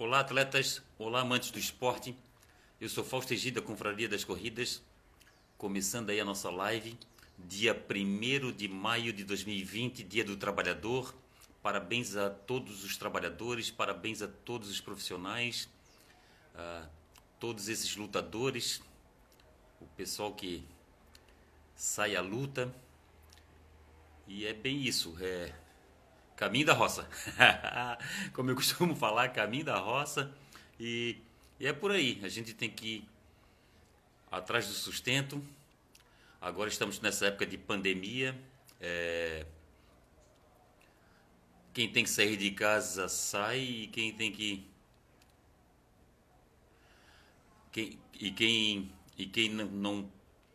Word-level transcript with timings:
Olá, 0.00 0.20
atletas. 0.20 0.80
Olá, 0.96 1.22
amantes 1.22 1.50
do 1.50 1.58
esporte. 1.58 2.16
Eu 2.80 2.88
sou 2.88 3.02
Fausto 3.02 3.34
Egida, 3.34 3.60
Confraria 3.60 4.08
das 4.08 4.22
Corridas. 4.22 4.80
Começando 5.56 6.10
aí 6.10 6.20
a 6.20 6.24
nossa 6.24 6.48
live, 6.50 6.96
dia 7.36 7.74
1 7.74 8.52
de 8.52 8.68
maio 8.68 9.12
de 9.12 9.24
2020, 9.24 10.04
Dia 10.04 10.22
do 10.22 10.36
Trabalhador. 10.36 11.12
Parabéns 11.60 12.14
a 12.14 12.30
todos 12.30 12.84
os 12.84 12.96
trabalhadores, 12.96 13.72
parabéns 13.72 14.22
a 14.22 14.28
todos 14.28 14.70
os 14.70 14.80
profissionais, 14.80 15.68
a 16.54 16.86
todos 17.40 17.68
esses 17.68 17.96
lutadores, 17.96 18.80
o 19.80 19.86
pessoal 19.96 20.32
que 20.32 20.64
sai 21.74 22.14
à 22.14 22.20
luta. 22.20 22.72
E 24.28 24.46
é 24.46 24.52
bem 24.52 24.80
isso, 24.80 25.16
é 25.20 25.52
caminho 26.38 26.64
da 26.64 26.72
roça. 26.72 27.06
Como 28.32 28.48
eu 28.48 28.54
costumo 28.54 28.94
falar, 28.94 29.28
caminho 29.30 29.64
da 29.64 29.76
roça. 29.76 30.32
E, 30.78 31.16
e 31.58 31.66
é 31.66 31.72
por 31.72 31.90
aí, 31.90 32.20
a 32.22 32.28
gente 32.28 32.54
tem 32.54 32.70
que 32.70 32.86
ir 32.86 33.08
atrás 34.30 34.68
do 34.68 34.72
sustento. 34.72 35.44
Agora 36.40 36.68
estamos 36.68 37.00
nessa 37.00 37.26
época 37.26 37.44
de 37.44 37.58
pandemia. 37.58 38.40
É, 38.80 39.44
quem 41.74 41.90
tem 41.90 42.04
que 42.04 42.10
sair 42.10 42.36
de 42.36 42.52
casa 42.52 43.08
sai 43.08 43.58
e 43.58 43.86
quem 43.88 44.12
tem 44.12 44.30
que 44.30 44.64
quem, 47.72 47.98
e 48.14 48.30
quem 48.30 48.92
e 49.18 49.26
quem 49.26 49.48
não 49.48 50.08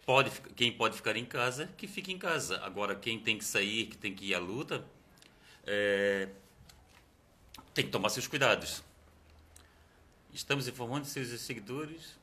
pode 0.06 0.32
quem 0.56 0.72
pode 0.72 0.96
ficar 0.96 1.18
em 1.18 1.26
casa 1.26 1.68
que 1.78 1.86
fique 1.88 2.14
em 2.14 2.18
casa 2.18 2.62
agora 2.64 2.96
quem 2.96 3.20
tem 3.20 3.38
que 3.38 3.44
sair 3.44 3.88
que 3.88 3.98
tem 3.98 4.16
que 4.16 4.28
ir 4.28 4.34
à 4.34 4.40
luta 4.40 4.86
é, 5.66 6.30
tem 7.74 7.86
que 7.86 7.92
tomar 7.92 8.10
seus 8.10 8.28
cuidados 8.28 8.84
estamos 10.34 10.68
informando 10.68 11.06
seus 11.06 11.30
seguidores 11.42 12.18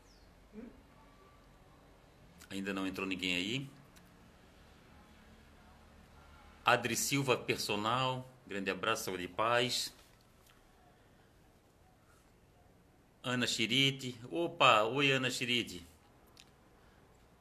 ainda 2.50 2.72
não 2.72 2.86
entrou 2.86 3.06
ninguém 3.06 3.36
aí 3.36 3.70
Adri 6.64 6.94
Silva 6.94 7.36
personal 7.36 8.28
Grande 8.50 8.68
abraço, 8.68 9.04
saúde 9.04 9.22
e 9.22 9.28
paz. 9.28 9.94
Ana 13.22 13.46
Chirite. 13.46 14.18
Opa, 14.28 14.82
oi 14.82 15.12
Ana 15.12 15.30
Chirite. 15.30 15.86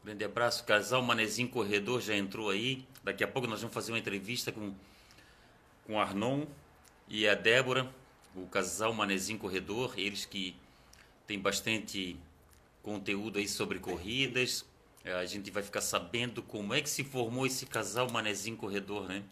Grande 0.04 0.24
abraço. 0.24 0.64
Casal 0.66 1.02
Manezinho 1.02 1.50
Corredor 1.50 2.00
já 2.00 2.16
entrou 2.16 2.52
aí. 2.52 2.86
Daqui 3.04 3.24
a 3.24 3.28
pouco 3.28 3.48
nós 3.48 3.60
vamos 3.60 3.74
fazer 3.74 3.92
uma 3.92 3.98
entrevista 3.98 4.52
com, 4.52 4.72
com 5.90 6.00
Arnon 6.00 6.46
e 7.08 7.28
a 7.28 7.34
Débora, 7.34 7.92
o 8.36 8.46
casal 8.46 8.94
Manezinho 8.94 9.40
Corredor. 9.40 9.96
Eles 9.98 10.24
que 10.24 10.56
têm 11.26 11.40
bastante 11.40 12.16
conteúdo 12.84 13.40
aí 13.40 13.48
sobre 13.48 13.80
corridas. 13.80 14.64
É, 15.04 15.14
a 15.14 15.26
gente 15.26 15.50
vai 15.50 15.64
ficar 15.64 15.82
sabendo 15.82 16.44
como 16.44 16.76
é 16.76 16.82
que 16.82 16.90
se 16.90 17.04
formou 17.04 17.48
esse 17.48 17.66
casal 17.66 18.08
Manezinho 18.12 18.56
Corredor, 18.56 19.08
né? 19.08 19.24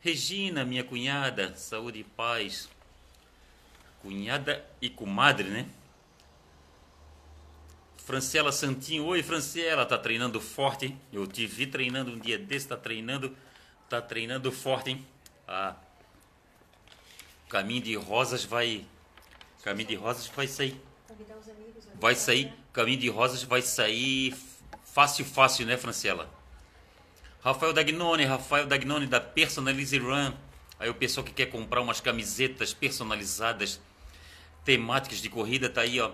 Regina, 0.00 0.64
minha 0.64 0.84
cunhada, 0.84 1.52
saúde 1.56 1.98
e 1.98 2.04
paz. 2.04 2.68
Cunhada 4.00 4.64
e 4.80 4.88
comadre, 4.88 5.48
né? 5.48 5.68
Franciela 8.04 8.52
Santinho, 8.52 9.04
oi 9.04 9.20
Franciela, 9.24 9.84
tá 9.84 9.98
treinando 9.98 10.40
forte, 10.40 10.86
hein? 10.86 11.00
Eu 11.12 11.26
te 11.26 11.44
vi 11.44 11.66
treinando 11.66 12.12
um 12.12 12.18
dia 12.20 12.38
desse, 12.38 12.68
tá 12.68 12.76
treinando, 12.76 13.36
tá 13.88 14.02
treinando 14.02 14.52
forte, 14.52 14.90
hein? 14.90 15.06
Ah, 15.46 15.74
caminho 17.48 17.82
de 17.82 17.94
rosas 17.96 18.44
vai, 18.44 18.84
caminho 19.62 19.88
de 19.88 19.94
rosas 19.94 20.26
vai 20.28 20.46
sair, 20.46 20.80
vai 21.94 22.14
sair, 22.14 22.52
caminho 22.72 22.98
de 22.98 23.08
rosas 23.08 23.42
vai 23.42 23.62
sair 23.62 24.36
fácil, 24.84 25.24
fácil, 25.24 25.66
né, 25.66 25.76
Franciela? 25.76 26.28
Rafael 27.40 27.72
Dagnone, 27.72 28.24
Rafael 28.24 28.66
Dagnone 28.66 29.06
da 29.06 29.20
Personalize 29.20 29.96
Run. 29.96 30.32
Aí 30.78 30.90
o 30.90 30.94
pessoal 30.94 31.24
que 31.24 31.32
quer 31.32 31.46
comprar 31.46 31.80
umas 31.80 32.00
camisetas 32.00 32.74
personalizadas, 32.74 33.80
temáticas 34.64 35.18
de 35.20 35.28
corrida, 35.28 35.70
tá 35.70 35.82
aí, 35.82 36.00
ó. 36.00 36.12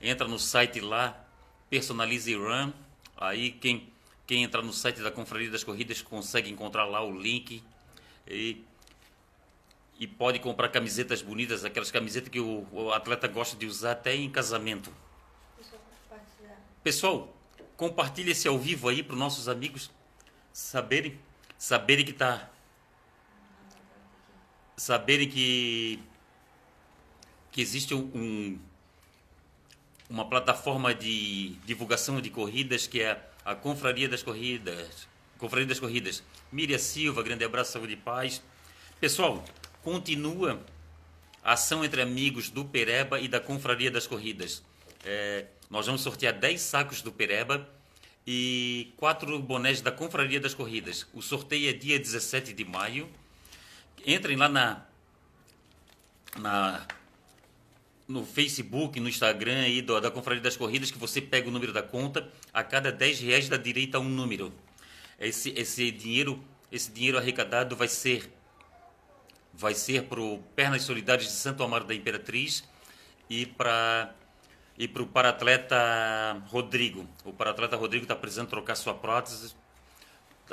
Entra 0.00 0.26
no 0.26 0.38
site 0.38 0.80
lá, 0.80 1.20
Personalize 1.68 2.34
Run. 2.34 2.72
Aí 3.16 3.50
quem, 3.52 3.92
quem 4.26 4.42
entra 4.42 4.62
no 4.62 4.72
site 4.72 5.00
da 5.00 5.10
Confraria 5.10 5.50
das 5.50 5.64
Corridas 5.64 6.00
consegue 6.00 6.50
encontrar 6.50 6.84
lá 6.84 7.02
o 7.02 7.16
link. 7.16 7.62
E, 8.26 8.64
e 9.98 10.06
pode 10.06 10.38
comprar 10.38 10.68
camisetas 10.70 11.22
bonitas, 11.22 11.64
aquelas 11.64 11.90
camisetas 11.90 12.28
que 12.28 12.40
o, 12.40 12.66
o 12.72 12.90
atleta 12.92 13.28
gosta 13.28 13.56
de 13.56 13.66
usar 13.66 13.92
até 13.92 14.14
em 14.14 14.30
casamento. 14.30 14.92
Pessoal, 16.82 17.34
compartilhe 17.76 18.32
esse 18.32 18.48
ao 18.48 18.58
vivo 18.58 18.88
aí 18.88 19.02
para 19.02 19.14
os 19.14 19.18
nossos 19.18 19.48
amigos 19.48 19.90
saberem, 20.52 21.18
saberem 21.58 22.04
que 22.04 22.12
tá 22.12 22.50
saberem 24.76 25.28
que 25.28 26.00
que 27.50 27.60
existe 27.60 27.94
um 27.94 28.58
uma 30.10 30.28
plataforma 30.28 30.94
de 30.94 31.50
divulgação 31.64 32.20
de 32.20 32.28
corridas 32.28 32.86
que 32.86 33.00
é 33.00 33.30
a 33.44 33.54
Confraria 33.54 34.08
das 34.08 34.22
Corridas. 34.22 35.06
Confraria 35.38 35.66
das 35.66 35.78
Corridas. 35.78 36.22
Miriam 36.50 36.78
Silva, 36.78 37.22
grande 37.22 37.44
abraço, 37.44 37.72
saúde 37.72 37.92
e 37.92 37.96
paz. 37.96 38.42
Pessoal, 39.00 39.44
continua 39.82 40.64
a 41.42 41.52
ação 41.52 41.84
entre 41.84 42.00
amigos 42.00 42.48
do 42.48 42.64
Pereba 42.64 43.20
e 43.20 43.28
da 43.28 43.40
Confraria 43.40 43.90
das 43.90 44.06
Corridas. 44.06 44.62
É, 45.04 45.46
nós 45.68 45.86
vamos 45.86 46.00
sortear 46.00 46.32
10 46.32 46.60
sacos 46.60 47.02
do 47.02 47.12
Pereba 47.12 47.68
e 48.26 48.92
quatro 48.96 49.38
bonés 49.38 49.82
da 49.82 49.92
Confraria 49.92 50.40
das 50.40 50.54
Corridas. 50.54 51.06
O 51.12 51.20
sorteio 51.20 51.68
é 51.68 51.72
dia 51.72 51.98
17 51.98 52.54
de 52.54 52.64
maio. 52.64 53.08
Entrem 54.06 54.36
lá 54.36 54.48
na, 54.48 54.82
na 56.38 56.86
no 58.06 58.24
Facebook, 58.24 59.00
no 59.00 59.08
Instagram 59.08 59.60
aí 59.60 59.80
do, 59.80 60.00
da 60.00 60.10
Confraria 60.10 60.42
das 60.42 60.56
Corridas 60.56 60.90
que 60.90 60.98
você 60.98 61.20
pega 61.20 61.48
o 61.48 61.50
número 61.50 61.72
da 61.72 61.82
conta. 61.82 62.28
A 62.52 62.62
cada 62.62 62.92
10 62.92 63.20
reais 63.20 63.48
dá 63.48 63.56
direito 63.56 63.96
a 63.96 64.00
um 64.00 64.08
número. 64.08 64.52
Esse, 65.18 65.50
esse 65.56 65.90
dinheiro 65.90 66.42
esse 66.74 66.90
dinheiro 66.90 67.16
arrecadado 67.16 67.76
vai 67.76 67.86
ser 67.86 68.28
vai 69.52 69.74
ser 69.74 70.04
para 70.04 70.20
o 70.20 70.38
Pernas 70.56 70.82
Solidárias 70.82 71.28
de 71.28 71.34
Santo 71.34 71.62
Amaro 71.62 71.84
da 71.84 71.94
Imperatriz 71.94 72.64
e 73.30 73.46
para 73.46 74.12
e 74.76 74.88
para 74.88 75.02
o 75.02 75.06
paratleta 75.06 75.76
Rodrigo. 76.48 77.08
O 77.24 77.32
paratleta 77.32 77.76
Rodrigo 77.76 78.04
está 78.04 78.16
precisando 78.16 78.48
trocar 78.48 78.74
sua 78.74 78.92
prótese. 78.92 79.54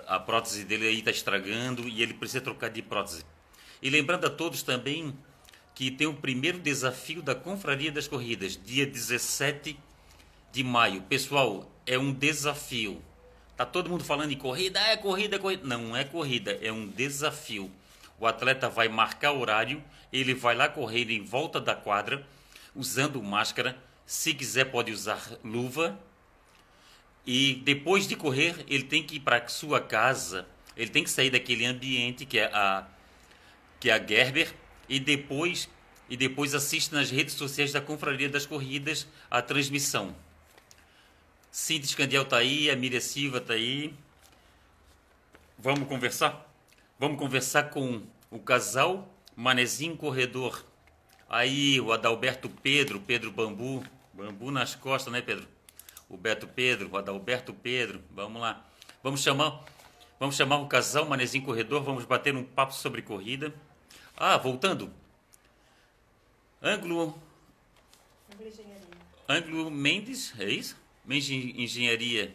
A 0.06 0.20
prótese 0.20 0.64
dele 0.64 0.88
aí 0.88 1.00
está 1.00 1.10
estragando 1.10 1.90
e 1.90 2.04
ele 2.04 2.14
precisa 2.14 2.40
trocar 2.40 2.70
de 2.70 2.84
prótese. 2.84 3.26
E 3.82 3.90
lembrando 3.90 4.28
a 4.28 4.30
todos 4.30 4.62
também 4.62 5.18
que 5.74 5.90
tem 5.90 6.08
o 6.08 6.14
primeiro 6.14 6.60
desafio 6.60 7.22
da 7.22 7.34
Confraria 7.34 7.92
das 7.92 8.08
Corridas, 8.08 8.60
dia 8.62 8.86
17 8.86 9.78
de 10.52 10.64
maio. 10.64 11.02
Pessoal, 11.04 11.70
é 11.86 11.98
um 11.98 12.12
desafio. 12.12 13.02
Tá 13.56 13.66
todo 13.66 13.90
mundo 13.90 14.04
falando 14.04 14.32
em 14.32 14.38
corrida, 14.38 14.80
é 14.80 14.98
corrida, 14.98 15.36
é 15.36 15.40
corrida. 15.40 15.68
Não 15.68 15.96
é 15.96 16.04
corrida, 16.04 16.58
é 16.62 16.72
um 16.72 16.88
desafio. 16.88 17.72
O 18.20 18.28
atleta 18.28 18.70
vai 18.70 18.88
marcar 18.88 19.32
horário, 19.32 19.84
ele 20.12 20.34
vai 20.34 20.56
lá 20.56 20.68
correr 20.68 21.10
em 21.10 21.24
volta 21.24 21.60
da 21.60 21.74
quadra, 21.74 22.26
usando 22.76 23.22
máscara, 23.22 23.78
se 24.06 24.34
quiser, 24.34 24.66
pode 24.66 24.92
usar 24.92 25.22
luva. 25.44 25.98
E 27.26 27.56
depois 27.64 28.08
de 28.08 28.16
correr, 28.16 28.56
ele 28.68 28.84
tem 28.84 29.04
que 29.04 29.16
ir 29.16 29.20
para 29.22 29.48
sua 29.48 29.80
casa. 29.80 30.48
Ele 30.76 30.90
tem 30.90 31.04
que 31.04 31.10
sair 31.10 31.30
daquele 31.30 31.66
ambiente 31.66 32.26
que 32.26 32.40
é 32.40 32.46
a 32.46 32.88
que 33.80 33.90
é 33.90 33.94
a 33.94 34.06
Gerber 34.06 34.54
e 34.92 35.00
depois 35.00 35.70
e 36.10 36.18
depois 36.18 36.54
assiste 36.54 36.94
nas 36.94 37.10
redes 37.10 37.36
sociais 37.36 37.72
da 37.72 37.80
Confraria 37.80 38.28
das 38.28 38.46
Corridas 38.46 39.08
a 39.30 39.42
transmissão. 39.42 40.14
Cintia 41.50 41.88
Scandiel 41.88 42.24
está 42.24 42.36
aí, 42.36 42.70
a 42.70 42.76
Miriam 42.76 43.00
Silva 43.00 43.38
está 43.38 43.54
aí. 43.54 43.94
Vamos 45.58 45.88
conversar? 45.88 46.54
Vamos 47.00 47.18
conversar 47.18 47.70
com 47.70 48.02
o 48.30 48.40
casal 48.40 49.08
Manezinho 49.34 49.96
Corredor. 49.96 50.66
Aí 51.30 51.80
o 51.80 51.94
Adalberto 51.94 52.50
Pedro, 52.50 53.00
Pedro 53.00 53.32
Bambu, 53.32 53.82
Bambu 54.14 54.52
nas 54.52 54.76
costas, 54.76 55.14
né, 55.14 55.22
Pedro? 55.22 55.48
O 56.10 56.18
Beto 56.18 56.46
Pedro, 56.46 56.90
o 56.92 56.98
Adalberto 56.98 57.54
Pedro. 57.54 58.04
Vamos 58.12 58.42
lá. 58.42 58.66
Vamos 59.02 59.22
chamar, 59.24 59.64
vamos 60.20 60.36
chamar 60.36 60.58
o 60.58 60.68
casal 60.68 61.06
Manezinho 61.06 61.46
Corredor, 61.46 61.82
vamos 61.82 62.04
bater 62.04 62.36
um 62.36 62.44
papo 62.44 62.74
sobre 62.74 63.02
corrida. 63.02 63.54
Ah, 64.24 64.38
voltando. 64.38 64.94
Ângulo 66.62 67.20
Ângulo 69.28 69.72
Mendes, 69.72 70.32
é 70.38 70.48
isso? 70.48 70.78
Mendes 71.04 71.32
Engenharia. 71.32 72.32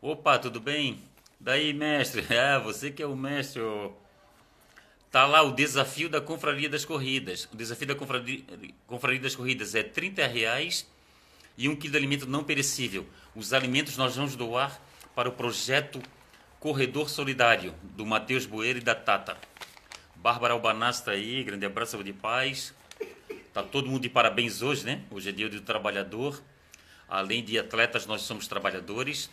Opa, 0.00 0.40
tudo 0.40 0.58
bem? 0.58 1.00
Daí, 1.38 1.72
mestre. 1.72 2.26
Ah, 2.36 2.58
você 2.58 2.90
que 2.90 3.00
é 3.00 3.06
o 3.06 3.14
mestre. 3.14 3.62
Tá 5.08 5.24
lá 5.24 5.42
o 5.42 5.52
desafio 5.52 6.08
da 6.08 6.20
Confraria 6.20 6.68
das 6.68 6.84
Corridas. 6.84 7.48
O 7.52 7.56
desafio 7.56 7.86
da 7.86 7.94
Confraria, 7.94 8.42
Confraria 8.84 9.20
das 9.20 9.36
Corridas 9.36 9.76
é 9.76 9.84
30 9.84 10.26
reais 10.26 10.84
e 11.56 11.68
um 11.68 11.76
quilo 11.76 11.92
de 11.92 11.98
alimento 11.98 12.26
não 12.26 12.42
perecível. 12.42 13.06
Os 13.36 13.52
alimentos 13.52 13.96
nós 13.96 14.16
vamos 14.16 14.34
doar 14.34 14.82
para 15.14 15.28
o 15.28 15.32
projeto 15.32 16.02
Corredor 16.58 17.08
Solidário, 17.08 17.72
do 17.84 18.04
Matheus 18.04 18.46
Bueira 18.46 18.80
e 18.80 18.82
da 18.82 18.96
Tata. 18.96 19.38
Bárbara 20.22 20.54
Albanaz 20.54 20.98
está 21.00 21.10
aí, 21.10 21.42
grande 21.42 21.66
abraço 21.66 22.00
de 22.04 22.12
paz. 22.12 22.72
Tá 23.52 23.60
todo 23.60 23.90
mundo 23.90 24.02
de 24.02 24.08
parabéns 24.08 24.62
hoje, 24.62 24.86
né? 24.86 25.02
Hoje 25.10 25.28
é 25.30 25.32
dia 25.32 25.48
do 25.48 25.60
trabalhador. 25.60 26.40
Além 27.08 27.42
de 27.44 27.58
atletas, 27.58 28.06
nós 28.06 28.22
somos 28.22 28.46
trabalhadores. 28.46 29.28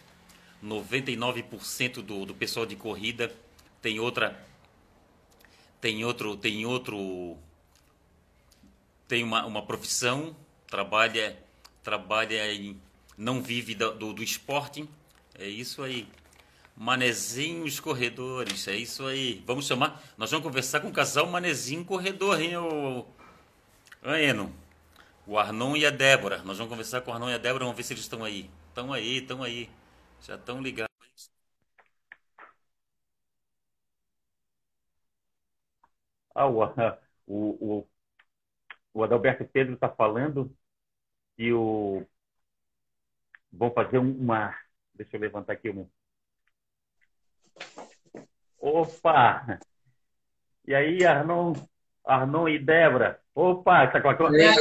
99% 0.66 2.02
do, 2.02 2.26
do 2.26 2.34
pessoal 2.34 2.66
de 2.66 2.76
corrida 2.76 3.32
tem 3.84 4.00
outra 4.00 4.44
tem 5.80 6.04
outro 6.04 6.36
tem 6.36 6.66
outro 6.66 7.38
tem 9.08 9.24
uma, 9.24 9.46
uma 9.46 9.62
profissão 9.66 10.36
trabalha 10.68 11.38
trabalha 11.82 12.52
em 12.52 12.82
não 13.16 13.42
vive 13.42 13.74
do, 13.74 13.94
do, 13.94 14.12
do 14.12 14.22
esporte 14.22 14.90
é 15.36 15.48
isso 15.48 15.82
aí 15.82 16.06
manezinhos 16.80 17.80
corredores 17.80 18.68
é 18.70 18.76
isso 18.76 19.06
aí 19.06 19.44
vamos 19.46 19.68
chamar 19.68 20.02
nós 20.18 20.32
vamos 20.32 20.46
conversar 20.46 20.80
com 20.80 20.88
o 20.88 20.94
casal 20.94 21.28
manezinho 21.28 21.84
corredor 21.86 22.40
hein 22.42 22.56
o 22.58 23.06
Eno 24.06 24.54
o 25.28 25.38
Arnon 25.38 25.76
e 25.76 25.86
a 25.86 25.90
Débora 25.92 26.38
nós 26.44 26.58
vamos 26.58 26.72
conversar 26.72 27.02
com 27.02 27.12
o 27.12 27.14
Arnon 27.14 27.30
e 27.30 27.34
a 27.34 27.38
Débora 27.38 27.66
vamos 27.66 27.78
ver 27.78 27.84
se 27.84 27.94
eles 27.94 28.04
estão 28.04 28.24
aí 28.24 28.50
estão 28.70 28.94
aí 28.94 29.18
estão 29.18 29.44
aí 29.44 29.70
já 30.22 30.36
estão 30.36 30.62
ligados 30.62 30.90
Ah, 36.36 36.48
o, 37.28 37.80
o, 37.82 37.88
o, 38.94 39.04
Adalberto 39.04 39.46
Pedro 39.46 39.74
está 39.74 39.90
falando 39.90 40.56
que 41.38 41.52
o. 41.54 42.06
Vão 43.52 43.72
fazer 43.74 43.98
uma. 43.98 44.56
Deixa 44.94 45.18
eu 45.18 45.22
levantar 45.22 45.54
aqui 45.54 45.70
um. 45.70 45.90
Opa! 48.60 49.60
E 50.68 50.76
aí, 50.76 51.06
Arnon, 51.06 51.54
Arnon 52.06 52.48
e 52.48 52.60
Débora? 52.60 53.20
Opa, 53.34 53.86
está 53.86 54.02
com, 54.02 54.10
a... 54.10 54.38
e 54.38 54.42
aí, 54.42 54.56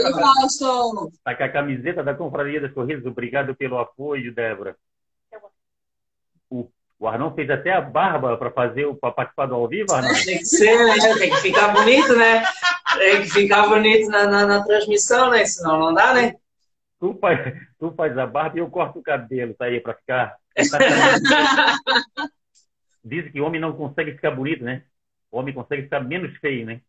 tá 1.25 1.35
com 1.35 1.45
a 1.45 1.49
camiseta 1.49 2.03
da 2.03 2.15
Confraria 2.15 2.61
das 2.61 2.73
Corridas. 2.73 3.05
Obrigado 3.05 3.55
pelo 3.57 3.79
apoio, 3.79 4.33
Débora. 4.33 4.77
O, 6.49 6.71
o 6.99 7.09
Arnon 7.09 7.35
fez 7.35 7.51
até 7.51 7.73
a 7.73 7.81
barba 7.81 8.37
para 8.37 8.51
fazer 8.51 8.87
para 8.97 9.13
participar 9.13 9.47
do 9.47 9.57
ao 9.57 9.69
vivo, 9.69 9.93
Arnon? 9.93 10.15
Tem 10.25 10.39
que 10.39 10.47
ser, 10.47 10.79
né? 10.87 10.95
Tem 11.19 11.31
que 11.31 11.37
ficar 11.39 11.69
bonito, 11.75 12.17
né? 12.17 12.45
Tem 12.97 13.23
que 13.23 13.31
ficar 13.31 13.67
bonito 13.67 14.09
na, 14.11 14.27
na, 14.27 14.47
na 14.47 14.65
transmissão, 14.65 15.31
né? 15.31 15.45
Senão 15.45 15.79
não 15.79 15.93
dá, 15.93 16.15
né? 16.15 16.35
Tu 17.01 17.17
faz, 17.21 17.55
tu 17.79 17.93
faz 17.93 18.17
a 18.17 18.27
barba 18.27 18.57
e 18.57 18.61
eu 18.61 18.71
corto 18.71 18.99
o 18.99 19.03
cabelo, 19.03 19.55
tá 19.55 19.67
aí, 19.67 19.81
para 19.81 19.95
ficar. 19.95 20.37
Dizem 23.09 23.33
que 23.33 23.41
homem 23.41 23.61
não 23.61 23.73
consegue 23.73 24.13
ficar 24.13 24.31
bonito, 24.31 24.63
né? 24.63 24.85
O 25.31 25.39
homem 25.39 25.55
consegue 25.55 25.83
ficar 25.83 26.01
menos 26.01 26.37
feio, 26.39 26.67
né? 26.67 26.81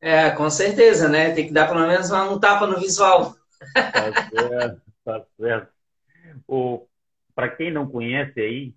É, 0.00 0.30
com 0.30 0.48
certeza, 0.48 1.08
né? 1.08 1.32
Tem 1.32 1.46
que 1.46 1.52
dar 1.52 1.68
pelo 1.68 1.86
menos 1.86 2.10
um 2.10 2.38
tapa 2.38 2.66
no 2.66 2.80
visual. 2.80 3.34
Tá 3.74 4.28
certo, 4.30 4.82
tá 5.04 5.24
certo. 5.38 5.72
Para 7.34 7.48
quem 7.48 7.70
não 7.70 7.86
conhece 7.86 8.40
aí, 8.40 8.74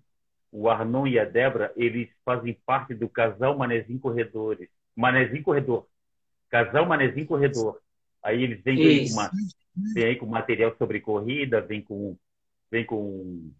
o 0.52 0.68
Arnon 0.68 1.06
e 1.06 1.18
a 1.18 1.24
Débora, 1.24 1.72
eles 1.76 2.08
fazem 2.24 2.56
parte 2.64 2.94
do 2.94 3.08
casal 3.08 3.56
Manezinho 3.56 3.98
Corredores. 3.98 4.68
Manezinho 4.94 5.42
Corredor. 5.42 5.86
Casal 6.48 6.86
Manezinho 6.86 7.26
Corredor. 7.26 7.80
Aí 8.22 8.42
eles 8.42 8.62
vêm 8.62 8.76
com, 8.76 9.14
uma, 9.14 9.30
vêm 9.94 10.18
com 10.18 10.26
material 10.26 10.74
sobre 10.78 11.00
corrida, 11.00 11.60
vêm 11.60 11.82
com, 11.82 12.16
vêm 12.70 12.86
com, 12.86 13.50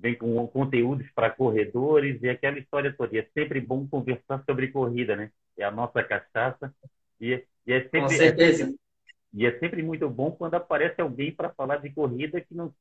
vem 0.00 0.14
com 0.14 0.46
conteúdos 0.48 1.06
para 1.14 1.30
corredores 1.30 2.22
e 2.22 2.28
aquela 2.28 2.58
história 2.58 2.94
toda. 2.96 3.14
E 3.14 3.18
é 3.18 3.26
sempre 3.34 3.60
bom 3.60 3.86
conversar 3.86 4.42
sobre 4.44 4.68
corrida, 4.68 5.16
né? 5.16 5.30
É 5.56 5.64
a 5.64 5.70
nossa 5.70 6.02
cachaça. 6.02 6.72
E, 7.20 7.44
e 7.66 7.72
é 7.72 7.80
sempre, 7.82 8.00
com 8.00 8.08
certeza. 8.08 8.62
É 8.62 8.66
sempre, 8.66 8.80
e 9.34 9.46
é 9.46 9.58
sempre 9.58 9.82
muito 9.82 10.08
bom 10.08 10.30
quando 10.30 10.54
aparece 10.54 11.00
alguém 11.00 11.32
para 11.32 11.50
falar 11.50 11.78
de 11.78 11.90
corrida 11.90 12.40
que 12.40 12.54
não 12.54 12.72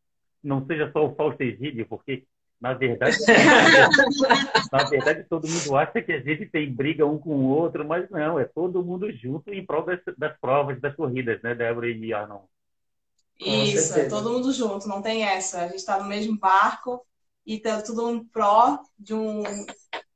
não 0.44 0.66
seja 0.66 0.90
só 0.92 1.06
o 1.06 1.16
Fausto 1.16 1.42
Egídio, 1.42 1.86
porque 1.88 2.24
na 2.60 2.74
verdade, 2.74 3.18
na 4.72 4.84
verdade 4.86 5.24
todo 5.26 5.48
mundo 5.48 5.76
acha 5.76 6.02
que 6.02 6.12
a 6.12 6.20
gente 6.20 6.46
tem 6.48 6.72
briga 6.72 7.06
um 7.06 7.18
com 7.18 7.36
o 7.36 7.50
outro, 7.50 7.86
mas 7.86 8.10
não, 8.10 8.40
é 8.40 8.46
todo 8.46 8.84
mundo 8.84 9.12
junto 9.12 9.52
em 9.52 9.66
prol 9.66 9.86
das, 9.86 10.00
das 10.18 10.40
provas, 10.40 10.80
das 10.80 10.96
corridas, 10.96 11.42
né, 11.42 11.54
Débora 11.54 11.90
e 11.90 12.14
Arnon? 12.14 12.42
Isso, 13.40 13.94
é 13.94 14.08
todo 14.08 14.32
mundo 14.32 14.52
junto, 14.52 14.88
não 14.88 15.02
tem 15.02 15.24
essa. 15.24 15.62
A 15.62 15.68
gente 15.68 15.78
está 15.78 16.00
no 16.00 16.06
mesmo 16.06 16.38
barco 16.38 17.06
e 17.46 17.60
tá 17.60 17.82
tudo 17.82 18.10
em 18.10 18.24
pró 18.24 18.80
de 18.98 19.14
um, 19.14 19.44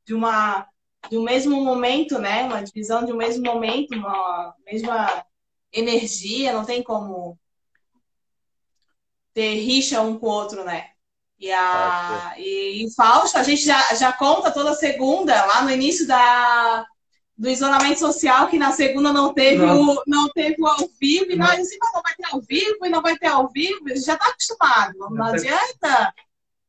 de 0.05 0.13
uma, 0.13 0.67
de 1.09 1.17
um 1.17 1.23
mesmo 1.23 1.63
momento, 1.63 2.17
né? 2.19 2.43
Uma 2.43 2.63
divisão 2.63 3.05
de 3.05 3.13
um 3.13 3.17
mesmo 3.17 3.43
momento, 3.43 3.95
uma 3.95 4.55
mesma 4.65 5.25
energia, 5.71 6.53
não 6.53 6.65
tem 6.65 6.83
como 6.83 7.37
ter 9.33 9.55
rixa 9.55 10.01
um 10.01 10.17
com 10.17 10.27
o 10.27 10.29
outro, 10.29 10.63
né? 10.63 10.89
E, 11.39 11.51
a, 11.51 12.35
e, 12.37 12.85
e 12.85 12.93
Fausto, 12.93 13.37
a 13.37 13.43
gente 13.43 13.63
já, 13.63 13.95
já 13.95 14.13
conta 14.13 14.51
toda 14.51 14.75
segunda, 14.75 15.45
lá 15.45 15.63
no 15.63 15.71
início 15.71 16.05
da, 16.05 16.85
do 17.41 17.49
isolamento 17.49 17.99
social, 17.99 18.47
que 18.49 18.59
na 18.59 18.71
segunda 18.71 19.11
não 19.11 19.33
teve, 19.33 19.63
o, 19.63 20.03
não 20.05 20.29
teve 20.29 20.61
o 20.61 20.67
ao 20.67 20.87
vivo, 20.99 21.31
e 21.31 21.35
nós 21.35 21.59
assim, 21.59 21.77
não 21.81 22.01
vai 22.03 22.13
ter 22.15 22.27
ao 22.31 22.39
vivo, 22.39 22.85
e 22.85 22.89
não 22.89 23.01
vai 23.01 23.17
ter 23.17 23.25
ao 23.25 23.49
vivo, 23.49 23.79
a 23.87 23.95
gente 23.95 24.05
já 24.05 24.13
está 24.13 24.27
acostumado, 24.27 24.93
não, 24.95 25.09
não 25.09 25.25
adianta. 25.25 26.13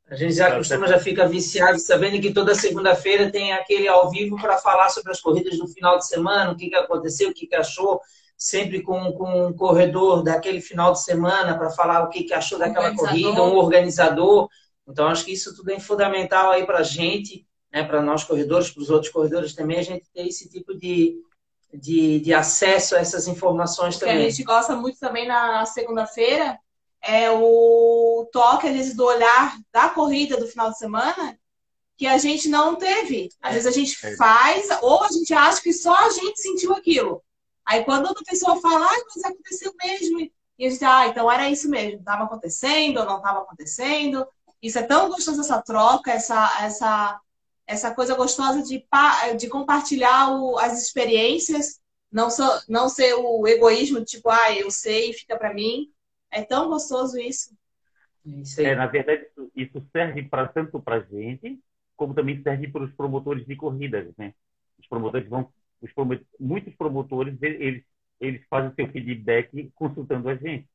A 0.09 0.17
gente 0.17 0.33
já 0.33 0.49
acostuma, 0.49 0.89
já 0.89 0.99
fica 0.99 1.29
viciado, 1.29 1.79
sabendo 1.79 2.19
que 2.23 2.33
toda 2.33 2.55
segunda-feira 2.55 3.31
tem 3.31 3.53
aquele 3.53 3.87
ao 3.87 4.11
vivo 4.11 4.37
para 4.37 4.57
falar 4.57 4.89
sobre 4.89 5.13
as 5.13 5.21
corridas 5.21 5.59
do 5.59 5.69
final 5.69 5.99
de 5.99 6.07
semana, 6.07 6.51
o 6.51 6.57
que, 6.57 6.71
que 6.71 6.75
aconteceu, 6.75 7.29
o 7.29 7.35
que, 7.35 7.47
que 7.47 7.55
achou 7.55 8.01
sempre 8.35 8.81
com, 8.81 9.13
com 9.13 9.49
um 9.49 9.53
corredor 9.53 10.23
daquele 10.23 10.63
final 10.63 10.93
de 10.93 11.03
semana 11.03 11.55
para 11.55 11.69
falar 11.69 12.03
o 12.03 12.09
que, 12.09 12.25
que 12.25 12.33
achou 12.33 12.59
daquela 12.59 12.97
corrida, 12.97 13.43
um 13.43 13.57
organizador. 13.57 14.49
Então, 14.89 15.09
acho 15.09 15.27
que 15.27 15.33
isso 15.33 15.55
tudo 15.55 15.71
é 15.71 15.79
fundamental 15.79 16.51
aí 16.51 16.65
para 16.65 16.79
a 16.79 16.83
gente, 16.83 17.47
né, 17.73 17.83
para 17.83 18.03
nós 18.03 18.23
corredores, 18.25 18.71
para 18.71 18.83
os 18.83 18.91
outros 18.91 19.11
corredores 19.11 19.55
também, 19.55 19.79
a 19.79 19.83
gente 19.83 20.05
ter 20.13 20.27
esse 20.27 20.49
tipo 20.49 20.75
de, 20.75 21.17
de, 21.73 22.21
de 22.21 22.35
acesso 22.35 22.95
a 22.95 22.99
essas 22.99 23.27
informações 23.27 23.99
também. 23.99 24.17
O 24.17 24.21
que 24.21 24.27
a 24.27 24.31
gente 24.31 24.45
gosta 24.45 24.77
muito 24.77 24.99
também 24.99 25.27
na 25.27 25.65
segunda-feira 25.65 26.59
é 27.01 27.31
o 27.31 28.29
toque, 28.33 28.69
às 28.69 28.75
vezes, 28.75 28.95
do 28.95 29.05
olhar 29.05 29.57
da 29.73 29.89
corrida 29.89 30.37
do 30.37 30.47
final 30.47 30.71
de 30.71 30.79
semana, 30.79 31.39
que 31.97 32.07
a 32.07 32.19
gente 32.19 32.49
não 32.49 32.77
teve. 32.77 33.31
Às 33.41 33.55
vezes 33.55 33.67
a 33.67 33.73
gente 33.73 34.07
é. 34.07 34.17
faz, 34.17 34.69
ou 34.83 35.03
a 35.03 35.09
gente 35.09 35.33
acha 35.33 35.61
que 35.61 35.73
só 35.73 35.95
a 35.95 36.11
gente 36.11 36.41
sentiu 36.41 36.75
aquilo. 36.75 37.23
Aí 37.65 37.85
quando 37.85 38.07
outra 38.07 38.25
pessoa 38.25 38.61
fala, 38.61 38.87
ah, 38.87 39.05
mas 39.15 39.25
aconteceu 39.25 39.73
mesmo. 39.83 40.31
E 40.59 40.67
a 40.67 40.71
gente, 40.71 40.85
ah, 40.85 41.07
então 41.07 41.31
era 41.31 41.51
isso 41.51 41.69
mesmo, 41.69 41.99
estava 41.99 42.25
acontecendo 42.25 42.99
ou 42.99 43.07
não 43.07 43.17
estava 43.17 43.41
acontecendo. 43.41 44.27
Isso 44.61 44.79
é 44.79 44.83
tão 44.83 45.09
gostoso 45.09 45.41
essa 45.41 45.61
troca, 45.61 46.13
essa, 46.13 46.59
essa, 46.61 47.21
essa 47.67 47.95
coisa 47.95 48.15
gostosa 48.15 48.63
de, 48.63 48.85
de 49.39 49.49
compartilhar 49.49 50.31
o, 50.31 50.59
as 50.59 50.83
experiências, 50.83 51.81
não, 52.11 52.31
so, 52.31 52.43
não 52.69 52.89
ser 52.89 53.15
o 53.15 53.47
egoísmo, 53.47 54.05
tipo, 54.05 54.29
ah, 54.29 54.53
eu 54.55 54.71
sei, 54.71 55.13
fica 55.13 55.37
para 55.39 55.55
mim. 55.55 55.91
É 56.31 56.43
tão 56.43 56.69
gostoso 56.69 57.19
isso. 57.19 57.57
isso 58.25 58.61
é, 58.61 58.75
na 58.75 58.87
verdade, 58.87 59.27
isso 59.55 59.83
serve 59.93 60.23
para 60.23 60.49
tanto 60.49 60.81
para 60.81 61.01
gente, 61.01 61.61
como 61.97 62.15
também 62.15 62.43
serve 62.43 62.69
para 62.69 62.85
os 62.85 62.93
promotores 62.93 63.47
de 63.47 63.57
corridas, 63.57 64.13
né? 64.17 64.35
Os 64.79 64.87
promotores 64.87 65.29
vão 65.29 65.49
os 65.81 65.93
promotores, 65.93 66.27
muitos 66.39 66.75
promotores 66.75 67.37
eles, 67.43 67.85
eles 68.21 68.43
fazem 68.49 68.73
seu 68.75 68.89
feedback 68.89 69.71
consultando 69.75 70.29
a 70.29 70.35
gente, 70.37 70.69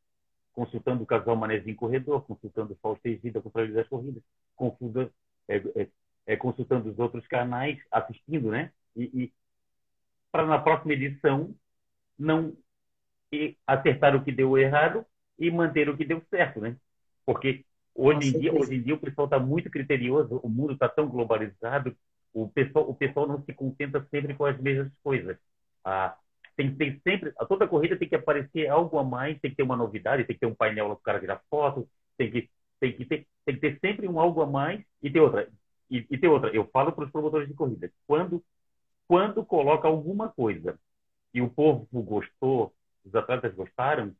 consultando 0.51 1.03
o 1.03 1.05
casal 1.05 1.35
Manezinho 1.35 1.75
Corredor, 1.75 2.21
consultando 2.23 2.73
o 2.73 2.77
Fausto 2.81 3.07
Egida 3.07 3.41
com 3.41 3.49
o 3.49 3.67
das 3.73 3.87
Corridas, 3.87 4.21
consultando, 4.55 5.11
é, 5.47 5.57
é, 5.75 5.87
é, 6.27 6.37
consultando 6.37 6.91
os 6.91 6.99
outros 6.99 7.25
canais, 7.27 7.79
assistindo, 7.91 8.51
né? 8.51 8.71
E, 8.95 9.03
e 9.23 9.33
para 10.31 10.45
na 10.45 10.59
próxima 10.59 10.93
edição 10.93 11.55
não 12.19 12.55
acertar 13.65 14.15
o 14.15 14.23
que 14.23 14.31
deu 14.31 14.57
errado 14.57 15.05
e 15.39 15.51
manter 15.51 15.89
o 15.89 15.97
que 15.97 16.05
deu 16.05 16.21
certo, 16.29 16.61
né? 16.61 16.77
Porque 17.25 17.65
hoje 17.95 18.27
em 18.29 18.39
dia, 18.39 18.53
hoje 18.53 18.75
em 18.75 18.81
dia 18.81 18.95
o 18.95 18.99
pessoal 18.99 19.25
está 19.25 19.39
muito 19.39 19.69
criterioso, 19.69 20.39
o 20.43 20.49
mundo 20.49 20.73
está 20.73 20.87
tão 20.89 21.07
globalizado 21.07 21.95
o 22.33 22.47
pessoal, 22.49 22.89
o 22.89 22.95
pessoal 22.95 23.27
não 23.27 23.43
se 23.43 23.53
contenta 23.53 24.05
sempre 24.11 24.33
com 24.35 24.45
as 24.45 24.59
mesmas 24.59 24.91
coisas. 25.03 25.37
Ah, 25.83 26.15
tem, 26.55 26.75
tem 26.75 26.99
sempre, 27.01 27.33
a 27.39 27.45
toda 27.45 27.67
corrida 27.67 27.97
tem 27.97 28.07
que 28.07 28.15
aparecer 28.15 28.67
algo 28.67 28.97
a 28.99 29.03
mais, 29.03 29.39
tem 29.39 29.51
que 29.51 29.57
ter 29.57 29.63
uma 29.63 29.75
novidade, 29.77 30.23
tem 30.23 30.35
que 30.35 30.39
ter 30.41 30.45
um 30.45 30.55
painel 30.55 30.85
para 30.87 30.93
o 30.93 30.97
cara 30.97 31.19
tirar 31.19 31.41
foto, 31.49 31.87
tem 32.17 32.31
que, 32.31 32.49
tem 32.79 32.93
que 32.95 33.05
ter, 33.05 33.27
tem 33.45 33.55
que 33.55 33.61
ter 33.61 33.79
sempre 33.79 34.07
um 34.07 34.19
algo 34.19 34.41
a 34.41 34.45
mais 34.45 34.83
e 35.01 35.09
ter 35.09 35.19
outra. 35.19 35.49
E, 35.89 36.05
e 36.09 36.17
tem 36.17 36.29
outra, 36.29 36.49
eu 36.53 36.67
falo 36.71 36.91
para 36.91 37.05
os 37.05 37.11
promotores 37.11 37.47
de 37.47 37.53
corrida, 37.53 37.91
quando, 38.05 38.43
quando 39.07 39.45
coloca 39.45 39.87
alguma 39.87 40.29
coisa 40.29 40.79
e 41.33 41.41
o 41.41 41.49
povo 41.49 41.87
gostou, 41.93 42.73
os 43.05 43.15
atletas 43.15 43.53
gostaram, 43.53 44.13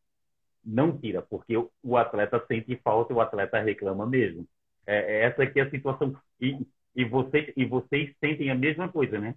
não 0.64 0.98
tira, 0.98 1.22
porque 1.22 1.56
o 1.58 1.98
atleta 1.98 2.44
sente 2.48 2.76
falta 2.84 3.14
o 3.14 3.22
atleta 3.22 3.60
reclama 3.60 4.06
mesmo. 4.06 4.46
É, 4.86 4.98
é 4.98 5.24
essa 5.24 5.44
aqui 5.44 5.60
é 5.60 5.64
a 5.64 5.70
situação. 5.70 6.16
E, 6.40 6.60
e, 6.96 7.06
vocês, 7.06 7.54
e 7.56 7.66
vocês 7.66 8.14
sentem 8.20 8.50
a 8.52 8.56
mesma 8.56 8.90
coisa, 8.90 9.20
né? 9.20 9.36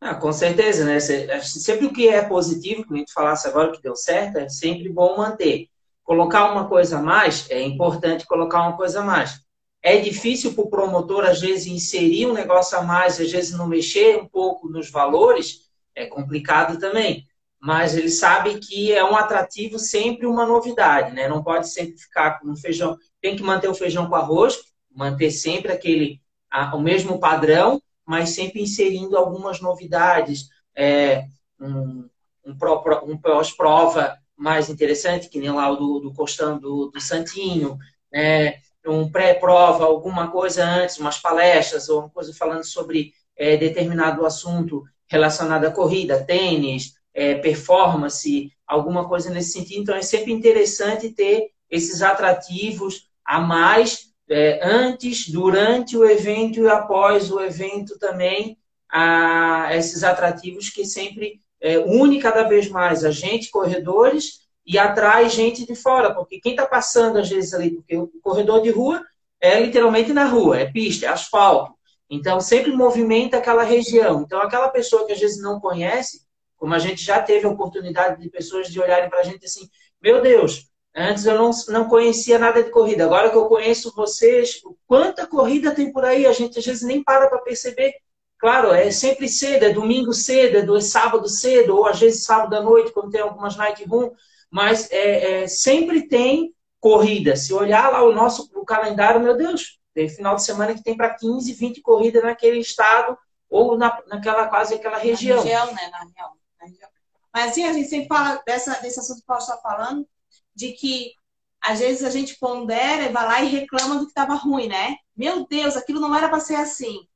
Ah, 0.00 0.14
com 0.14 0.32
certeza, 0.32 0.84
né? 0.84 0.98
Sempre 1.00 1.86
o 1.86 1.92
que 1.92 2.08
é 2.08 2.26
positivo, 2.26 2.86
que 2.86 2.94
a 2.94 2.96
gente 2.96 3.12
falasse 3.12 3.46
agora 3.46 3.72
que 3.72 3.82
deu 3.82 3.94
certo, 3.94 4.38
é 4.38 4.48
sempre 4.48 4.88
bom 4.88 5.16
manter. 5.16 5.68
Colocar 6.02 6.50
uma 6.52 6.68
coisa 6.68 6.98
a 6.98 7.02
mais, 7.02 7.48
é 7.50 7.62
importante 7.62 8.26
colocar 8.26 8.62
uma 8.62 8.76
coisa 8.76 9.00
a 9.00 9.04
mais. 9.04 9.44
É 9.82 9.98
difícil 9.98 10.54
para 10.54 10.64
o 10.64 10.70
promotor, 10.70 11.24
às 11.24 11.40
vezes, 11.40 11.66
inserir 11.66 12.26
um 12.26 12.34
negócio 12.34 12.76
a 12.76 12.82
mais, 12.82 13.18
às 13.18 13.30
vezes 13.30 13.56
não 13.56 13.66
mexer 13.66 14.18
um 14.18 14.26
pouco 14.26 14.68
nos 14.68 14.90
valores, 14.90 15.70
é 15.94 16.06
complicado 16.06 16.78
também. 16.78 17.26
Mas 17.58 17.94
ele 17.94 18.10
sabe 18.10 18.58
que 18.58 18.92
é 18.92 19.04
um 19.04 19.16
atrativo 19.16 19.78
sempre 19.78 20.26
uma 20.26 20.46
novidade, 20.46 21.14
né? 21.14 21.28
Não 21.28 21.42
pode 21.42 21.70
sempre 21.70 21.96
ficar 21.98 22.40
com 22.40 22.54
feijão. 22.56 22.96
Tem 23.20 23.36
que 23.36 23.42
manter 23.42 23.68
o 23.68 23.74
feijão 23.74 24.08
com 24.08 24.14
arroz, 24.14 24.58
manter 24.90 25.30
sempre 25.30 25.72
aquele 25.72 26.20
a, 26.50 26.74
o 26.74 26.80
mesmo 26.80 27.18
padrão, 27.18 27.80
mas 28.04 28.30
sempre 28.30 28.62
inserindo 28.62 29.16
algumas 29.16 29.60
novidades, 29.60 30.48
é, 30.74 31.24
um, 31.60 32.08
um, 32.44 32.56
um 33.04 33.18
pós-prova 33.18 34.16
mais 34.36 34.70
interessante, 34.70 35.28
que 35.28 35.38
nem 35.38 35.50
lá 35.50 35.70
o 35.70 35.76
do, 35.76 36.00
do 36.00 36.14
Costão 36.14 36.58
do, 36.58 36.90
do 36.90 37.00
Santinho, 37.00 37.78
né? 38.12 38.54
Um 38.86 39.10
pré-prova, 39.10 39.84
alguma 39.84 40.30
coisa 40.30 40.64
antes, 40.64 40.98
umas 40.98 41.18
palestras, 41.18 41.88
ou 41.88 42.00
uma 42.00 42.10
coisa 42.10 42.32
falando 42.34 42.64
sobre 42.64 43.12
é, 43.36 43.56
determinado 43.56 44.24
assunto 44.24 44.84
relacionado 45.08 45.64
à 45.64 45.70
corrida, 45.70 46.24
tênis, 46.24 46.94
é, 47.12 47.34
performance, 47.34 48.50
alguma 48.66 49.08
coisa 49.08 49.30
nesse 49.30 49.52
sentido. 49.52 49.82
Então, 49.82 49.94
é 49.94 50.02
sempre 50.02 50.32
interessante 50.32 51.10
ter 51.10 51.50
esses 51.68 52.02
atrativos 52.02 53.08
a 53.24 53.40
mais 53.40 54.10
é, 54.28 54.60
antes, 54.62 55.28
durante 55.28 55.96
o 55.96 56.04
evento 56.04 56.60
e 56.60 56.68
após 56.68 57.30
o 57.30 57.40
evento 57.40 57.98
também, 57.98 58.56
a, 58.88 59.70
esses 59.74 60.04
atrativos 60.04 60.70
que 60.70 60.84
sempre 60.84 61.40
é, 61.60 61.78
une 61.78 62.20
cada 62.20 62.44
vez 62.44 62.68
mais 62.68 63.04
a 63.04 63.10
gente, 63.10 63.50
corredores, 63.50 64.40
e 64.70 64.78
atrai 64.78 65.28
gente 65.28 65.66
de 65.66 65.74
fora, 65.74 66.14
porque 66.14 66.38
quem 66.38 66.52
está 66.52 66.64
passando 66.64 67.18
às 67.18 67.28
vezes 67.28 67.52
ali, 67.52 67.72
porque 67.72 67.96
o 67.96 68.06
corredor 68.22 68.62
de 68.62 68.70
rua 68.70 69.04
é 69.40 69.58
literalmente 69.58 70.12
na 70.12 70.26
rua, 70.26 70.60
é 70.60 70.70
pista, 70.70 71.06
é 71.06 71.08
asfalto. 71.08 71.74
Então, 72.08 72.40
sempre 72.40 72.70
movimenta 72.70 73.36
aquela 73.36 73.64
região. 73.64 74.22
Então, 74.22 74.40
aquela 74.40 74.68
pessoa 74.68 75.04
que 75.04 75.12
às 75.12 75.18
vezes 75.18 75.42
não 75.42 75.58
conhece, 75.58 76.20
como 76.56 76.72
a 76.72 76.78
gente 76.78 77.02
já 77.02 77.20
teve 77.20 77.46
a 77.46 77.50
oportunidade 77.50 78.22
de 78.22 78.30
pessoas 78.30 78.68
de 78.68 78.80
olharem 78.80 79.10
para 79.10 79.18
a 79.18 79.22
gente 79.24 79.44
assim, 79.44 79.68
meu 80.00 80.22
Deus, 80.22 80.68
antes 80.94 81.26
eu 81.26 81.36
não, 81.36 81.50
não 81.66 81.88
conhecia 81.88 82.38
nada 82.38 82.62
de 82.62 82.70
corrida, 82.70 83.04
agora 83.04 83.28
que 83.28 83.36
eu 83.36 83.46
conheço 83.46 83.92
vocês, 83.96 84.60
quanta 84.86 85.26
corrida 85.26 85.74
tem 85.74 85.92
por 85.92 86.04
aí, 86.04 86.26
a 86.26 86.32
gente 86.32 86.60
às 86.60 86.64
vezes 86.64 86.82
nem 86.82 87.02
para 87.02 87.28
para 87.28 87.40
perceber. 87.40 87.92
Claro, 88.38 88.72
é 88.72 88.88
sempre 88.92 89.28
cedo, 89.28 89.64
é 89.64 89.72
domingo 89.72 90.12
cedo, 90.12 90.76
é 90.76 90.80
sábado 90.80 91.28
cedo, 91.28 91.76
ou 91.76 91.86
às 91.86 91.98
vezes 91.98 92.22
sábado 92.22 92.54
à 92.54 92.62
noite, 92.62 92.92
quando 92.92 93.10
tem 93.10 93.20
algumas 93.20 93.56
night 93.56 93.84
room, 93.84 94.12
mas 94.50 94.90
é, 94.90 95.42
é, 95.42 95.48
sempre 95.48 96.08
tem 96.08 96.54
corrida. 96.80 97.36
Se 97.36 97.52
olhar 97.52 97.90
lá 97.90 98.02
o 98.02 98.12
nosso 98.12 98.50
o 98.54 98.64
calendário, 98.64 99.20
meu 99.20 99.36
Deus, 99.36 99.78
tem 99.94 100.08
final 100.08 100.34
de 100.34 100.44
semana 100.44 100.74
que 100.74 100.82
tem 100.82 100.96
para 100.96 101.14
15, 101.14 101.52
20 101.52 101.80
corridas 101.82 102.22
naquele 102.22 102.58
estado 102.58 103.16
ou 103.48 103.76
na, 103.76 104.02
naquela 104.06 104.48
quase 104.48 104.74
aquela 104.74 104.98
região. 104.98 105.36
Na 105.38 105.42
região, 105.42 105.66
né? 105.74 105.88
Na 105.90 105.98
região, 105.98 106.30
na 106.60 106.66
região. 106.66 106.90
Mas 107.32 107.50
assim, 107.50 107.64
a 107.64 107.72
gente 107.72 107.88
sempre 107.88 108.08
fala 108.08 108.42
dessa, 108.46 108.80
desse 108.80 108.98
assunto 108.98 109.18
que 109.18 109.22
o 109.22 109.26
Paulo 109.26 109.42
está 109.42 109.56
falando, 109.58 110.08
de 110.54 110.72
que 110.72 111.12
às 111.60 111.78
vezes 111.78 112.02
a 112.02 112.10
gente 112.10 112.38
pondera 112.38 113.04
e 113.04 113.12
vai 113.12 113.26
lá 113.26 113.42
e 113.42 113.48
reclama 113.48 113.96
do 113.96 114.06
que 114.06 114.12
estava 114.12 114.34
ruim, 114.34 114.66
né? 114.66 114.96
Meu 115.14 115.46
Deus, 115.46 115.76
aquilo 115.76 116.00
não 116.00 116.14
era 116.14 116.28
para 116.28 116.40
ser 116.40 116.54
assim. 116.54 117.06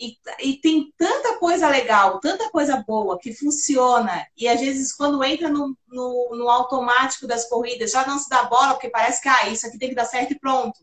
E, 0.00 0.16
e, 0.40 0.60
tem 0.60 0.92
tanta 0.96 1.38
coisa 1.38 1.68
legal, 1.68 2.20
tanta 2.20 2.48
coisa 2.50 2.84
boa 2.86 3.18
que 3.18 3.34
funciona. 3.34 4.24
E 4.36 4.46
às 4.46 4.60
vezes, 4.60 4.92
quando 4.94 5.22
entra 5.24 5.48
no, 5.48 5.76
no, 5.88 6.36
no, 6.36 6.48
automático 6.48 7.26
das 7.26 7.48
corridas, 7.48 7.90
já 7.90 8.06
não 8.06 8.16
se 8.18 8.28
dá 8.28 8.44
bola, 8.44 8.74
porque 8.74 8.88
parece 8.88 9.20
que 9.20 9.28
ah, 9.28 9.48
isso 9.48 9.66
aqui 9.66 9.76
tem 9.76 9.88
que 9.88 9.96
dar 9.96 10.04
certo 10.04 10.32
e 10.32 10.38
pronto. 10.38 10.78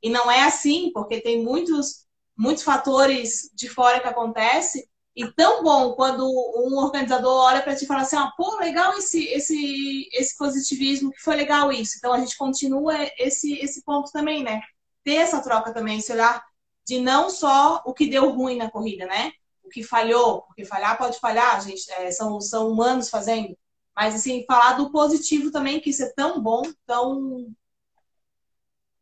E 0.00 0.08
não 0.08 0.30
é 0.30 0.44
assim, 0.44 0.92
porque 0.92 1.20
tem 1.20 1.42
muitos, 1.42 2.06
muitos 2.36 2.62
fatores 2.62 3.50
de 3.52 3.68
fora 3.68 4.00
que 4.00 4.06
acontecem. 4.08 4.84
E 5.14 5.30
tão 5.32 5.62
bom 5.62 5.94
quando 5.94 6.24
um 6.24 6.78
organizador 6.78 7.44
olha 7.44 7.62
para 7.62 7.74
ti 7.76 7.84
e 7.84 7.86
fala 7.86 8.02
assim: 8.02 8.16
ah, 8.16 8.32
pô, 8.36 8.56
legal 8.58 8.96
esse, 8.96 9.24
esse, 9.26 10.08
esse 10.12 10.36
positivismo, 10.38 11.10
que 11.10 11.20
foi 11.20 11.36
legal 11.36 11.72
isso. 11.72 11.96
Então 11.98 12.12
a 12.12 12.18
gente 12.18 12.36
continua 12.36 12.94
esse, 13.18 13.54
esse 13.58 13.82
ponto 13.84 14.10
também, 14.12 14.42
né? 14.44 14.60
Ter 15.04 15.16
essa 15.16 15.42
troca 15.42 15.74
também, 15.74 15.98
esse 15.98 16.12
olhar 16.12 16.42
de 16.86 17.00
não 17.00 17.30
só 17.30 17.82
o 17.84 17.94
que 17.94 18.08
deu 18.08 18.30
ruim 18.30 18.56
na 18.56 18.70
corrida, 18.70 19.06
né? 19.06 19.32
O 19.62 19.68
que 19.68 19.82
falhou, 19.82 20.42
porque 20.42 20.64
falhar 20.64 20.98
pode 20.98 21.18
falhar, 21.18 21.62
gente, 21.62 21.90
é, 21.92 22.10
são, 22.10 22.40
são 22.40 22.70
humanos 22.70 23.08
fazendo. 23.08 23.56
Mas, 23.94 24.14
assim, 24.14 24.44
falar 24.46 24.72
do 24.74 24.90
positivo 24.90 25.50
também, 25.50 25.80
que 25.80 25.90
isso 25.90 26.02
é 26.02 26.12
tão 26.14 26.42
bom, 26.42 26.62
tão 26.86 27.54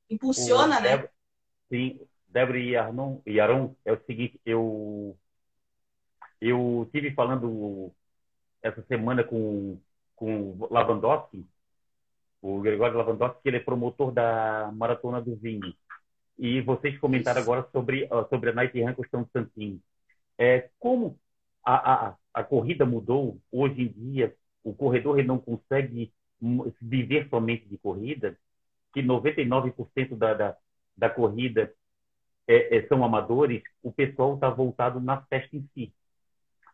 impulsiona, 0.09 0.79
o, 0.79 0.83
né? 0.83 1.09
Sim, 1.69 2.01
Débora 2.29 2.59
e 2.59 2.77
Arnon, 2.77 3.21
e 3.27 3.41
Aron, 3.41 3.75
é 3.85 3.93
o 3.93 4.05
seguinte, 4.05 4.41
eu 4.45 5.17
eu 6.41 6.89
tive 6.93 7.15
falando 7.15 7.93
essa 8.63 8.83
semana 8.87 9.23
com 9.23 9.79
com 10.17 10.51
o 10.51 10.69
Lavandowski, 10.71 11.47
o 12.43 12.61
Gregório 12.61 12.99
Lavandowski, 12.99 13.43
que 13.43 13.49
ele 13.49 13.57
é 13.57 13.61
promotor 13.61 14.13
da 14.13 14.71
Maratona 14.75 15.21
do 15.21 15.35
Vinho. 15.35 15.75
E 16.41 16.63
vocês 16.63 16.99
comentaram 16.99 17.43
agora 17.43 17.69
sobre 17.71 18.09
sobre 18.31 18.49
a 18.49 18.55
Night 18.55 18.83
Run 18.83 19.27
Santinho. 19.31 19.79
É, 20.39 20.71
como 20.79 21.19
a, 21.63 22.09
a, 22.09 22.17
a 22.33 22.43
corrida 22.43 22.87
mudou, 22.87 23.39
hoje 23.53 23.83
em 23.83 23.89
dia, 23.89 24.35
o 24.65 24.73
corredor 24.73 25.19
ele 25.19 25.29
não 25.29 25.39
consegue 25.39 26.11
viver 26.81 27.29
somente 27.29 27.69
de 27.69 27.77
corrida, 27.77 28.39
que 28.95 29.03
99% 29.03 30.17
da, 30.17 30.33
da, 30.33 30.57
da 30.97 31.11
corrida 31.11 31.75
é, 32.49 32.79
é, 32.79 32.87
são 32.89 33.05
amadores, 33.05 33.63
o 33.83 33.93
pessoal 33.93 34.35
está 34.35 34.49
voltado 34.49 34.99
na 34.99 35.21
festa 35.27 35.55
em 35.55 35.69
si. 35.75 35.93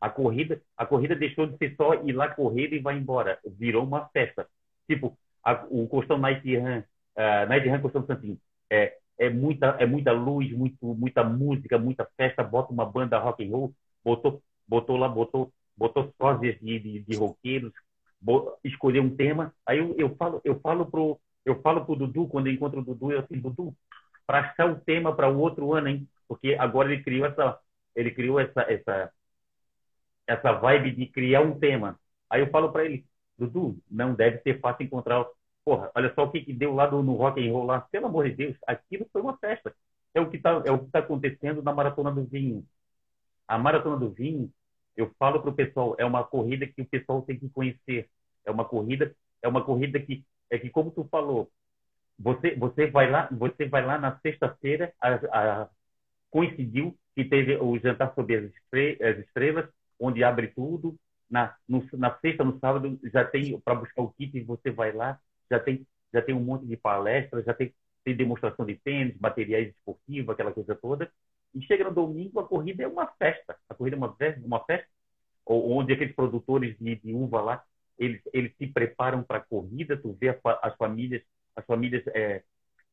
A 0.00 0.08
corrida, 0.08 0.62
a 0.76 0.86
corrida 0.86 1.16
deixou 1.16 1.44
de 1.44 1.56
ser 1.56 1.74
só 1.74 1.94
ir 2.04 2.12
lá 2.12 2.28
correr 2.28 2.72
e 2.72 2.78
vai 2.78 2.96
embora, 2.96 3.40
virou 3.44 3.84
uma 3.84 4.06
festa. 4.10 4.48
Tipo, 4.88 5.18
a, 5.42 5.66
o 5.68 5.88
Costão 5.88 6.18
Night 6.18 6.56
Run, 6.56 6.78
uh, 6.78 7.48
Night 7.48 7.68
Run 7.68 7.80
Costão 7.80 8.06
Santinho, 8.06 8.38
é, 8.70 8.96
é 9.18 9.30
muita, 9.30 9.68
é 9.78 9.86
muita 9.86 10.12
luz, 10.12 10.50
muito, 10.52 10.94
muita 10.94 11.24
música, 11.24 11.78
muita 11.78 12.08
festa, 12.16 12.42
bota 12.42 12.72
uma 12.72 12.84
banda 12.84 13.18
rock 13.18 13.44
and 13.46 13.50
roll, 13.50 13.74
botou, 14.04 14.42
botou 14.66 14.96
lá, 14.96 15.08
botou, 15.08 15.52
botou 15.76 16.12
sósias 16.20 16.58
de, 16.60 16.78
de, 16.78 17.00
de 17.00 17.16
roqueiros, 17.16 17.72
escolheu 18.64 19.02
um 19.02 19.14
tema. 19.16 19.54
Aí 19.66 19.78
eu, 19.78 19.94
eu 19.98 20.16
falo, 20.16 20.40
eu 20.44 20.60
falo 20.60 20.86
pro, 20.90 21.20
eu 21.44 21.60
falo 21.62 21.84
pro 21.84 21.96
Dudu, 21.96 22.28
quando 22.28 22.48
eu 22.48 22.52
encontro 22.52 22.80
o 22.80 22.84
Dudu, 22.84 23.12
eu 23.12 23.20
assim, 23.20 23.40
Dudu, 23.40 23.74
para 24.26 24.40
achar 24.40 24.70
o 24.70 24.80
tema 24.80 25.14
para 25.14 25.28
o 25.30 25.38
outro 25.38 25.72
ano, 25.72 25.88
hein? 25.88 26.08
Porque 26.28 26.56
agora 26.58 26.92
ele 26.92 27.02
criou 27.02 27.26
essa, 27.26 27.58
ele 27.94 28.10
criou 28.10 28.40
essa, 28.40 28.62
essa, 28.62 29.12
essa 30.26 30.52
vibe 30.52 30.92
de 30.92 31.06
criar 31.06 31.40
um 31.40 31.58
tema. 31.58 31.98
Aí 32.28 32.40
eu 32.40 32.50
falo 32.50 32.72
para 32.72 32.84
ele, 32.84 33.06
Dudu, 33.38 33.78
não 33.90 34.14
deve 34.14 34.40
ser 34.42 34.60
fácil 34.60 34.84
encontrar. 34.84 35.24
Porra, 35.66 35.90
olha 35.96 36.14
só 36.14 36.22
o 36.22 36.30
que, 36.30 36.42
que 36.42 36.52
deu 36.52 36.72
lá 36.72 36.86
do, 36.86 37.02
no 37.02 37.14
rock 37.16 37.44
and 37.44 37.52
roll 37.52 37.64
lá. 37.64 37.80
Pelo 37.80 38.06
amor 38.06 38.28
de 38.30 38.36
Deus, 38.36 38.56
aquilo 38.68 39.04
foi 39.12 39.20
uma 39.20 39.36
festa. 39.36 39.74
É 40.14 40.20
o 40.20 40.30
que 40.30 40.36
está 40.36 40.62
é 40.64 40.78
tá 40.92 41.00
acontecendo 41.00 41.60
na 41.60 41.74
maratona 41.74 42.12
do 42.12 42.24
vinho. 42.24 42.64
A 43.48 43.58
maratona 43.58 43.96
do 43.96 44.10
vinho, 44.10 44.48
eu 44.96 45.12
falo 45.18 45.40
para 45.40 45.50
o 45.50 45.54
pessoal, 45.54 45.96
é 45.98 46.04
uma 46.04 46.22
corrida 46.24 46.68
que 46.68 46.82
o 46.82 46.86
pessoal 46.86 47.22
tem 47.22 47.36
que 47.36 47.48
conhecer. 47.50 48.08
É 48.44 48.50
uma 48.52 48.64
corrida, 48.64 49.12
é 49.42 49.48
uma 49.48 49.64
corrida 49.64 49.98
que 50.00 50.24
é 50.50 50.56
que 50.56 50.70
como 50.70 50.92
tu 50.92 51.04
falou, 51.10 51.50
você 52.16 52.54
você 52.54 52.86
vai 52.88 53.10
lá, 53.10 53.28
você 53.32 53.66
vai 53.68 53.84
lá 53.84 53.98
na 53.98 54.18
sexta-feira, 54.20 54.94
coincidiu 56.30 56.96
que 57.16 57.24
teve 57.24 57.56
o 57.56 57.76
jantar 57.80 58.14
sobre 58.14 58.36
as 58.36 59.18
estrelas, 59.18 59.68
onde 59.98 60.22
abre 60.22 60.48
tudo. 60.48 60.96
Na, 61.28 61.56
no, 61.68 61.84
na 61.94 62.16
sexta, 62.20 62.44
no 62.44 62.56
sábado, 62.60 63.00
já 63.12 63.24
tem 63.24 63.58
para 63.60 63.74
buscar 63.74 64.02
o 64.02 64.12
kit, 64.12 64.40
você 64.44 64.70
vai 64.70 64.92
lá, 64.92 65.18
já 65.50 65.60
tem, 65.60 65.86
já 66.12 66.22
tem 66.22 66.34
um 66.34 66.40
monte 66.40 66.66
de 66.66 66.76
palestras, 66.76 67.44
já 67.44 67.54
tem, 67.54 67.74
tem 68.04 68.16
demonstração 68.16 68.64
de 68.64 68.76
tênis, 68.76 69.18
materiais 69.20 69.68
esportivos, 69.68 70.30
aquela 70.30 70.52
coisa 70.52 70.74
toda. 70.74 71.10
E 71.54 71.62
chega 71.62 71.84
no 71.84 71.94
domingo, 71.94 72.40
a 72.40 72.46
corrida 72.46 72.82
é 72.82 72.88
uma 72.88 73.06
festa. 73.06 73.56
A 73.68 73.74
corrida 73.74 73.96
é 73.96 73.98
uma 73.98 74.14
festa, 74.16 74.40
uma 74.44 74.64
festa 74.64 74.88
onde 75.46 75.92
aqueles 75.92 76.14
produtores 76.14 76.76
de, 76.78 76.96
de 76.96 77.14
uva 77.14 77.40
lá 77.40 77.64
eles, 77.98 78.20
eles 78.32 78.52
se 78.56 78.66
preparam 78.66 79.22
para 79.22 79.38
a 79.38 79.44
corrida, 79.44 79.96
tu 79.96 80.12
vê 80.20 80.28
as 80.28 80.76
famílias, 80.76 81.22
as 81.54 81.64
famílias 81.64 82.06
é, 82.08 82.42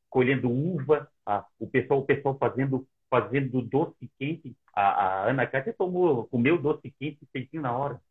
colhendo 0.09 0.49
uva, 0.49 1.09
a, 1.25 1.45
o 1.59 1.67
pessoal, 1.67 1.99
o 1.99 2.05
pessoal 2.05 2.37
fazendo, 2.37 2.87
fazendo 3.09 3.61
doce 3.61 4.09
quente. 4.17 4.55
A, 4.73 4.81
a 4.81 5.29
Ana 5.29 5.45
Cátia 5.45 5.73
tomou, 5.77 6.25
comeu 6.27 6.57
doce 6.57 6.93
quente 6.99 7.27
feitinho 7.31 7.63
na 7.63 7.75
hora. 7.75 8.01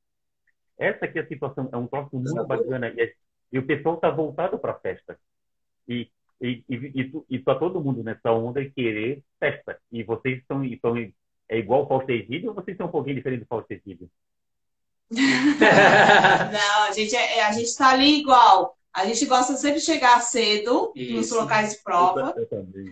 Essa 0.78 1.06
aqui 1.06 1.18
é 1.18 1.22
a 1.22 1.26
situação, 1.26 1.68
é 1.72 1.76
um 1.76 1.86
troço 1.86 2.16
muito 2.16 2.46
bacana. 2.46 2.88
E, 2.88 3.14
e 3.52 3.58
o 3.58 3.66
pessoal 3.66 3.96
está 3.96 4.10
voltado 4.10 4.58
para 4.58 4.72
a 4.72 4.78
festa. 4.78 5.18
E, 5.86 6.08
e, 6.40 6.64
e, 6.68 7.12
e, 7.28 7.38
tá 7.38 7.54
todo 7.54 7.80
mundo 7.80 8.02
nessa 8.02 8.32
onda 8.32 8.62
de 8.62 8.70
querer 8.70 9.22
festa. 9.38 9.78
E 9.90 10.02
vocês 10.02 10.38
estão, 10.38 10.64
estão 10.64 10.96
é 11.48 11.58
igual 11.58 11.84
o 11.84 11.86
Fausto 11.86 12.10
Egídio 12.10 12.48
ou 12.48 12.54
vocês 12.54 12.76
são 12.76 12.86
um 12.86 12.90
pouquinho 12.90 13.16
diferentes 13.16 13.44
do 13.44 13.48
Fausto 13.48 13.70
Egídio? 13.70 14.08
Não, 15.12 16.84
a 16.84 16.92
gente 16.92 17.14
é, 17.14 17.44
a 17.44 17.52
gente 17.52 17.66
está 17.66 17.90
ali 17.90 18.20
igual. 18.20 18.76
A 18.92 19.06
gente 19.06 19.24
gosta 19.24 19.54
sempre 19.56 19.78
de 19.80 19.86
chegar 19.86 20.20
cedo 20.20 20.92
Isso. 20.94 21.14
nos 21.14 21.30
locais 21.30 21.72
de 21.72 21.82
prova. 21.82 22.34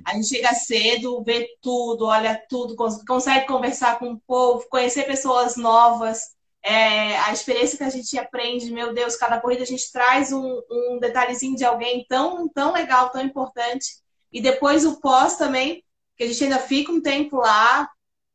A 0.06 0.14
gente 0.14 0.28
chega 0.28 0.54
cedo, 0.54 1.22
vê 1.22 1.46
tudo, 1.60 2.06
olha 2.06 2.42
tudo, 2.48 2.74
consegue 3.06 3.46
conversar 3.46 3.98
com 3.98 4.12
o 4.12 4.20
povo, 4.20 4.66
conhecer 4.70 5.04
pessoas 5.04 5.56
novas. 5.56 6.34
É, 6.62 7.16
a 7.20 7.32
experiência 7.32 7.78
que 7.78 7.84
a 7.84 7.90
gente 7.90 8.18
aprende, 8.18 8.70
meu 8.70 8.92
Deus, 8.92 9.16
cada 9.16 9.40
corrida 9.40 9.62
a 9.62 9.66
gente 9.66 9.90
traz 9.90 10.30
um, 10.32 10.60
um 10.70 10.98
detalhezinho 11.00 11.56
de 11.56 11.64
alguém 11.64 12.04
tão, 12.08 12.48
tão 12.48 12.72
legal, 12.72 13.10
tão 13.10 13.22
importante. 13.22 13.86
E 14.32 14.40
depois 14.40 14.84
o 14.84 15.00
pós 15.00 15.36
também, 15.36 15.82
que 16.16 16.24
a 16.24 16.26
gente 16.26 16.44
ainda 16.44 16.58
fica 16.58 16.92
um 16.92 17.00
tempo 17.00 17.36
lá, 17.36 17.88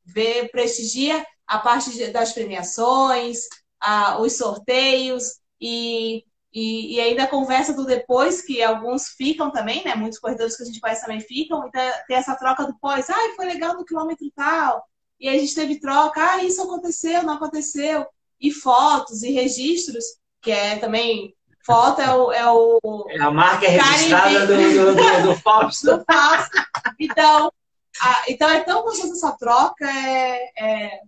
vê, 0.04 0.50
prestigia 0.50 1.26
a 1.48 1.60
parte 1.60 2.12
das 2.12 2.34
premiações, 2.34 3.42
a, 3.80 4.20
os 4.20 4.34
sorteios 4.38 5.40
e, 5.62 6.24
e, 6.52 6.96
e, 6.96 7.00
ainda 7.00 7.24
a 7.24 7.28
conversa 7.28 7.74
do 7.74 7.86
depois, 7.86 8.42
que 8.42 8.64
alguns 8.64 9.10
ficam 9.10 9.52
também, 9.52 9.84
né? 9.84 9.96
Muitos 9.96 10.20
corredores 10.20 10.58
que 10.58 10.64
a 10.64 10.66
gente 10.66 10.80
conhece 10.80 11.02
também 11.02 11.20
ficam, 11.20 11.68
então 11.68 11.82
tem 12.08 12.18
essa 12.18 12.36
troca 12.36 12.66
do 12.66 12.78
pós, 12.80 13.10
ah, 13.10 13.34
foi 13.36 13.46
legal 13.46 13.76
no 13.76 13.86
quilômetro 13.86 14.26
tal, 14.36 14.84
e 15.20 15.30
a 15.30 15.34
gente 15.34 15.54
teve 15.54 15.80
troca, 15.80 16.22
ah, 16.22 16.44
isso 16.44 16.62
aconteceu, 16.62 17.24
não 17.24 17.34
aconteceu, 17.34 18.06
e 18.40 18.52
fotos 18.52 19.24
e 19.24 19.32
registros, 19.32 20.04
que 20.42 20.52
é 20.52 20.78
também 20.78 21.36
Foto 21.66 22.00
é 22.00 22.16
o. 22.16 22.32
É, 22.32 22.52
o 22.52 23.08
é 23.10 23.20
a 23.20 23.32
marca 23.32 23.68
registrada 23.68 24.46
do, 24.46 24.56
do, 24.56 24.96
do, 24.96 25.28
do 25.30 25.36
Fausto. 25.42 25.86
do 25.98 26.06
Fausto. 26.06 26.52
Então, 27.00 27.52
a, 28.00 28.24
então 28.30 28.50
é 28.52 28.64
tão 28.64 28.84
gostoso 28.84 29.14
essa 29.14 29.36
troca. 29.36 29.84
É, 29.84 30.52
é, 30.58 31.02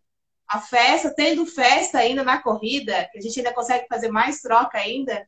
a 0.47 0.59
festa, 0.59 1.13
tendo 1.13 1.45
festa 1.45 1.99
ainda 1.99 2.23
na 2.23 2.41
corrida, 2.41 3.07
que 3.11 3.19
a 3.19 3.21
gente 3.21 3.37
ainda 3.37 3.53
consegue 3.53 3.85
fazer 3.87 4.09
mais 4.09 4.41
troca 4.41 4.79
ainda, 4.79 5.27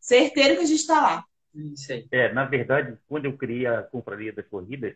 certeiro 0.00 0.56
que 0.56 0.62
a 0.62 0.66
gente 0.66 0.80
está 0.80 1.00
lá. 1.00 1.24
Isso 1.54 1.92
aí. 1.92 2.06
É, 2.10 2.32
na 2.32 2.46
verdade, 2.46 2.96
quando 3.06 3.26
eu 3.26 3.36
criei 3.36 3.66
a 3.66 3.82
Confraria 3.82 4.32
das 4.32 4.46
Corridas, 4.46 4.94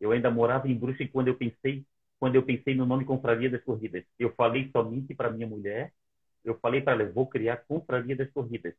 eu 0.00 0.12
ainda 0.12 0.30
morava 0.30 0.66
em 0.66 0.78
Brusque 0.78 1.08
quando 1.08 1.28
eu 1.28 1.34
pensei 1.34 1.84
quando 2.24 2.36
eu 2.36 2.42
pensei 2.42 2.74
no 2.74 2.86
nome 2.86 3.04
Confraria 3.04 3.50
das 3.50 3.62
Corridas. 3.62 4.02
Eu 4.18 4.32
falei 4.34 4.70
somente 4.72 5.14
para 5.14 5.30
minha 5.30 5.46
mulher, 5.46 5.92
eu 6.42 6.58
falei 6.58 6.80
para 6.80 6.94
ela, 6.94 7.12
vou 7.12 7.26
criar 7.26 7.58
Confraria 7.68 8.16
das 8.16 8.30
Corridas. 8.30 8.72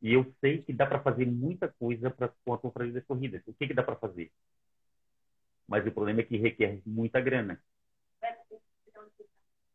E 0.00 0.14
eu 0.14 0.34
sei 0.40 0.62
que 0.62 0.72
dá 0.72 0.86
para 0.86 0.98
fazer 0.98 1.26
muita 1.26 1.68
coisa 1.68 2.10
pra, 2.10 2.30
com 2.42 2.54
a 2.54 2.58
Confraria 2.58 2.94
das 2.94 3.04
Corridas. 3.04 3.42
O 3.46 3.52
que, 3.52 3.66
que 3.66 3.74
dá 3.74 3.82
para 3.82 3.96
fazer? 3.96 4.32
Mas 5.68 5.86
o 5.86 5.92
problema 5.92 6.20
é 6.20 6.24
que 6.24 6.38
requer 6.38 6.80
muita 6.86 7.20
grana. 7.20 7.62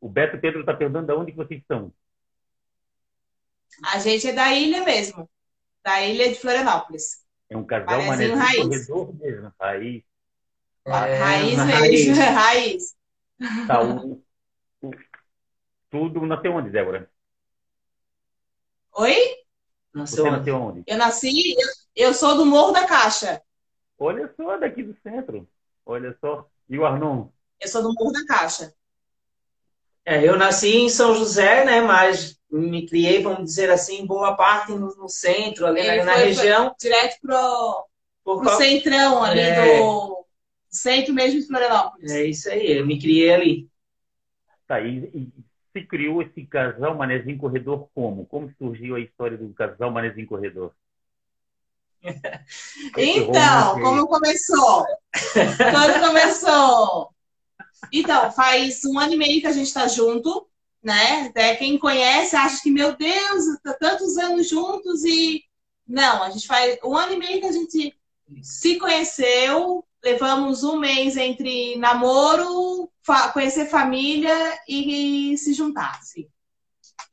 O 0.02 0.10
Beto 0.10 0.40
Pedro 0.40 0.62
está 0.62 0.74
perguntando 0.74 1.06
de 1.06 1.14
onde 1.14 1.32
vocês 1.34 1.62
estão. 1.62 1.94
A 3.94 4.00
gente 4.00 4.28
é 4.28 4.34
da 4.34 4.52
ilha 4.56 4.84
mesmo. 4.84 5.30
Da 5.84 6.02
ilha 6.02 6.30
de 6.30 6.40
Florianópolis. 6.40 7.24
É 7.48 7.56
um 7.56 7.64
casal 7.64 8.02
manezinho 8.02 8.40
raiz. 8.40 8.68
mesmo. 8.68 9.54
Raiz. 9.60 10.04
É, 10.84 10.92
raiz 10.92 11.64
mesmo. 11.64 12.16
Raiz. 12.16 12.96
Tá, 13.68 13.84
o, 13.84 14.24
o, 14.82 14.92
tudo 15.90 16.26
nasceu 16.26 16.54
onde, 16.54 16.70
Débora? 16.70 17.10
Oi? 18.96 19.16
Nasceu 19.94 20.26
Você 20.26 20.32
nasceu 20.32 20.56
onde? 20.56 20.84
Eu 20.88 20.98
nasci, 20.98 21.54
eu, 21.54 22.08
eu 22.08 22.14
sou 22.14 22.38
do 22.38 22.46
Morro 22.46 22.72
da 22.72 22.86
Caixa. 22.86 23.42
Olha 23.98 24.34
só, 24.36 24.58
daqui 24.58 24.84
do 24.84 24.96
centro. 25.02 25.48
Olha 25.86 26.18
só. 26.20 26.48
E 26.70 26.80
o 26.80 26.86
Arnon? 26.86 27.30
Eu 27.60 27.68
sou 27.68 27.84
do 27.84 27.94
Morro 27.94 28.12
da 28.12 28.26
Caixa. 28.26 28.74
É, 30.06 30.28
eu 30.28 30.36
nasci 30.36 30.76
em 30.76 30.90
São 30.90 31.14
José, 31.16 31.64
né? 31.66 31.82
Mas 31.82 32.38
me 32.52 32.86
criei, 32.88 33.22
vamos 33.22 33.46
dizer 33.46 33.70
assim, 33.70 34.06
boa 34.06 34.36
parte 34.36 34.72
no, 34.74 34.96
no 34.96 35.08
centro, 35.08 35.66
ali 35.66 35.86
na, 35.86 36.04
na 36.06 36.14
região. 36.16 36.76
Direto 36.80 37.20
pro, 37.22 37.88
pro 38.24 38.42
qual... 38.42 38.58
centrão 38.58 39.24
ali 39.24 39.40
é... 39.40 39.78
do 39.78 40.23
centro 40.74 41.14
mesmo 41.14 41.40
de 41.40 41.48
Florianópolis. 41.48 42.12
É 42.12 42.26
isso 42.26 42.50
aí, 42.50 42.78
eu 42.78 42.86
me 42.86 43.00
criei 43.00 43.34
ali. 43.34 43.70
Tá, 44.68 44.82
e, 44.82 45.10
e 45.14 45.32
se 45.74 45.86
criou 45.86 46.22
esse 46.22 46.46
casal 46.46 46.96
Manezinho 46.96 47.38
Corredor 47.38 47.88
como? 47.94 48.26
Como 48.26 48.52
surgiu 48.58 48.96
a 48.96 49.00
história 49.00 49.38
do 49.38 49.54
casal 49.54 49.92
Manezinho 49.92 50.28
Corredor? 50.28 50.72
então, 52.98 53.82
como 53.82 54.08
começou? 54.08 54.86
Quando 55.72 56.06
começou? 56.06 57.14
Então, 57.92 58.32
faz 58.32 58.84
um 58.86 59.00
ano 59.00 59.14
e 59.14 59.18
meio 59.18 59.42
que 59.42 59.48
a 59.48 59.52
gente 59.52 59.68
está 59.68 59.88
junto, 59.88 60.48
né? 60.82 61.28
Até 61.28 61.56
quem 61.56 61.78
conhece 61.78 62.36
acha 62.36 62.62
que, 62.62 62.72
meu 62.72 62.96
Deus, 62.96 63.60
tá 63.64 63.74
tantos 63.74 64.18
anos 64.18 64.48
juntos 64.48 65.04
e. 65.04 65.44
Não, 65.88 66.24
a 66.24 66.30
gente 66.30 66.48
faz 66.48 66.78
um 66.84 66.96
ano 66.96 67.14
e 67.14 67.18
meio 67.18 67.42
que 67.42 67.48
a 67.48 67.52
gente 67.52 67.98
se 68.42 68.78
conheceu, 68.78 69.86
levamos 70.04 70.64
um 70.64 70.78
mês 70.78 71.16
entre 71.16 71.78
namoro, 71.78 72.92
fa 73.02 73.32
conhecer 73.32 73.68
família 73.68 74.36
e, 74.68 75.34
e 75.34 75.38
se 75.38 75.54
juntar. 75.54 75.98
Assim. 76.00 76.28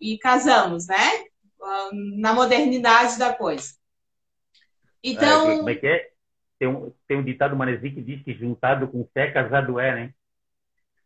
E 0.00 0.18
casamos, 0.18 0.86
né? 0.86 1.24
Na 2.16 2.32
modernidade 2.32 3.18
da 3.18 3.32
coisa. 3.32 3.74
Então. 5.02 5.50
É, 5.50 5.56
como 5.56 5.70
é 5.70 5.74
que 5.76 5.86
é? 5.86 6.10
Tem 6.58 6.68
um, 6.68 6.92
tem 7.06 7.16
um 7.16 7.24
ditado 7.24 7.56
manezinho 7.56 7.94
que 7.94 8.02
diz 8.02 8.22
que 8.22 8.34
juntado 8.34 8.88
com 8.88 9.08
fé, 9.14 9.30
casado 9.30 9.78
é, 9.78 9.94
né? 9.94 10.14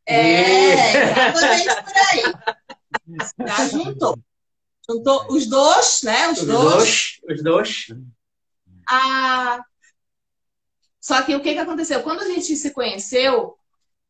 É, 0.07 1.03
exatamente 1.31 1.83
por 1.83 1.92
aí. 1.97 3.47
Já 3.47 3.68
juntou. 3.68 4.18
Juntou 4.88 5.27
os 5.31 5.47
dois, 5.47 6.03
né? 6.03 6.29
Os, 6.29 6.40
os 6.40 6.47
dois. 6.47 6.73
dois. 6.75 7.20
Os 7.29 7.42
dois. 7.42 7.87
Ah, 8.88 9.64
só 11.05 11.21
que 11.21 11.35
o 11.35 11.43
que, 11.43 11.53
que 11.53 11.59
aconteceu? 11.59 12.03
Quando 12.03 12.21
a 12.21 12.25
gente 12.25 12.57
se 12.57 12.71
conheceu, 12.71 13.59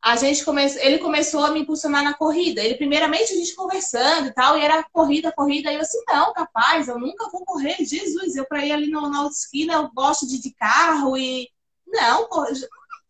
a 0.01 0.15
gente 0.15 0.45
come... 0.45 0.63
ele 0.79 0.99
começou 0.99 1.45
a 1.45 1.51
me 1.51 1.59
impulsionar 1.63 2.05
na 2.05 2.15
corrida. 2.15 2.63
Ele, 2.63 2.77
primeiramente, 2.77 3.33
a 3.33 3.37
gente 3.37 3.53
conversando 3.57 4.29
e 4.29 4.33
tal, 4.33 4.57
e 4.57 4.61
era 4.61 4.85
corrida, 4.93 5.33
corrida. 5.33 5.73
E 5.73 5.75
eu 5.75 5.81
assim, 5.81 5.99
não, 6.07 6.33
capaz, 6.33 6.87
eu 6.87 6.97
nunca 6.97 7.29
vou 7.31 7.45
correr. 7.45 7.85
Jesus, 7.85 8.37
eu 8.37 8.47
para 8.47 8.65
ir 8.65 8.71
ali 8.71 8.89
no, 8.89 9.11
na 9.11 9.23
outra 9.23 9.37
esquina, 9.37 9.75
eu 9.75 9.91
gosto 9.93 10.25
de, 10.25 10.41
de 10.41 10.55
carro 10.55 11.17
e. 11.17 11.51
Não, 11.85 12.29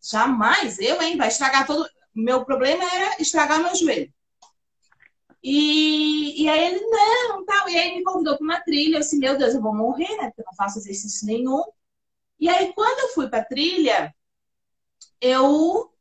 jamais, 0.01 0.79
eu, 0.79 0.99
hein, 0.99 1.15
vai 1.15 1.27
estragar 1.27 1.67
todo 1.67 1.87
meu 2.15 2.43
problema 2.43 2.83
era 2.83 3.21
estragar 3.21 3.61
meu 3.61 3.75
joelho. 3.75 4.11
E, 5.43 6.43
e 6.43 6.49
aí 6.49 6.73
ele, 6.73 6.81
não, 6.87 7.45
tal. 7.45 7.69
E 7.69 7.77
aí 7.77 7.95
me 7.95 8.03
convidou 8.03 8.35
para 8.35 8.43
uma 8.43 8.61
trilha. 8.61 8.95
Eu 8.95 8.99
disse, 9.01 9.19
meu 9.19 9.37
Deus, 9.37 9.53
eu 9.53 9.61
vou 9.61 9.75
morrer, 9.75 10.09
né? 10.17 10.27
Porque 10.27 10.41
eu 10.41 10.45
não 10.45 10.55
faço 10.55 10.79
exercício 10.79 11.27
nenhum. 11.27 11.63
E 12.39 12.49
aí, 12.49 12.73
quando 12.73 12.99
eu 12.99 13.13
fui 13.13 13.29
para 13.29 13.45
trilha, 13.45 14.13
eu. 15.21 15.91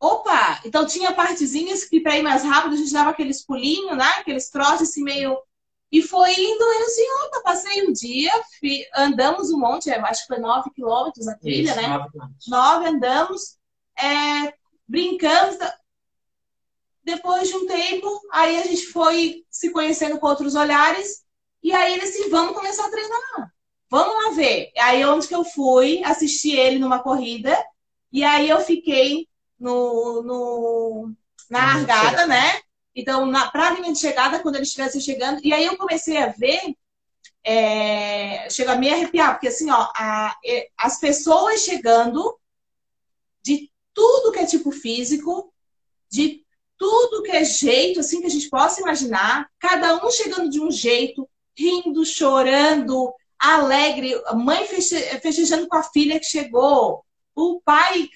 Opa! 0.00 0.60
Então 0.64 0.84
tinha 0.84 1.14
partezinhas 1.14 1.84
que 1.84 2.00
para 2.00 2.18
ir 2.18 2.22
mais 2.22 2.42
rápido 2.42 2.74
a 2.74 2.76
gente 2.76 2.92
dava 2.92 3.10
aqueles 3.10 3.44
pulinhos, 3.44 3.96
né? 3.96 4.06
Aqueles 4.18 4.50
troços 4.50 4.88
assim 4.88 5.02
meio. 5.02 5.38
E 5.92 6.02
foi 6.02 6.32
indo, 6.32 6.64
eu 6.64 6.86
assim, 6.86 7.06
opa, 7.26 7.42
passei 7.42 7.86
um 7.86 7.92
dia, 7.92 8.32
fui, 8.58 8.82
andamos 8.96 9.50
um 9.50 9.58
monte, 9.58 9.90
acho 9.90 10.22
que 10.22 10.26
foi 10.26 10.38
nove 10.38 10.70
quilômetros 10.70 11.28
a 11.28 11.36
trilha, 11.36 11.70
Isso, 11.70 11.76
né? 11.76 12.06
Nove, 12.48 12.86
andamos. 12.88 13.58
É, 13.96 14.54
brincamos. 14.88 15.58
Depois 17.04 17.48
de 17.48 17.56
um 17.56 17.66
tempo, 17.66 18.08
aí 18.32 18.58
a 18.58 18.62
gente 18.62 18.86
foi 18.86 19.44
se 19.50 19.70
conhecendo 19.70 20.18
com 20.18 20.26
outros 20.26 20.54
olhares. 20.54 21.22
E 21.62 21.72
aí 21.72 21.94
ele 21.94 22.04
assim, 22.04 22.28
vamos 22.30 22.54
começar 22.54 22.86
a 22.86 22.90
treinar. 22.90 23.51
Vamos 23.92 24.24
lá 24.24 24.30
ver. 24.30 24.72
Aí 24.78 25.04
onde 25.04 25.28
que 25.28 25.34
eu 25.34 25.44
fui, 25.44 26.02
assisti 26.02 26.52
ele 26.52 26.78
numa 26.78 27.02
corrida. 27.02 27.54
E 28.10 28.24
aí 28.24 28.48
eu 28.48 28.58
fiquei 28.60 29.28
no, 29.60 30.22
no 30.22 31.12
na 31.50 31.74
largada, 31.74 32.26
né? 32.26 32.58
Então, 32.96 33.26
na, 33.26 33.50
pra 33.50 33.72
linha 33.72 33.92
de 33.92 33.98
chegada, 33.98 34.40
quando 34.40 34.54
ele 34.54 34.64
estivesse 34.64 34.98
chegando. 34.98 35.42
E 35.44 35.52
aí 35.52 35.66
eu 35.66 35.76
comecei 35.76 36.16
a 36.16 36.28
ver 36.28 36.74
é, 37.44 38.48
chega 38.48 38.72
a 38.72 38.76
me 38.76 38.90
arrepiar, 38.90 39.32
porque 39.32 39.48
assim, 39.48 39.70
ó, 39.70 39.90
a, 39.94 40.34
as 40.78 40.98
pessoas 40.98 41.60
chegando 41.60 42.38
de 43.44 43.70
tudo 43.92 44.32
que 44.32 44.38
é 44.38 44.46
tipo 44.46 44.70
físico, 44.72 45.52
de 46.10 46.42
tudo 46.78 47.22
que 47.22 47.30
é 47.30 47.44
jeito, 47.44 48.00
assim, 48.00 48.22
que 48.22 48.26
a 48.26 48.30
gente 48.30 48.48
possa 48.48 48.80
imaginar, 48.80 49.50
cada 49.58 50.02
um 50.02 50.10
chegando 50.10 50.48
de 50.48 50.62
um 50.62 50.70
jeito, 50.70 51.28
rindo, 51.54 52.06
chorando, 52.06 53.12
alegre, 53.42 54.14
a 54.26 54.34
mãe 54.34 54.66
festejando 54.66 55.66
com 55.66 55.76
a 55.76 55.82
filha 55.82 56.18
que 56.20 56.26
chegou, 56.26 57.04
o 57.34 57.60
pai. 57.60 58.08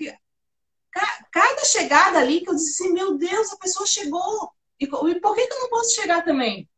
Cada 1.33 1.65
chegada 1.65 2.19
ali 2.19 2.41
que 2.41 2.49
eu 2.49 2.55
disse 2.55 2.83
assim, 2.83 2.93
meu 2.93 3.19
Deus, 3.19 3.53
a 3.53 3.57
pessoa 3.57 3.87
chegou. 3.87 4.51
E 4.79 4.87
por 4.87 5.35
que, 5.35 5.47
que 5.47 5.53
eu 5.53 5.61
não 5.61 5.69
posso 5.69 5.95
chegar 5.95 6.25
também? 6.25 6.69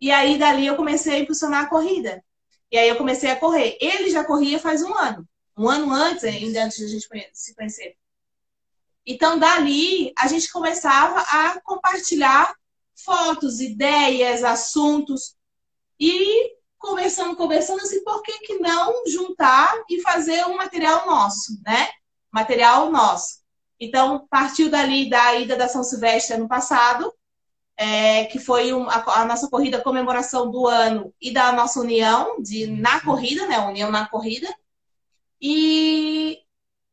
E 0.00 0.10
aí, 0.10 0.38
dali, 0.38 0.66
eu 0.66 0.76
comecei 0.76 1.14
a 1.14 1.18
impulsionar 1.18 1.64
a 1.64 1.68
corrida. 1.68 2.24
E 2.70 2.78
aí, 2.78 2.88
eu 2.88 2.96
comecei 2.96 3.30
a 3.30 3.36
correr. 3.36 3.76
Ele 3.80 4.10
já 4.10 4.24
corria 4.24 4.58
faz 4.58 4.82
um 4.82 4.94
ano. 4.94 5.28
Um 5.56 5.68
ano 5.68 5.92
antes, 5.92 6.24
ainda 6.24 6.64
antes 6.64 6.78
de 6.78 6.84
a 6.84 6.88
gente 6.88 7.08
se 7.32 7.54
conhecer. 7.54 7.96
Então, 9.06 9.38
dali, 9.38 10.12
a 10.18 10.26
gente 10.26 10.50
começava 10.50 11.20
a 11.20 11.60
compartilhar 11.60 12.54
fotos, 12.94 13.60
ideias, 13.60 14.42
assuntos. 14.42 15.36
E 16.00 16.54
conversando, 16.84 17.34
conversando, 17.34 17.80
assim, 17.80 18.04
por 18.04 18.22
que, 18.22 18.40
que 18.40 18.58
não 18.58 19.06
juntar 19.06 19.74
e 19.88 20.02
fazer 20.02 20.44
um 20.46 20.56
material 20.56 21.06
nosso, 21.06 21.58
né? 21.64 21.88
Material 22.30 22.90
nosso. 22.90 23.42
Então, 23.80 24.26
partiu 24.28 24.70
dali 24.70 25.08
da 25.08 25.34
ida 25.34 25.56
da 25.56 25.66
São 25.66 25.82
Silvestre 25.82 26.36
ano 26.36 26.46
passado, 26.46 27.10
é, 27.76 28.26
que 28.26 28.38
foi 28.38 28.74
um, 28.74 28.88
a, 28.88 29.02
a, 29.20 29.24
nossa 29.24 29.48
corrida 29.48 29.80
comemoração 29.80 30.50
do 30.50 30.66
ano 30.66 31.12
e 31.20 31.32
da 31.32 31.50
nossa 31.52 31.80
união 31.80 32.40
de 32.40 32.66
na 32.66 33.00
corrida, 33.00 33.46
né? 33.46 33.58
União 33.60 33.90
na 33.90 34.06
corrida. 34.06 34.54
E, 35.40 36.38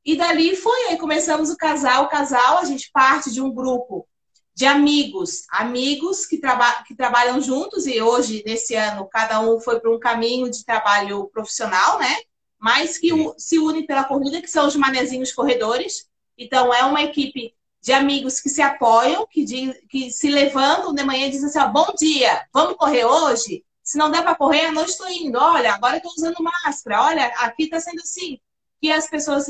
e 0.06 0.16
dali 0.16 0.56
foi, 0.56 0.88
aí 0.88 0.98
começamos 0.98 1.50
o 1.50 1.58
casal, 1.58 2.06
o 2.06 2.10
casal, 2.10 2.60
a 2.60 2.66
gente 2.66 2.90
parte 2.94 3.32
de 3.32 3.42
um 3.42 3.54
grupo 3.54 4.08
de 4.54 4.66
amigos, 4.66 5.44
amigos 5.50 6.26
que, 6.26 6.38
traba 6.38 6.84
que 6.84 6.96
trabalham 6.96 7.42
juntos 7.42 7.88
e 7.88 8.02
hoje, 8.02 8.44
nesse 8.46 8.76
ano, 8.76 9.08
cada 9.08 9.40
um 9.40 9.60
foi 9.60 9.80
para 9.80 9.92
um 9.92 10.00
caminho 10.00 10.50
de 10.50 10.66
trabalho 10.66 11.28
profissional, 11.28 12.00
né? 12.00 12.16
Mas 12.60 12.98
que 12.98 13.10
se 13.38 13.58
unem 13.58 13.86
pela 13.86 14.04
corrida, 14.04 14.42
que 14.42 14.50
são 14.50 14.68
os 14.68 14.76
manezinhos 14.76 15.32
corredores. 15.32 16.08
Então, 16.38 16.74
é 16.74 16.84
uma 16.84 17.02
equipe 17.02 17.56
de 17.82 17.92
amigos 17.92 18.40
que 18.40 18.50
se 18.50 18.62
apoiam, 18.62 19.26
que, 19.26 19.44
de, 19.44 19.74
que 19.90 20.12
se 20.12 20.30
levantam 20.30 20.94
de 20.94 21.04
manhã 21.04 21.28
e 21.28 21.32
dizem 21.32 21.50
assim: 21.50 21.60
ó, 21.60 21.68
bom 21.68 21.94
dia, 21.98 22.46
vamos 22.54 22.78
correr 22.78 23.06
hoje? 23.06 23.66
Se 23.84 23.98
não 23.98 24.12
der 24.12 24.24
para 24.24 24.36
correr, 24.36 24.66
eu 24.66 24.72
não 24.72 24.86
estou 24.86 25.10
indo. 25.10 25.40
Olha, 25.40 25.74
agora 25.74 25.98
estou 25.98 26.12
usando 26.12 26.36
máscara. 26.40 27.02
Olha, 27.02 27.26
aqui 27.38 27.64
está 27.64 27.80
sendo 27.80 28.00
assim. 28.00 28.40
Que 28.80 28.92
as 28.92 29.10
pessoas, 29.10 29.48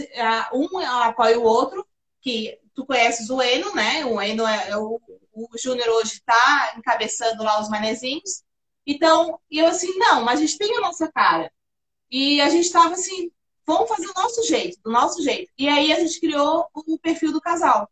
um 0.53 0.79
apoia 0.79 1.39
o 1.39 1.43
outro, 1.43 1.85
que 2.21 2.57
tu 2.73 2.85
conheces 2.85 3.29
o 3.29 3.41
Eno, 3.41 3.73
né? 3.73 4.05
O 4.05 4.21
Eno 4.21 4.45
é, 4.45 4.69
é 4.69 4.77
o, 4.77 4.99
o 5.33 5.47
Júnior 5.57 5.87
hoje 5.89 6.13
está 6.13 6.73
encabeçando 6.77 7.43
lá 7.43 7.61
os 7.61 7.69
manezinhos. 7.69 8.43
Então, 8.85 9.39
eu 9.49 9.67
assim, 9.67 9.97
não, 9.97 10.23
mas 10.23 10.39
a 10.39 10.41
gente 10.41 10.57
tem 10.57 10.77
a 10.77 10.81
nossa 10.81 11.11
cara. 11.11 11.51
E 12.09 12.41
a 12.41 12.49
gente 12.49 12.65
estava 12.65 12.93
assim, 12.93 13.31
vamos 13.65 13.87
fazer 13.87 14.07
o 14.07 14.13
nosso 14.13 14.43
jeito, 14.43 14.77
do 14.83 14.91
nosso 14.91 15.23
jeito. 15.23 15.51
E 15.57 15.67
aí 15.69 15.93
a 15.93 15.99
gente 15.99 16.19
criou 16.19 16.67
o 16.73 16.99
perfil 16.99 17.31
do 17.31 17.41
casal. 17.41 17.89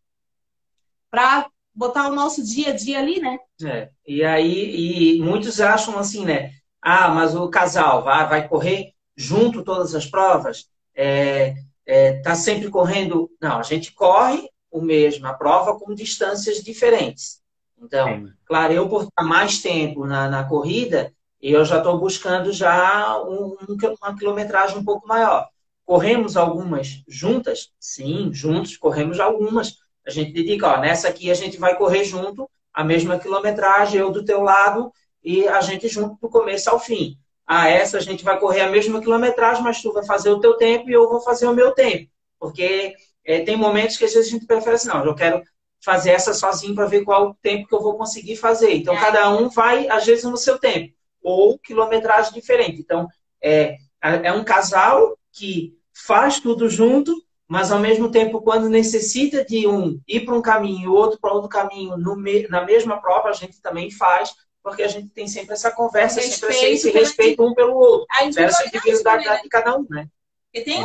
Para 1.10 1.50
botar 1.74 2.10
o 2.10 2.16
nosso 2.16 2.44
dia 2.44 2.72
a 2.72 2.76
dia 2.76 3.00
ali, 3.00 3.20
né? 3.20 3.38
É. 3.64 3.90
E 4.06 4.24
aí, 4.24 5.18
e 5.18 5.22
muitos 5.22 5.62
acham 5.62 5.98
assim, 5.98 6.26
né? 6.26 6.52
Ah, 6.82 7.10
mas 7.10 7.36
o 7.36 7.50
casal 7.50 8.04
vai, 8.04 8.28
vai 8.28 8.48
correr 8.48 8.94
junto 9.16 9.64
todas 9.64 9.96
as 9.96 10.06
provas? 10.06 10.68
É, 10.96 11.56
é, 11.86 12.22
tá 12.22 12.36
sempre 12.36 12.70
correndo. 12.70 13.32
Não, 13.42 13.60
a 13.60 13.64
gente 13.64 13.94
corre 13.94 14.50
o 14.72 14.82
mesmo, 14.82 15.28
a 15.28 15.34
prova 15.34 15.78
com 15.78 15.94
distâncias 15.94 16.58
diferentes. 16.64 17.42
Então, 17.82 18.08
Sim. 18.08 18.34
claro, 18.46 18.74
eu 18.74 18.90
por 18.90 19.04
estar 19.04 19.24
mais 19.24 19.62
tempo 19.62 20.06
na, 20.06 20.30
na 20.30 20.44
corrida, 20.44 21.14
eu 21.42 21.64
já 21.64 21.78
estou 21.78 21.98
buscando 21.98 22.52
já 22.52 23.22
um, 23.24 23.56
uma 24.02 24.18
quilometragem 24.18 24.78
um 24.78 24.84
pouco 24.84 25.08
maior. 25.08 25.48
Corremos 25.86 26.38
algumas 26.38 27.02
juntas? 27.08 27.72
Sim, 27.80 28.32
juntos, 28.34 28.78
corremos 28.78 29.20
algumas. 29.20 29.78
A 30.06 30.12
gente 30.12 30.34
dedica, 30.34 30.68
ó, 30.68 30.80
nessa 30.80 31.08
aqui 31.08 31.32
a 31.32 31.34
gente 31.34 31.58
vai 31.58 31.76
correr 31.78 32.04
junto, 32.04 32.50
a 32.74 32.84
mesma 32.84 33.18
quilometragem, 33.18 34.00
eu 34.00 34.12
do 34.12 34.24
teu 34.24 34.42
lado, 34.42 34.92
e 35.24 35.48
a 35.48 35.62
gente 35.62 35.88
junto 35.88 36.20
do 36.22 36.30
começo 36.30 36.70
ao 36.70 36.80
fim. 36.80 37.18
Ah, 37.46 37.68
essa 37.68 37.98
a 37.98 38.02
gente 38.02 38.24
vai 38.24 38.40
correr 38.40 38.62
a 38.62 38.70
mesma 38.70 39.02
quilometragem, 39.02 39.64
mas 39.64 39.82
tu 39.82 39.92
vai 39.92 40.06
fazer 40.06 40.30
o 40.30 40.40
teu 40.40 40.56
tempo 40.56 40.90
e 40.90 40.94
eu 40.94 41.10
vou 41.10 41.20
fazer 41.22 41.48
o 41.48 41.54
meu 41.54 41.72
tempo. 41.72 42.10
Porque 42.40 42.94
é, 43.26 43.42
tem 43.42 43.56
momentos 43.56 43.98
que 43.98 44.06
às 44.06 44.14
vezes 44.14 44.30
a 44.30 44.32
gente 44.32 44.46
prefere 44.46 44.76
assim, 44.76 44.88
não, 44.88 45.06
eu 45.06 45.16
quero 45.16 45.44
fazer 45.84 46.12
essa 46.12 46.34
sozinho 46.34 46.76
para 46.76 46.86
ver 46.86 47.04
qual 47.04 47.30
o 47.30 47.36
tempo 47.42 47.68
que 47.68 47.74
eu 47.74 47.82
vou 47.82 47.98
conseguir 47.98 48.36
fazer. 48.36 48.74
Então, 48.74 48.94
é. 48.94 49.00
cada 49.00 49.30
um 49.30 49.50
vai, 49.50 49.88
às 49.88 50.06
vezes, 50.06 50.24
no 50.24 50.38
seu 50.38 50.60
tempo. 50.60 50.94
Ou 51.22 51.58
quilometragem 51.58 52.34
diferente. 52.34 52.82
Então, 52.82 53.08
é, 53.42 53.78
é 54.02 54.32
um 54.32 54.44
casal 54.44 55.18
que 55.32 55.78
faz 55.94 56.40
tudo 56.40 56.70
junto, 56.70 57.14
mas 57.48 57.72
ao 57.72 57.80
mesmo 57.80 58.12
tempo, 58.12 58.42
quando 58.42 58.70
necessita 58.70 59.44
de 59.44 59.68
um 59.68 60.00
ir 60.08 60.26
para 60.26 60.36
um 60.36 60.42
caminho 60.42 60.84
e 60.84 60.88
o 60.88 60.94
outro 60.94 61.20
para 61.20 61.34
outro 61.34 61.50
caminho 61.50 61.98
no, 61.98 62.16
na 62.50 62.66
mesma 62.66 63.02
prova, 63.02 63.30
a 63.30 63.34
gente 63.34 63.62
também 63.62 63.90
faz, 63.90 64.34
porque 64.64 64.84
a 64.84 64.88
gente 64.88 65.10
tem 65.10 65.28
sempre 65.28 65.54
essa 65.54 65.72
conversa, 65.72 66.22
respeito, 66.22 66.54
sempre 66.54 66.74
esse 66.74 66.92
respeito 66.92 67.44
um 67.44 67.54
pelo 67.54 67.76
outro. 67.76 68.06
A 68.12 68.26
individualidade 68.26 69.26
né? 69.26 69.42
de 69.42 69.50
cada 69.50 69.78
um, 69.78 69.86
né? 69.90 70.08
E 70.54 70.62
tem 70.62 70.82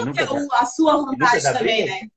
a 0.53 0.66
sua 0.66 0.97
vontade 0.97 1.42
também, 1.42 1.87
né? 1.87 2.09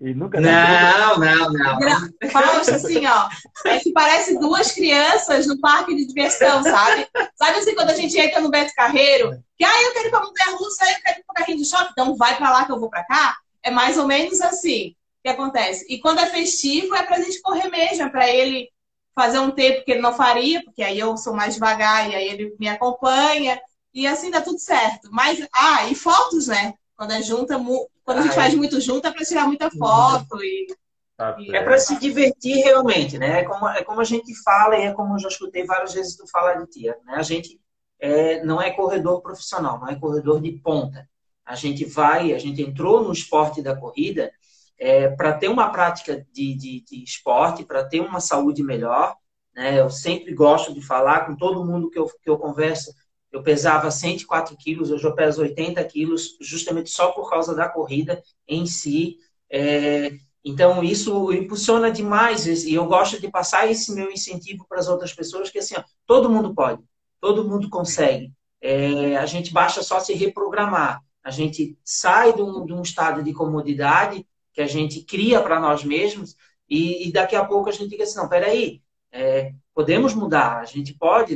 E 0.00 0.14
nunca 0.14 0.40
não, 0.40 1.18
não, 1.18 1.52
não, 1.52 1.78
não. 1.78 2.30
Fausto, 2.30 2.74
assim, 2.74 3.06
ó. 3.06 3.28
É 3.64 3.78
que 3.78 3.92
parece 3.92 4.38
duas 4.38 4.72
crianças 4.72 5.46
no 5.46 5.58
parque 5.60 5.94
de 5.94 6.06
diversão, 6.06 6.62
sabe? 6.62 7.08
Sabe 7.36 7.58
assim, 7.58 7.74
quando 7.74 7.90
a 7.90 7.94
gente 7.94 8.18
entra 8.18 8.40
no 8.40 8.50
Beto 8.50 8.72
Carreiro, 8.74 9.30
que 9.56 9.64
ah, 9.64 9.82
eu 9.82 9.92
quero 9.92 10.08
ir 10.08 10.10
pra 10.10 10.20
montanha 10.20 10.56
russa, 10.56 10.84
eu 10.84 11.02
quero 11.02 11.20
ir 11.20 11.24
pro 11.24 11.34
carrinho 11.34 11.58
de 11.58 11.68
shopping, 11.68 11.90
então 11.92 12.16
vai 12.16 12.36
pra 12.36 12.50
lá 12.50 12.64
que 12.64 12.72
eu 12.72 12.78
vou 12.78 12.90
pra 12.90 13.04
cá. 13.04 13.36
É 13.62 13.70
mais 13.70 13.96
ou 13.96 14.06
menos 14.06 14.40
assim 14.40 14.94
que 15.22 15.28
acontece. 15.28 15.86
E 15.88 15.98
quando 16.00 16.20
é 16.20 16.26
festivo, 16.26 16.94
é 16.94 17.02
pra 17.02 17.20
gente 17.20 17.40
correr 17.40 17.68
mesmo, 17.68 18.04
é 18.04 18.08
pra 18.08 18.28
ele 18.28 18.68
fazer 19.14 19.38
um 19.38 19.50
tempo 19.50 19.84
que 19.84 19.90
ele 19.90 20.00
não 20.00 20.14
faria, 20.14 20.62
porque 20.62 20.82
aí 20.82 20.98
eu 20.98 21.16
sou 21.16 21.34
mais 21.34 21.54
devagar 21.54 22.08
e 22.08 22.14
aí 22.14 22.28
ele 22.28 22.54
me 22.60 22.68
acompanha. 22.68 23.60
E 23.92 24.06
assim 24.06 24.30
dá 24.30 24.40
tudo 24.40 24.58
certo. 24.58 25.08
Mas, 25.10 25.44
ah, 25.52 25.88
e 25.88 25.94
fotos, 25.94 26.46
né? 26.46 26.74
Quando 26.98 27.12
é 27.12 27.22
junta, 27.22 27.56
quando 28.04 28.18
a 28.18 28.22
gente 28.22 28.30
Ai. 28.30 28.34
faz 28.34 28.54
muito 28.54 28.80
junto, 28.80 29.06
é 29.06 29.12
para 29.12 29.24
tirar 29.24 29.46
muita 29.46 29.70
foto 29.70 30.42
e. 30.42 30.66
Tá 31.16 31.36
é 31.52 31.62
para 31.62 31.78
se 31.78 31.98
divertir 31.98 32.56
realmente, 32.64 33.18
né? 33.18 33.40
É 33.40 33.44
como, 33.44 33.68
é 33.68 33.84
como 33.84 34.00
a 34.00 34.04
gente 34.04 34.34
fala 34.42 34.76
e 34.76 34.82
é 34.82 34.92
como 34.92 35.14
eu 35.14 35.18
já 35.20 35.28
escutei 35.28 35.64
várias 35.64 35.94
vezes 35.94 36.16
tu 36.16 36.28
falar 36.28 36.54
de 36.54 36.66
tia, 36.66 36.96
né? 37.04 37.14
A 37.14 37.22
gente 37.22 37.60
é, 38.00 38.42
não 38.44 38.60
é 38.60 38.72
corredor 38.72 39.20
profissional, 39.20 39.78
não 39.78 39.88
é 39.88 39.94
corredor 39.94 40.40
de 40.40 40.50
ponta. 40.52 41.08
A 41.44 41.54
gente 41.54 41.84
vai, 41.84 42.32
a 42.32 42.38
gente 42.38 42.62
entrou 42.62 43.02
no 43.02 43.12
esporte 43.12 43.62
da 43.62 43.76
corrida 43.76 44.32
é, 44.76 45.08
para 45.08 45.32
ter 45.34 45.48
uma 45.48 45.70
prática 45.70 46.26
de, 46.32 46.54
de, 46.54 46.84
de 46.84 47.04
esporte, 47.04 47.64
para 47.64 47.84
ter 47.84 48.00
uma 48.00 48.20
saúde 48.20 48.62
melhor. 48.62 49.16
Né? 49.54 49.80
Eu 49.80 49.90
sempre 49.90 50.34
gosto 50.34 50.74
de 50.74 50.80
falar 50.80 51.26
com 51.26 51.36
todo 51.36 51.64
mundo 51.64 51.90
que 51.90 51.98
eu, 51.98 52.06
que 52.06 52.30
eu 52.30 52.38
converso 52.38 52.92
eu 53.30 53.42
pesava 53.42 53.90
104 53.90 54.56
quilos, 54.56 54.90
hoje 54.90 55.04
eu 55.04 55.14
peso 55.14 55.42
80 55.42 55.82
quilos, 55.84 56.36
justamente 56.40 56.90
só 56.90 57.12
por 57.12 57.28
causa 57.28 57.54
da 57.54 57.68
corrida 57.68 58.22
em 58.46 58.66
si. 58.66 59.18
É, 59.50 60.12
então, 60.44 60.82
isso 60.82 61.32
impulsiona 61.32 61.90
demais, 61.90 62.46
e 62.46 62.72
eu 62.72 62.86
gosto 62.86 63.20
de 63.20 63.30
passar 63.30 63.70
esse 63.70 63.94
meu 63.94 64.10
incentivo 64.10 64.64
para 64.68 64.78
as 64.78 64.88
outras 64.88 65.12
pessoas, 65.12 65.50
que 65.50 65.58
assim, 65.58 65.74
ó, 65.76 65.84
todo 66.06 66.30
mundo 66.30 66.54
pode, 66.54 66.82
todo 67.20 67.48
mundo 67.48 67.68
consegue. 67.68 68.32
É, 68.60 69.16
a 69.16 69.26
gente 69.26 69.52
basta 69.52 69.82
só 69.82 70.00
se 70.00 70.14
reprogramar. 70.14 71.02
A 71.22 71.30
gente 71.30 71.76
sai 71.84 72.32
de 72.32 72.40
um, 72.40 72.64
de 72.64 72.72
um 72.72 72.82
estado 72.82 73.22
de 73.22 73.32
comodidade 73.34 74.26
que 74.52 74.62
a 74.62 74.66
gente 74.66 75.02
cria 75.02 75.42
para 75.42 75.60
nós 75.60 75.84
mesmos, 75.84 76.34
e, 76.68 77.08
e, 77.08 77.12
daqui 77.12 77.36
a 77.36 77.44
pouco 77.44 77.68
a 77.68 77.72
gente 77.72 77.88
diga 77.88 78.04
assim, 78.04 78.18
não, 78.18 78.28
peraí, 78.28 78.82
é, 79.10 79.52
podemos 79.74 80.14
mudar, 80.14 80.58
a 80.58 80.64
gente 80.64 80.94
pode, 80.94 81.34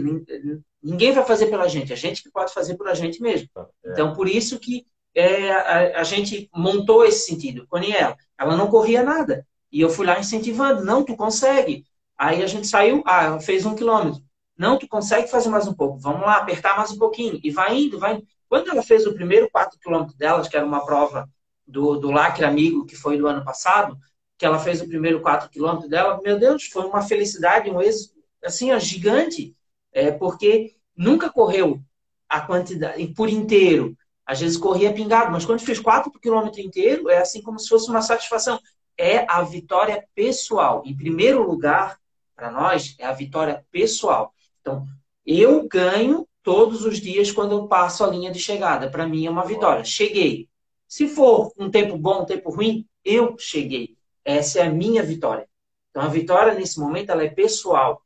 Ninguém 0.82 1.12
vai 1.12 1.24
fazer 1.24 1.46
pela 1.46 1.68
gente, 1.68 1.92
a 1.92 1.96
gente 1.96 2.22
que 2.22 2.30
pode 2.30 2.52
fazer 2.52 2.76
por 2.76 2.88
a 2.88 2.94
gente 2.94 3.22
mesmo. 3.22 3.48
Tá, 3.54 3.66
é. 3.84 3.92
Então, 3.92 4.12
por 4.14 4.28
isso 4.28 4.58
que 4.58 4.84
é, 5.14 5.52
a, 5.52 6.00
a, 6.00 6.04
gente 6.04 6.50
montou 6.54 7.04
esse 7.04 7.26
sentido. 7.26 7.66
Com 7.68 7.78
ela, 7.78 8.16
ela 8.38 8.56
não 8.56 8.68
corria 8.68 9.02
nada. 9.02 9.46
E 9.70 9.80
eu 9.80 9.88
fui 9.88 10.06
lá 10.06 10.18
incentivando. 10.18 10.84
Não, 10.84 11.04
tu 11.04 11.16
consegue. 11.16 11.84
Aí 12.18 12.42
a 12.42 12.46
gente 12.46 12.66
saiu, 12.66 13.02
ah, 13.06 13.38
fez 13.38 13.64
um 13.64 13.74
quilômetro. 13.74 14.22
Não, 14.58 14.78
tu 14.78 14.88
consegue 14.88 15.30
fazer 15.30 15.48
mais 15.48 15.66
um 15.66 15.74
pouco. 15.74 15.98
Vamos 15.98 16.22
lá, 16.22 16.36
apertar 16.36 16.76
mais 16.76 16.90
um 16.90 16.98
pouquinho. 16.98 17.40
E 17.42 17.50
vai 17.50 17.76
indo, 17.76 17.98
vai 17.98 18.14
indo. 18.14 18.26
Quando 18.48 18.70
ela 18.70 18.82
fez 18.82 19.06
o 19.06 19.14
primeiro 19.14 19.48
quatro 19.50 19.78
quilômetros 19.78 20.16
delas, 20.16 20.48
que 20.48 20.56
era 20.56 20.66
uma 20.66 20.84
prova 20.84 21.28
do, 21.66 21.96
do 21.96 22.10
Lacre 22.10 22.44
Amigo, 22.44 22.84
que 22.84 22.96
foi 22.96 23.16
do 23.16 23.26
ano 23.26 23.44
passado, 23.44 23.96
que 24.36 24.44
ela 24.44 24.58
fez 24.58 24.80
o 24.80 24.88
primeiro 24.88 25.20
quatro 25.20 25.48
quilômetros 25.48 25.88
dela, 25.88 26.20
meu 26.22 26.38
Deus, 26.38 26.64
foi 26.64 26.84
uma 26.84 27.00
felicidade, 27.00 27.70
um 27.70 27.80
êxito, 27.80 28.14
assim, 28.44 28.72
ó, 28.72 28.78
gigante 28.78 29.54
é, 29.92 30.10
porque 30.10 30.74
nunca 30.96 31.30
correu 31.30 31.80
a 32.28 32.40
quantidade 32.40 33.06
por 33.08 33.28
inteiro. 33.28 33.96
Às 34.24 34.40
vezes 34.40 34.56
corria 34.56 34.92
pingado, 34.92 35.30
mas 35.30 35.44
quando 35.44 35.60
fez 35.60 35.78
4 35.78 36.10
quilômetro 36.20 36.60
inteiro, 36.60 37.08
é 37.10 37.18
assim 37.18 37.42
como 37.42 37.58
se 37.58 37.68
fosse 37.68 37.90
uma 37.90 38.02
satisfação. 38.02 38.58
É 38.96 39.26
a 39.28 39.42
vitória 39.42 40.06
pessoal. 40.14 40.82
Em 40.86 40.96
primeiro 40.96 41.42
lugar, 41.42 41.98
para 42.34 42.50
nós, 42.50 42.94
é 42.98 43.04
a 43.04 43.12
vitória 43.12 43.64
pessoal. 43.70 44.32
Então, 44.60 44.86
eu 45.26 45.66
ganho 45.68 46.26
todos 46.42 46.84
os 46.84 47.00
dias 47.00 47.30
quando 47.30 47.52
eu 47.52 47.66
passo 47.66 48.04
a 48.04 48.08
linha 48.08 48.30
de 48.30 48.38
chegada. 48.38 48.90
Para 48.90 49.06
mim 49.06 49.26
é 49.26 49.30
uma 49.30 49.44
vitória. 49.44 49.84
Cheguei. 49.84 50.48
Se 50.88 51.08
for 51.08 51.52
um 51.58 51.70
tempo 51.70 51.96
bom, 51.96 52.22
um 52.22 52.26
tempo 52.26 52.50
ruim, 52.50 52.86
eu 53.04 53.36
cheguei. 53.38 53.96
Essa 54.24 54.60
é 54.60 54.66
a 54.66 54.70
minha 54.70 55.02
vitória. 55.02 55.48
Então 55.90 56.02
a 56.02 56.08
vitória 56.08 56.54
nesse 56.54 56.78
momento 56.80 57.10
ela 57.10 57.24
é 57.24 57.28
pessoal, 57.28 58.02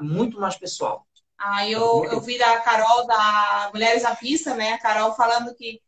muito 0.00 0.40
mais 0.40 0.56
pessoal. 0.56 1.06
Ah, 1.44 1.68
eu, 1.68 2.04
eu 2.04 2.20
vi 2.20 2.38
da 2.38 2.60
Carol 2.60 3.04
da 3.04 3.70
Mulheres 3.72 4.04
à 4.04 4.14
Pista, 4.14 4.54
né? 4.54 4.74
A 4.74 4.78
Carol 4.78 5.14
falando 5.16 5.52
que 5.56 5.80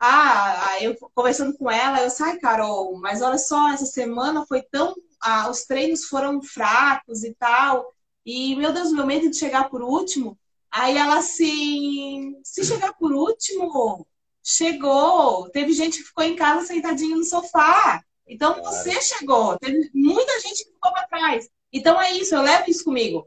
ah, 0.00 0.78
eu 0.80 0.96
conversando 1.14 1.56
com 1.56 1.70
ela, 1.70 2.00
eu 2.02 2.10
sai, 2.10 2.38
Carol, 2.38 2.96
mas 2.98 3.20
olha 3.20 3.38
só, 3.38 3.70
essa 3.72 3.86
semana 3.86 4.46
foi 4.46 4.62
tão. 4.62 4.94
Ah, 5.20 5.50
os 5.50 5.64
treinos 5.64 6.06
foram 6.06 6.42
fracos 6.42 7.22
e 7.24 7.34
tal. 7.34 7.94
E, 8.24 8.56
meu 8.56 8.72
Deus, 8.72 8.90
meu 8.90 9.06
medo 9.06 9.28
de 9.30 9.36
chegar 9.36 9.68
por 9.68 9.82
último. 9.82 10.38
Aí 10.70 10.96
ela 10.96 11.18
assim, 11.18 12.40
se 12.42 12.64
chegar 12.64 12.94
por 12.94 13.12
último, 13.12 14.06
chegou. 14.42 15.50
Teve 15.50 15.72
gente 15.74 15.98
que 15.98 16.04
ficou 16.04 16.24
em 16.24 16.36
casa 16.36 16.66
sentadinho 16.66 17.18
no 17.18 17.24
sofá. 17.24 18.02
Então 18.26 18.54
claro. 18.54 18.70
você 18.70 19.00
chegou. 19.02 19.58
Teve 19.58 19.90
muita 19.92 20.40
gente 20.40 20.64
que 20.64 20.72
ficou 20.72 20.92
para 20.92 21.06
trás. 21.06 21.48
Então 21.72 22.00
é 22.00 22.12
isso, 22.12 22.34
eu 22.34 22.42
levo 22.42 22.70
isso 22.70 22.84
comigo. 22.84 23.26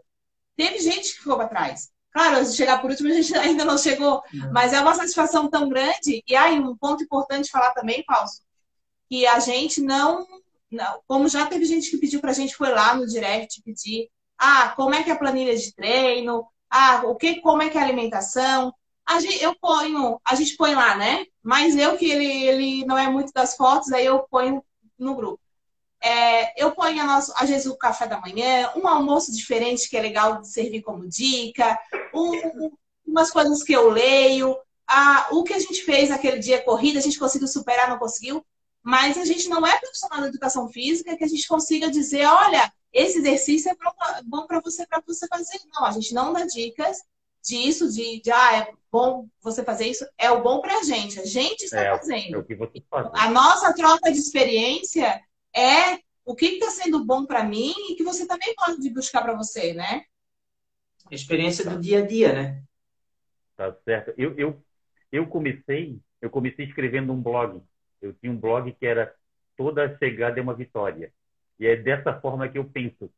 Teve 0.56 0.80
gente 0.80 1.14
que 1.14 1.20
ficou 1.20 1.38
para 1.38 1.48
trás. 1.48 1.90
Claro, 2.12 2.46
se 2.46 2.56
chegar 2.56 2.82
por 2.82 2.90
último, 2.90 3.10
a 3.10 3.14
gente 3.14 3.36
ainda 3.38 3.66
não 3.66 3.78
chegou, 3.78 4.22
mas 4.52 4.72
é 4.72 4.80
uma 4.80 4.96
satisfação 4.96 5.50
tão 5.50 5.68
grande. 5.68 6.24
E 6.28 6.36
aí, 6.36 6.60
um 6.60 6.76
ponto 6.78 7.04
importante 7.04 7.52
falar 7.52 7.72
também, 7.72 8.04
Fausto, 8.08 8.42
que 9.10 9.28
a 9.28 9.40
gente 9.40 9.82
não, 9.82 10.26
não 10.72 11.02
como 11.08 11.28
já 11.28 11.46
teve 11.46 11.66
gente 11.66 11.92
que 11.92 11.98
pediu 11.98 12.22
para 12.22 12.32
a 12.32 12.34
gente, 12.34 12.56
foi 12.56 12.70
lá 12.70 12.96
no 12.96 13.06
direct 13.06 13.62
pedir, 13.64 14.10
ah, 14.38 14.74
como 14.76 14.96
é 14.96 15.04
que 15.04 15.10
é 15.10 15.14
a 15.14 15.18
planilha 15.20 15.56
de 15.56 15.74
treino, 15.74 16.48
ah, 16.70 17.04
o 17.06 17.16
que, 17.16 17.42
como 17.42 17.62
é 17.62 17.70
que 17.70 17.78
é 17.78 17.82
a 17.82 17.84
alimentação. 17.84 18.74
A 19.06 19.20
gente, 19.20 19.42
eu 19.44 19.56
ponho, 19.60 20.20
a 20.26 20.36
gente 20.36 20.56
põe 20.56 20.74
lá, 20.74 20.96
né? 20.96 21.26
Mas 21.44 21.76
eu 21.76 21.98
que 21.98 22.10
ele, 22.10 22.44
ele 22.46 22.86
não 22.86 22.98
é 22.98 23.10
muito 23.10 23.32
das 23.34 23.56
fotos, 23.56 23.92
aí 23.92 24.06
eu 24.06 24.26
ponho 24.30 24.64
no 24.98 25.16
grupo. 25.16 25.40
É, 26.04 26.62
eu 26.62 26.72
ponho 26.72 27.02
a 27.02 27.06
nosso, 27.06 27.34
às 27.36 27.50
vezes 27.50 27.66
o 27.66 27.78
café 27.78 28.08
da 28.08 28.20
manhã, 28.20 28.72
um 28.76 28.88
almoço 28.88 29.32
diferente 29.32 29.90
que 29.90 29.98
é 29.98 30.02
legal 30.02 30.42
de 30.42 30.48
servir 30.50 30.82
como 30.82 31.08
dica, 31.08 31.80
um, 32.14 32.72
umas 33.06 33.32
coisas 33.32 33.64
que 33.64 33.74
eu 33.74 33.90
leio, 33.90 34.56
a, 34.88 35.30
o 35.32 35.44
que 35.44 35.54
a 35.54 35.60
gente 35.60 35.84
fez 35.84 36.12
aquele 36.12 36.40
dia 36.40 36.64
corrida, 36.64 37.00
a 37.00 37.02
gente 37.02 37.18
conseguiu 37.18 37.48
superar, 37.48 37.90
não 37.90 37.98
conseguiu, 37.98 38.46
mas 38.84 39.18
a 39.18 39.26
gente 39.26 39.50
não 39.50 39.66
é 39.66 39.80
profissional 39.80 40.22
da 40.22 40.28
educação 40.28 40.70
física 40.70 41.18
que 41.18 41.24
a 41.24 41.28
gente 41.28 41.48
consiga 41.48 41.90
dizer, 41.90 42.26
olha, 42.28 42.72
esse 42.94 43.18
exercício 43.18 43.72
é 43.72 43.76
bom 44.24 44.46
para 44.46 44.62
você 44.62 44.86
para 44.86 45.02
você 45.06 45.28
fazer. 45.28 45.60
Não, 45.74 45.86
a 45.86 45.92
gente 45.92 46.14
não 46.14 46.32
dá 46.32 46.46
dicas 46.46 47.00
disso, 47.44 47.92
de, 47.92 48.22
de 48.22 48.32
ah, 48.32 48.58
é 48.58 48.74
bom 48.92 49.28
você 49.42 49.64
fazer 49.64 49.88
isso, 49.88 50.06
é 50.18 50.32
o 50.32 50.42
bom 50.42 50.62
para 50.62 50.78
a 50.80 50.84
gente. 50.84 51.20
A 51.20 51.26
gente 51.26 51.64
está 51.64 51.82
é, 51.82 51.98
fazendo. 51.98 52.36
É. 53.16 53.20
A 53.20 53.30
nossa 53.30 53.74
troca 53.74 54.12
de 54.12 54.18
experiência 54.18 55.22
é 55.56 56.00
o 56.26 56.36
que 56.36 56.46
está 56.46 56.70
sendo 56.72 57.06
bom 57.06 57.26
para 57.26 57.44
mim 57.44 57.74
e 57.90 57.96
que 57.96 58.04
você 58.04 58.28
também 58.28 58.54
pode 58.56 58.90
buscar 58.90 59.22
para 59.22 59.36
você, 59.36 59.74
né? 59.74 60.04
Experiência 61.12 61.70
do 61.70 61.80
dia 61.80 62.00
a 62.00 62.06
dia, 62.06 62.34
né? 62.34 62.64
Tá 63.56 63.74
certo. 63.86 64.14
Eu, 64.18 64.34
eu, 64.38 64.64
eu 65.12 65.28
comecei, 65.28 66.00
eu 66.22 66.30
comecei 66.30 66.66
escrevendo 66.66 67.14
um 67.14 67.22
blog. 67.22 67.62
Eu 68.02 68.14
tinha 68.14 68.32
um 68.32 68.38
blog 68.38 68.72
que 68.74 68.86
era 68.86 69.14
toda 69.56 69.98
chegada 69.98 70.40
é 70.40 70.44
uma 70.44 70.54
vitória. 70.54 71.14
E 71.60 71.68
é 71.68 71.76
dessa 71.76 72.20
forma 72.20 72.50
que 72.50 72.58
eu 72.58 72.66
penso. 72.66 73.10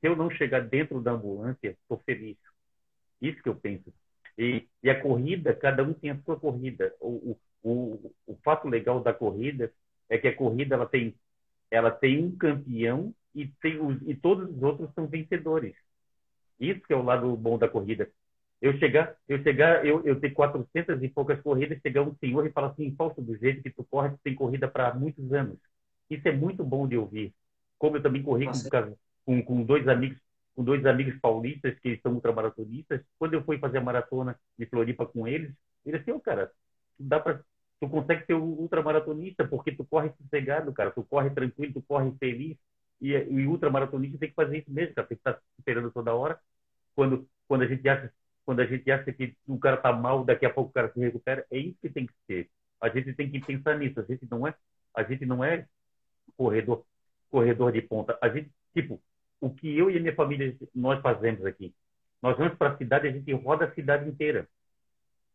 Se 0.00 0.08
eu 0.08 0.16
não 0.16 0.30
chegar 0.30 0.60
dentro 0.60 1.00
da 1.00 1.12
ambulância, 1.12 1.70
estou 1.70 1.98
feliz. 2.06 2.36
Isso 3.20 3.42
que 3.42 3.48
eu 3.48 3.56
penso. 3.56 3.92
E, 4.38 4.68
e, 4.82 4.90
a 4.90 5.00
corrida, 5.00 5.54
cada 5.54 5.82
um 5.82 5.94
tem 5.94 6.10
a 6.10 6.20
sua 6.22 6.38
corrida. 6.38 6.94
O, 7.00 7.36
o, 7.62 7.70
o, 7.70 8.14
o 8.26 8.38
fato 8.44 8.68
legal 8.68 9.00
da 9.00 9.12
corrida 9.12 9.72
é 10.08 10.18
que 10.18 10.28
a 10.28 10.36
corrida 10.36 10.74
ela 10.74 10.86
tem 10.86 11.16
ela 11.70 11.90
tem 11.90 12.24
um 12.24 12.36
campeão 12.36 13.14
e, 13.34 13.46
tem 13.60 13.80
os, 13.80 14.00
e 14.02 14.14
todos 14.14 14.48
os 14.48 14.62
outros 14.62 14.92
são 14.94 15.06
vencedores. 15.06 15.74
Isso 16.58 16.80
que 16.80 16.92
é 16.92 16.96
o 16.96 17.02
lado 17.02 17.36
bom 17.36 17.58
da 17.58 17.68
corrida. 17.68 18.10
Eu 18.60 18.78
chegar, 18.78 19.14
eu 19.28 19.42
chegar, 19.42 19.84
eu, 19.84 20.02
eu 20.06 20.18
ter 20.18 20.30
400 20.30 21.02
e 21.02 21.08
poucas 21.08 21.40
corridas, 21.42 21.78
chegar 21.82 22.02
um 22.02 22.14
senhor 22.16 22.46
e 22.46 22.52
falar 22.52 22.68
assim, 22.68 22.94
falso 22.96 23.20
do 23.20 23.36
jeito 23.36 23.62
que 23.62 23.70
tu 23.70 23.84
corre, 23.90 24.10
tu 24.10 24.18
tem 24.24 24.34
corrida 24.34 24.66
para 24.66 24.94
muitos 24.94 25.30
anos. 25.32 25.58
Isso 26.08 26.26
é 26.26 26.32
muito 26.32 26.64
bom 26.64 26.88
de 26.88 26.96
ouvir. 26.96 27.34
Como 27.78 27.96
eu 27.96 28.02
também 28.02 28.22
corri 28.22 28.46
com, 28.46 28.96
com, 29.24 29.42
com, 29.42 29.62
dois 29.62 29.86
amigos, 29.86 30.18
com 30.54 30.64
dois 30.64 30.86
amigos 30.86 31.18
paulistas 31.20 31.78
que 31.80 32.00
são 32.02 32.14
ultramaratonistas. 32.14 33.02
Quando 33.18 33.34
eu 33.34 33.44
fui 33.44 33.58
fazer 33.58 33.78
a 33.78 33.82
maratona 33.82 34.38
de 34.58 34.64
Floripa 34.64 35.04
com 35.04 35.28
eles, 35.28 35.52
eles 35.84 36.00
assim, 36.00 36.12
oh, 36.12 36.20
cara, 36.20 36.50
dá 36.98 37.20
para 37.20 37.42
tu 37.80 37.88
consegue 37.88 38.24
ser 38.26 38.34
um 38.34 38.44
ultramaratonista 38.44 39.46
porque 39.46 39.72
tu 39.72 39.84
corre 39.84 40.12
sossegado, 40.22 40.72
cara. 40.72 40.90
Tu 40.90 41.02
corre 41.04 41.30
tranquilo, 41.30 41.74
tu 41.74 41.82
corre 41.82 42.12
feliz. 42.18 42.56
E, 43.00 43.12
e 43.12 43.46
ultramaratonista 43.46 44.18
tem 44.18 44.28
que 44.28 44.34
fazer 44.34 44.58
isso 44.58 44.70
mesmo, 44.70 44.94
cara. 44.94 45.06
Tem 45.06 45.16
que 45.16 45.20
estar 45.20 45.40
esperando 45.58 45.90
toda 45.90 46.14
hora. 46.14 46.38
Quando, 46.94 47.28
quando, 47.46 47.62
a 47.62 47.66
gente 47.66 47.86
acha, 47.88 48.12
quando 48.44 48.60
a 48.60 48.66
gente 48.66 48.90
acha 48.90 49.12
que 49.12 49.36
o 49.46 49.58
cara 49.58 49.76
tá 49.76 49.92
mal, 49.92 50.24
daqui 50.24 50.46
a 50.46 50.50
pouco 50.50 50.70
o 50.70 50.72
cara 50.72 50.90
se 50.92 50.98
recupera. 51.00 51.44
É 51.50 51.58
isso 51.58 51.78
que 51.80 51.90
tem 51.90 52.06
que 52.06 52.14
ser. 52.26 52.50
A 52.80 52.88
gente 52.88 53.12
tem 53.14 53.30
que 53.30 53.40
pensar 53.40 53.78
nisso. 53.78 54.00
A 54.00 54.04
gente 54.04 54.26
não 54.30 54.46
é, 54.46 54.54
a 54.94 55.02
gente 55.02 55.26
não 55.26 55.44
é 55.44 55.66
corredor, 56.36 56.84
corredor 57.30 57.72
de 57.72 57.82
ponta. 57.82 58.18
A 58.22 58.28
gente, 58.28 58.50
tipo, 58.74 59.00
o 59.40 59.50
que 59.50 59.76
eu 59.76 59.90
e 59.90 59.96
a 59.96 60.00
minha 60.00 60.14
família 60.14 60.56
nós 60.74 61.00
fazemos 61.02 61.44
aqui. 61.44 61.74
Nós 62.22 62.36
vamos 62.36 62.56
para 62.56 62.72
a 62.72 62.76
cidade, 62.76 63.08
a 63.08 63.12
gente 63.12 63.32
roda 63.32 63.66
a 63.66 63.74
cidade 63.74 64.08
inteira. 64.08 64.48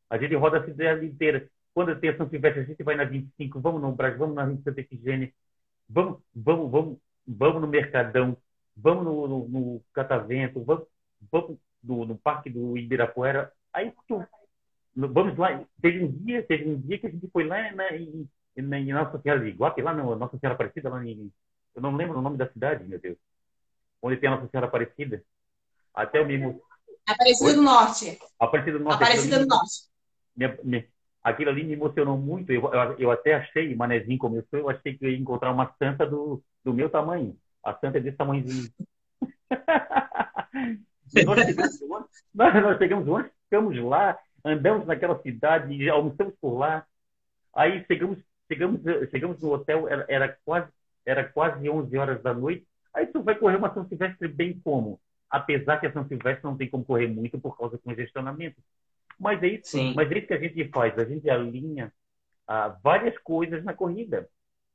A 0.10 0.18
gente 0.18 0.36
roda 0.36 0.58
a 0.58 0.66
cidade 0.66 1.06
inteira. 1.06 1.50
Quando 1.74 1.92
a 1.92 2.18
São 2.18 2.30
Silvestre, 2.30 2.62
a 2.62 2.66
gente 2.66 2.84
vai 2.84 2.96
na 2.96 3.06
25, 3.06 3.60
vamos 3.60 3.82
no 3.82 3.92
Brasil, 3.94 4.20
vamos 4.20 4.36
na 4.36 4.46
20 4.46 4.64
Santa 4.64 4.82
Efigênia, 4.82 5.34
vamos, 5.88 6.20
vamos, 6.36 6.72
vamos, 6.72 6.98
vamos 7.26 7.62
no 7.62 7.68
Mercadão, 7.68 8.38
vamos 8.76 9.06
no, 9.06 9.28
no, 9.28 9.48
no 9.48 9.84
Catavento, 9.94 10.64
vamos, 10.64 10.86
vamos 11.32 11.58
no, 11.82 12.06
no, 12.06 12.18
Parque 12.18 12.50
do 12.50 12.78
Ibirapuera. 12.78 13.52
Aí 13.72 13.94
tu, 14.08 14.24
vamos 14.96 15.38
lá. 15.38 15.64
Teve 15.82 16.04
um 16.04 16.12
dia, 16.12 16.44
teve 16.44 16.70
um 16.70 16.80
dia 16.80 17.00
que 17.00 17.08
a 17.08 17.10
gente 17.10 17.30
foi 17.32 17.46
lá 17.46 17.72
na, 17.72 17.96
em, 17.96 18.30
na, 18.58 18.78
em 18.78 18.92
Nossa 18.92 19.22
Senhora 19.22 19.40
de 19.40 19.48
Iguape, 19.48 19.82
lá 19.82 19.94
na 19.94 20.04
Nossa 20.04 20.38
Senhora 20.38 20.56
Aparecida, 20.56 20.90
lá 20.90 21.06
em, 21.06 21.32
eu 21.74 21.82
não 21.82 21.96
lembro 21.96 22.20
o 22.20 22.22
nome 22.22 22.38
da 22.38 22.52
cidade, 22.52 22.84
meu 22.84 23.00
Deus, 23.00 23.18
onde 24.02 24.18
tem 24.18 24.28
a 24.28 24.36
Nossa 24.36 24.50
Senhora 24.50 24.68
Aparecida. 24.68 25.24
Até 25.94 26.22
o 26.22 26.26
mesmo. 26.26 26.62
Aparecida 27.08 27.54
do 27.54 27.62
Norte. 27.62 28.20
Aparecida 28.40 28.78
do 28.78 28.84
Norte. 28.84 28.96
Aparecida 28.96 29.40
do 29.40 29.46
Norte. 29.48 29.90
Minha, 30.36 30.60
minha, 30.64 30.88
aquilo 31.24 31.50
ali 31.50 31.64
me 31.64 31.74
emocionou 31.74 32.18
muito. 32.18 32.52
Eu, 32.52 32.72
eu, 32.74 32.98
eu 32.98 33.12
até 33.12 33.36
achei, 33.36 33.76
Manezinho 33.76 34.18
começou, 34.18 34.60
eu 34.60 34.70
achei 34.70 34.98
que 34.98 35.06
eu 35.06 35.12
ia 35.12 35.18
encontrar 35.18 35.52
uma 35.52 35.74
santa 35.78 36.06
do, 36.06 36.44
do 36.64 36.74
meu 36.74 36.90
tamanho. 36.90 37.36
A 37.64 37.74
santa 37.76 37.98
é 37.98 38.02
desse 38.02 38.18
tamanhozinho. 38.18 38.72
nós, 41.26 41.40
chegamos, 41.46 41.80
nós, 42.34 42.54
nós 42.64 42.78
chegamos 42.78 43.08
ontem, 43.08 43.32
ficamos 43.44 43.78
lá, 43.78 44.18
andamos 44.44 44.88
naquela 44.88 45.22
cidade, 45.22 45.90
almoçamos 45.90 46.34
por 46.42 46.58
lá. 46.58 46.86
Aí 47.56 47.86
chegamos, 47.86 48.18
chegamos, 48.48 48.82
chegamos 49.12 49.42
no 49.42 49.52
hotel, 49.52 49.88
era, 49.88 50.06
era, 50.08 50.38
quase, 50.44 50.72
era 51.06 51.24
quase 51.24 51.70
11 51.70 51.98
horas 51.98 52.24
da 52.24 52.34
noite. 52.34 52.66
Aí 52.94 53.06
tu 53.08 53.22
vai 53.22 53.36
correr 53.36 53.58
uma 53.58 53.74
São 53.74 53.88
Silvestre 53.88 54.28
bem 54.28 54.60
como? 54.64 55.00
Apesar 55.30 55.80
que 55.80 55.88
a 55.88 55.94
São 55.94 56.06
Silvestre 56.08 56.44
não 56.44 56.58
tem 56.58 56.70
como 56.70 56.84
correr 56.84 57.08
muito 57.08 57.40
por 57.40 57.58
causa 57.58 57.78
do 57.78 57.84
congestionamento. 57.84 58.58
Mas 59.22 59.42
é 59.44 59.48
isso, 59.50 59.70
Sim. 59.78 59.94
mas 59.96 60.12
é 60.12 60.18
isso 60.18 60.28
que 60.28 60.34
a 60.34 60.40
gente 60.40 60.68
faz, 60.70 60.98
a 60.98 61.06
gente 61.06 61.30
alinha 61.30 61.94
ah, 62.48 62.70
várias 62.84 63.16
coisas 63.20 63.64
na 63.64 63.72
corrida. 63.72 64.28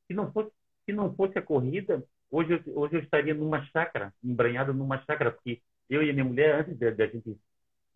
Se 0.06 0.14
não 0.14 0.30
fosse, 0.32 0.52
se 0.85 0.92
não 0.92 1.12
fosse 1.16 1.37
a 1.37 1.42
corrida, 1.42 2.00
hoje 2.30 2.52
eu, 2.52 2.78
hoje 2.78 2.94
eu 2.94 3.00
estaria 3.00 3.35
numa 3.35 3.64
chácara, 3.66 4.14
embranhado 4.22 4.72
numa 4.72 5.02
chácara, 5.04 5.32
porque 5.32 5.61
eu 5.90 6.00
e 6.00 6.11
a 6.11 6.12
minha 6.12 6.24
mulher, 6.24 6.61
antes 6.61 6.78
de, 6.78 6.92
de 6.92 7.02
a 7.02 7.06
gente, 7.09 7.37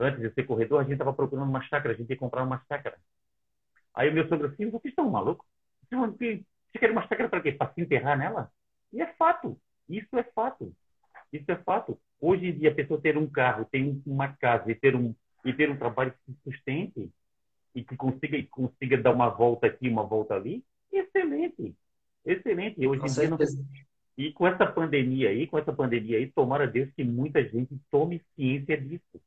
antes 0.01 0.21
de 0.21 0.35
ser 0.35 0.43
corredor, 0.43 0.81
a 0.81 0.83
gente 0.83 0.95
estava 0.95 1.13
procurando 1.13 1.49
uma 1.49 1.63
chácara, 1.63 1.95
a 1.95 1.97
gente 1.97 2.11
ia 2.11 2.17
comprar 2.17 2.43
uma 2.43 2.61
chácara. 2.67 2.99
Aí 3.95 4.11
o 4.11 4.13
meu 4.13 4.27
sogro 4.27 4.49
assim, 4.49 4.69
vocês 4.71 4.91
estão 4.91 5.09
malucos? 5.09 5.47
Você 5.89 6.79
quer 6.81 6.91
uma 6.91 7.07
chácara 7.07 7.29
para 7.29 7.41
quê? 7.43 7.53
Para 7.53 7.73
se 7.73 7.81
enterrar 7.81 8.19
nela? 8.19 8.51
E 8.93 9.01
é 9.01 9.07
fato. 9.15 9.57
Isso 9.89 10.19
é 10.19 10.25
fato. 10.25 10.75
Isso 11.33 11.49
é 11.49 11.57
fato. 11.57 11.97
Hoje 12.21 12.47
em 12.47 12.59
dia, 12.59 12.73
a 12.73 12.75
pessoa 12.75 13.01
ter 13.01 13.17
um 13.17 13.29
carro, 13.29 13.65
ter 13.71 14.01
uma 14.05 14.33
casa 14.37 14.69
e 14.71 14.75
ter 14.75 14.97
um, 14.97 15.15
e 15.45 15.53
ter 15.53 15.71
um 15.71 15.77
trabalho 15.77 16.13
que 16.13 16.33
se 16.33 16.39
sustente 16.45 17.11
e 17.75 17.85
que 17.85 17.97
consiga, 17.97 18.43
consiga 18.51 18.99
dar 18.99 19.13
uma 19.13 19.29
volta 19.29 19.67
aqui, 19.67 19.89
uma 19.89 20.05
volta 20.05 20.35
ali, 20.35 20.65
excelente. 20.93 21.75
Excelente. 22.25 22.87
Hoje 22.87 23.03
em 23.03 23.13
dia 23.13 23.31
não... 23.31 23.39
E 24.19 24.33
com 24.33 24.47
essa 24.47 24.67
pandemia 24.67 25.31
aí, 25.31 25.47
com 25.47 25.59
essa 25.59 25.73
pandemia 25.73 26.19
aí, 26.19 26.31
tomara 26.31 26.67
Deus 26.67 26.91
que 26.95 27.03
muita 27.03 27.43
gente 27.43 27.81
tome 27.91 28.23
ciência 28.35 28.79
disso, 28.79 29.21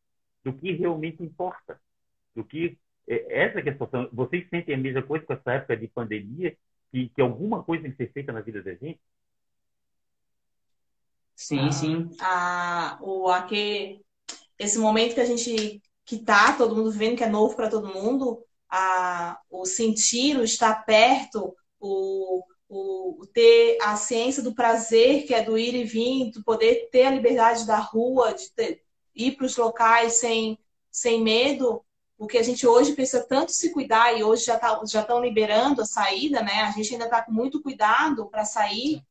do 0.44 0.54
que 0.54 0.72
realmente 0.72 1.24
importa, 1.24 1.80
do 2.36 2.44
que 2.44 2.78
é, 3.08 3.46
essa 3.46 3.62
que 3.62 3.70
é 3.70 3.72
a 3.72 3.74
situação. 3.74 4.08
Vocês 4.14 4.48
sentem 4.50 4.76
a 4.76 4.78
mesma 4.78 5.02
coisa 5.02 5.26
com 5.26 5.34
essa 5.34 5.54
época 5.54 5.78
de 5.78 5.88
pandemia, 5.88 6.56
que, 6.92 7.10
que 7.10 7.22
alguma 7.22 7.64
coisa 7.64 7.84
tem 7.84 7.92
que 7.92 7.98
ser 7.98 8.12
feita 8.12 8.32
na 8.32 8.42
vida 8.42 8.62
da 8.62 8.76
gente? 8.76 9.00
Sim, 11.36 11.72
sim. 11.72 12.10
Ah, 12.22 13.00
o 13.02 13.28
aqui, 13.30 14.00
esse 14.60 14.78
momento 14.78 15.16
que 15.16 15.22
a 15.22 15.26
gente 15.26 15.82
que 16.06 16.18
tá 16.18 16.54
todo 16.54 16.76
mundo 16.76 16.92
vendo 16.92 17.18
que 17.18 17.24
é 17.24 17.30
novo 17.30 17.56
para 17.56 17.70
todo 17.70 17.94
mundo, 17.94 18.44
a, 18.70 19.40
o 19.50 19.66
sentir, 19.66 20.38
o 20.38 20.44
estar 20.44 20.86
perto, 20.86 21.56
o, 21.80 22.44
o, 22.68 23.26
ter 23.34 23.78
a 23.82 23.96
ciência 23.96 24.42
do 24.42 24.56
prazer, 24.56 25.26
que 25.26 25.34
é 25.34 25.44
do 25.44 25.58
ir 25.58 25.76
e 25.76 25.84
vir, 25.84 26.32
do 26.32 26.44
poder 26.44 26.90
ter 26.92 27.06
a 27.06 27.12
liberdade 27.12 27.66
da 27.66 27.78
rua, 27.78 28.34
de 28.34 28.52
ter, 28.52 28.84
ir 29.16 29.34
para 29.34 29.46
os 29.46 29.56
locais 29.56 30.14
sem, 30.14 30.58
sem 30.92 31.22
medo, 31.22 31.84
porque 32.18 32.38
a 32.38 32.44
gente 32.44 32.66
hoje 32.66 32.94
precisa 32.94 33.24
tanto 33.24 33.52
se 33.52 33.72
cuidar 33.72 34.18
e 34.18 34.24
hoje 34.24 34.46
já 34.46 34.58
tá, 34.58 34.82
já 34.86 35.02
estão 35.02 35.22
liberando 35.22 35.82
a 35.82 35.86
saída, 35.86 36.42
né? 36.42 36.62
A 36.62 36.72
gente 36.72 36.94
ainda 36.94 37.06
está 37.06 37.22
com 37.22 37.32
muito 37.32 37.62
cuidado 37.62 38.28
para 38.28 38.46
sair, 38.46 39.04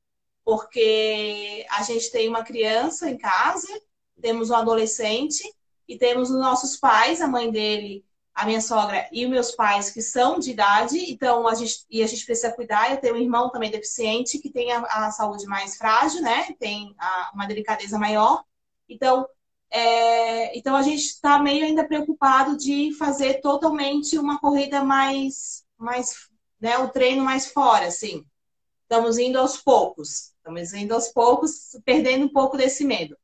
porque 0.45 1.65
a 1.71 1.83
gente 1.83 2.11
tem 2.11 2.29
uma 2.29 2.43
criança 2.43 3.09
em 3.09 3.17
casa, 3.17 3.69
temos 4.21 4.51
um 4.51 4.57
adolescente 4.57 5.43
e 5.89 5.99
temos 5.99 6.31
os 6.31 6.39
nossos 6.39 6.77
pais, 6.77 7.21
a 7.21 7.29
mãe 7.29 7.51
dele 7.51 8.05
a 8.35 8.47
minha 8.47 8.61
sogra 8.61 9.09
e 9.13 9.25
os 9.25 9.31
meus 9.31 9.51
pais 9.53 9.91
que 9.91 10.01
são 10.01 10.39
de 10.39 10.51
idade, 10.51 10.99
então 11.13 11.47
a 11.47 11.55
gente 11.55 11.85
e 11.91 12.03
a 12.03 12.07
gente 12.07 12.25
precisa 12.25 12.53
cuidar. 12.53 12.91
Eu 12.91 12.97
tenho 12.99 13.15
um 13.15 13.19
irmão 13.19 13.51
também 13.51 13.71
deficiente 13.71 14.39
que 14.39 14.51
tem 14.51 14.73
a, 14.73 14.81
a 14.81 15.11
saúde 15.11 15.47
mais 15.47 15.77
frágil, 15.77 16.23
né? 16.23 16.53
Tem 16.59 16.95
a, 16.99 17.31
uma 17.35 17.47
delicadeza 17.47 17.99
maior. 17.99 18.43
Então, 18.89 19.27
é, 19.71 20.57
então 20.57 20.75
a 20.77 20.83
gente 20.83 21.03
está 21.03 21.39
meio 21.39 21.65
ainda 21.65 21.87
preocupado 21.87 22.57
de 22.57 22.93
fazer 22.95 23.41
totalmente 23.41 24.19
uma 24.19 24.39
corrida 24.41 24.83
mais, 24.83 25.65
mais, 25.77 26.15
né? 26.61 26.79
O 26.79 26.89
treino 26.89 27.23
mais 27.23 27.49
fora, 27.53 27.87
assim. 27.87 28.25
Estamos 28.83 29.19
indo 29.19 29.39
aos 29.39 29.57
poucos, 29.59 30.33
estamos 30.37 30.73
indo 30.75 30.95
aos 30.95 31.09
poucos, 31.09 31.77
perdendo 31.85 32.27
um 32.27 32.33
pouco 32.33 32.57
desse 32.57 32.85
medo, 32.85 33.17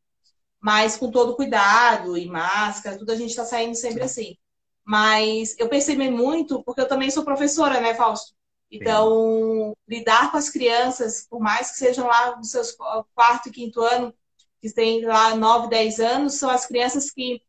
mas 0.60 0.96
com 0.96 1.10
todo 1.10 1.36
cuidado 1.36 2.16
e 2.16 2.26
máscara, 2.26 2.98
tudo 2.98 3.12
a 3.12 3.16
gente 3.16 3.30
está 3.30 3.44
saindo 3.44 3.74
sempre 3.74 4.02
assim. 4.02 4.36
Mas 4.84 5.54
eu 5.58 5.68
percebi 5.68 6.10
muito, 6.10 6.62
porque 6.64 6.80
eu 6.80 6.88
também 6.88 7.10
sou 7.10 7.24
professora, 7.24 7.80
né, 7.80 7.94
Fausto? 7.94 8.34
Então, 8.70 9.08
Sim. 9.08 9.74
lidar 9.86 10.30
com 10.30 10.36
as 10.36 10.50
crianças, 10.50 11.26
por 11.28 11.40
mais 11.40 11.70
que 11.70 11.78
sejam 11.78 12.06
lá 12.06 12.36
nos 12.36 12.50
seus 12.50 12.76
quarto 13.14 13.48
e 13.48 13.52
quinto 13.52 13.80
ano, 13.80 14.14
que 14.60 14.72
têm 14.72 15.04
lá 15.04 15.34
9, 15.34 15.68
10 15.68 16.00
anos, 16.00 16.34
são 16.34 16.50
as 16.50 16.66
crianças 16.66 17.10
que, 17.10 17.42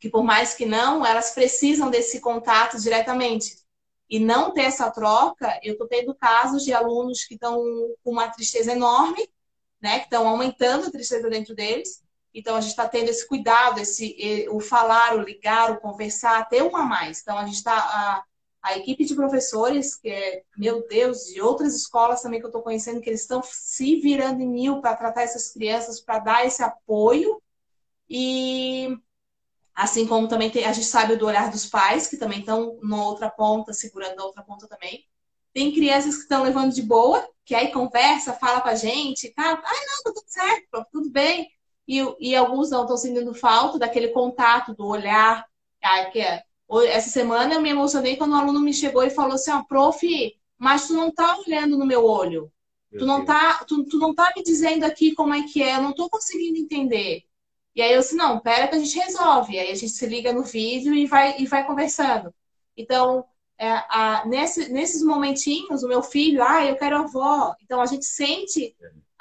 que, 0.00 0.10
por 0.10 0.22
mais 0.22 0.54
que 0.54 0.66
não, 0.66 1.04
elas 1.04 1.30
precisam 1.30 1.90
desse 1.90 2.20
contato 2.20 2.80
diretamente. 2.80 3.56
E 4.08 4.18
não 4.18 4.52
ter 4.52 4.62
essa 4.62 4.90
troca, 4.90 5.58
eu 5.62 5.72
estou 5.72 5.88
tendo 5.88 6.14
casos 6.14 6.62
de 6.62 6.72
alunos 6.74 7.24
que 7.24 7.34
estão 7.34 7.56
com 8.02 8.10
uma 8.10 8.28
tristeza 8.28 8.72
enorme, 8.72 9.28
né, 9.80 9.98
que 10.00 10.04
estão 10.04 10.28
aumentando 10.28 10.86
a 10.86 10.90
tristeza 10.90 11.28
dentro 11.28 11.54
deles, 11.54 12.03
então, 12.34 12.56
a 12.56 12.60
gente 12.60 12.70
está 12.70 12.88
tendo 12.88 13.08
esse 13.08 13.26
cuidado, 13.28 13.78
esse, 13.78 14.48
o 14.50 14.58
falar, 14.58 15.16
o 15.16 15.22
ligar, 15.22 15.70
o 15.70 15.80
conversar, 15.80 16.48
ter 16.48 16.64
um 16.64 16.76
a 16.76 16.82
mais. 16.82 17.20
Então, 17.22 17.38
a 17.38 17.46
gente 17.46 17.54
está. 17.56 17.76
A, 17.76 18.24
a, 18.60 18.76
equipe 18.76 19.04
de 19.04 19.14
professores, 19.14 19.94
que 19.94 20.08
é, 20.08 20.42
meu 20.56 20.86
Deus, 20.88 21.26
de 21.26 21.40
outras 21.40 21.76
escolas 21.76 22.22
também 22.22 22.40
que 22.40 22.46
eu 22.46 22.48
estou 22.48 22.62
conhecendo, 22.62 23.00
que 23.00 23.08
eles 23.08 23.20
estão 23.20 23.40
se 23.44 24.00
virando 24.00 24.42
em 24.42 24.48
mil 24.48 24.80
para 24.80 24.96
tratar 24.96 25.22
essas 25.22 25.52
crianças, 25.52 26.00
para 26.00 26.18
dar 26.18 26.46
esse 26.46 26.62
apoio. 26.62 27.40
E 28.10 28.98
assim 29.74 30.06
como 30.06 30.26
também 30.26 30.50
tem, 30.50 30.64
a 30.64 30.72
gente 30.72 30.86
sabe 30.86 31.16
do 31.16 31.26
olhar 31.26 31.50
dos 31.50 31.66
pais, 31.66 32.08
que 32.08 32.16
também 32.16 32.40
estão 32.40 32.78
na 32.82 33.04
outra 33.04 33.30
ponta, 33.30 33.72
segurando 33.72 34.20
a 34.20 34.24
outra 34.24 34.42
ponta 34.42 34.66
também. 34.66 35.04
Tem 35.52 35.72
crianças 35.72 36.16
que 36.16 36.22
estão 36.22 36.42
levando 36.42 36.72
de 36.72 36.82
boa, 36.82 37.28
que 37.44 37.54
aí 37.54 37.70
conversa, 37.70 38.32
fala 38.32 38.60
com 38.60 38.68
a 38.68 38.74
gente, 38.74 39.30
tá? 39.34 39.44
Ai, 39.44 39.86
não, 39.86 40.02
tá 40.04 40.12
tudo 40.14 40.24
certo, 40.26 40.86
tudo 40.90 41.10
bem 41.10 41.48
e, 41.86 42.02
e 42.18 42.34
alguns 42.34 42.70
não 42.70 42.82
estão 42.82 42.96
sentindo 42.96 43.34
falta 43.34 43.78
daquele 43.78 44.08
contato, 44.08 44.74
do 44.74 44.86
olhar. 44.86 45.44
Ah, 45.82 46.04
que 46.06 46.20
é. 46.20 46.42
Essa 46.88 47.10
semana 47.10 47.54
eu 47.54 47.60
me 47.60 47.70
emocionei 47.70 48.16
quando 48.16 48.32
um 48.32 48.36
aluno 48.36 48.60
me 48.60 48.72
chegou 48.72 49.02
e 49.04 49.10
falou 49.10 49.34
assim, 49.34 49.50
ó, 49.50 49.62
prof, 49.62 50.06
mas 50.58 50.86
tu 50.86 50.94
não 50.94 51.12
tá 51.12 51.38
olhando 51.46 51.76
no 51.76 51.86
meu 51.86 52.04
olho. 52.04 52.50
tu 52.98 53.04
não, 53.04 53.24
tá, 53.24 53.64
tu, 53.66 53.84
tu 53.84 53.98
não 53.98 54.14
tá 54.14 54.32
me 54.36 54.42
dizendo 54.42 54.84
aqui 54.84 55.14
como 55.14 55.34
é 55.34 55.42
que 55.42 55.62
é, 55.62 55.76
eu 55.76 55.82
não 55.82 55.92
tô 55.92 56.08
conseguindo 56.08 56.58
entender. 56.58 57.24
E 57.74 57.82
aí 57.82 57.92
eu 57.92 58.00
disse, 58.00 58.14
não, 58.14 58.40
pera 58.40 58.68
que 58.68 58.76
a 58.76 58.78
gente 58.78 58.98
resolve. 58.98 59.58
Aí 59.58 59.70
a 59.70 59.74
gente 59.74 59.92
se 59.92 60.06
liga 60.06 60.32
no 60.32 60.42
vídeo 60.42 60.94
e 60.94 61.06
vai, 61.06 61.38
e 61.38 61.46
vai 61.46 61.66
conversando. 61.66 62.32
Então, 62.76 63.24
é, 63.58 63.68
a, 63.68 64.24
nesse, 64.26 64.72
nesses 64.72 65.02
momentinhos, 65.02 65.82
o 65.82 65.88
meu 65.88 66.02
filho, 66.02 66.42
ah, 66.42 66.64
eu 66.64 66.76
quero 66.76 66.96
a 66.96 67.00
avó. 67.00 67.54
Então 67.62 67.80
a 67.80 67.86
gente 67.86 68.04
sente 68.04 68.74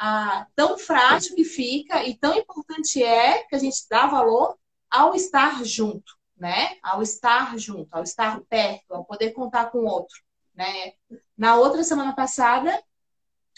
ah, 0.05 0.45
tão 0.53 0.77
frágil 0.77 1.33
que 1.33 1.45
fica 1.45 2.03
e 2.03 2.13
tão 2.17 2.35
importante 2.35 3.01
é 3.01 3.45
que 3.45 3.55
a 3.55 3.57
gente 3.57 3.87
dá 3.89 4.05
valor 4.05 4.57
ao 4.91 5.15
estar 5.15 5.63
junto, 5.63 6.17
né? 6.35 6.77
Ao 6.83 7.01
estar 7.01 7.57
junto, 7.57 7.87
ao 7.89 8.03
estar 8.03 8.41
perto, 8.49 8.93
ao 8.93 9.05
poder 9.05 9.31
contar 9.31 9.71
com 9.71 9.77
o 9.77 9.85
outro, 9.85 10.21
né? 10.53 10.91
Na 11.37 11.55
outra 11.55 11.85
semana 11.85 12.13
passada, 12.13 12.83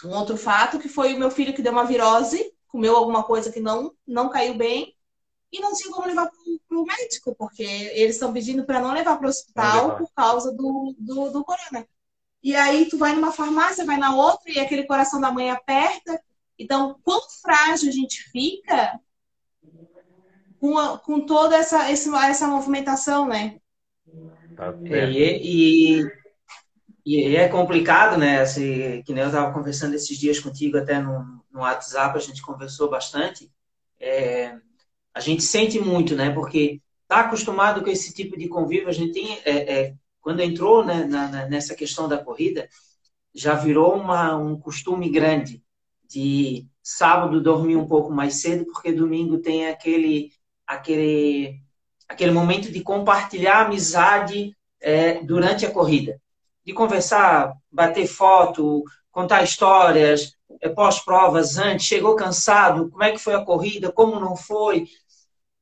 um 0.04 0.12
outro 0.12 0.38
fato 0.38 0.78
que 0.78 0.88
foi 0.88 1.16
o 1.16 1.18
meu 1.18 1.32
filho 1.32 1.52
que 1.52 1.64
deu 1.64 1.72
uma 1.72 1.84
virose, 1.84 2.54
comeu 2.68 2.96
alguma 2.96 3.24
coisa 3.24 3.52
que 3.52 3.60
não 3.60 3.92
não 4.06 4.30
caiu 4.30 4.54
bem 4.54 4.96
e 5.52 5.60
não 5.60 5.74
tinha 5.74 5.92
como 5.92 6.08
levar 6.08 6.30
para 6.30 6.78
o 6.78 6.86
médico, 6.86 7.34
porque 7.34 7.64
eles 7.64 8.18
estão 8.18 8.32
pedindo 8.32 8.68
para 8.68 8.80
não 8.80 8.94
levar 8.94 9.18
para 9.18 9.26
o 9.26 9.30
hospital 9.32 9.98
por 9.98 10.12
causa 10.14 10.52
do, 10.52 10.94
do, 11.00 11.32
do 11.32 11.44
corona. 11.44 11.88
E 12.44 12.56
aí 12.56 12.88
tu 12.88 13.00
vai 13.00 13.16
numa 13.16 13.32
farmácia, 13.32 13.84
vai 13.84 13.98
na 13.98 14.16
outra 14.16 14.52
e 14.52 14.60
aquele 14.60 14.86
coração 14.86 15.20
da 15.20 15.32
mãe 15.32 15.50
aperta 15.50 16.22
então, 16.58 17.00
quão 17.04 17.22
frágil 17.42 17.90
a 17.90 17.92
gente 17.92 18.24
fica 18.32 19.00
com, 20.60 20.78
a, 20.78 20.98
com 20.98 21.26
toda 21.26 21.56
essa, 21.56 21.90
essa, 21.90 22.28
essa 22.28 22.48
movimentação, 22.48 23.28
né? 23.28 23.60
Tá 24.56 24.74
é, 24.86 25.12
e, 25.12 26.02
e, 26.02 26.12
e, 27.06 27.36
é 27.36 27.48
complicado, 27.50 28.18
né? 28.18 28.40
Assim, 28.40 29.04
que 29.04 29.14
nem 29.14 29.24
eu 29.24 29.30
estava 29.30 29.54
conversando 29.54 29.96
esses 29.96 30.18
dias 30.18 30.40
contigo, 30.40 30.78
até 30.78 31.00
no, 31.00 31.44
no 31.52 31.60
WhatsApp, 31.60 32.18
a 32.18 32.22
gente 32.22 32.42
conversou 32.42 32.90
bastante. 32.90 33.52
É, 34.00 34.56
a 35.14 35.20
gente 35.20 35.44
sente 35.44 35.80
muito, 35.80 36.16
né? 36.16 36.30
Porque 36.32 36.82
está 37.04 37.22
acostumado 37.22 37.84
com 37.84 37.90
esse 37.90 38.14
tipo 38.14 38.38
de 38.38 38.48
convívio, 38.48 38.88
a 38.88 38.94
gente 38.94 39.12
tem. 39.12 39.40
É, 39.44 39.80
é, 39.80 39.96
quando 40.22 40.40
entrou 40.40 40.84
né, 40.84 41.04
na, 41.04 41.46
nessa 41.46 41.76
questão 41.76 42.08
da 42.08 42.18
corrida, 42.18 42.68
já 43.34 43.54
virou 43.54 43.96
uma, 43.96 44.36
um 44.36 44.60
costume 44.60 45.10
grande 45.10 45.65
de 46.10 46.68
sábado 46.84 47.42
dormir 47.42 47.76
um 47.76 47.88
pouco 47.88 48.12
mais 48.12 48.42
cedo, 48.42 48.66
porque 48.66 48.92
domingo 48.92 49.40
tem 49.40 49.68
aquele, 49.68 50.32
aquele, 50.66 51.60
aquele 52.08 52.32
momento 52.32 52.72
de 52.72 52.82
compartilhar 52.82 53.66
amizade 53.66 54.56
é, 54.82 55.24
durante 55.24 55.66
a 55.66 55.72
corrida. 55.72 56.22
De 56.64 56.74
conversar, 56.74 57.54
bater 57.72 58.08
foto, 58.08 58.84
contar 59.12 59.44
histórias, 59.44 60.34
é, 60.62 60.70
pós-provas, 60.70 61.58
antes, 61.58 61.86
chegou 61.86 62.16
cansado, 62.16 62.90
como 62.90 63.04
é 63.04 63.12
que 63.12 63.20
foi 63.20 63.34
a 63.34 63.44
corrida, 63.44 63.92
como 63.92 64.20
não 64.20 64.36
foi. 64.36 64.88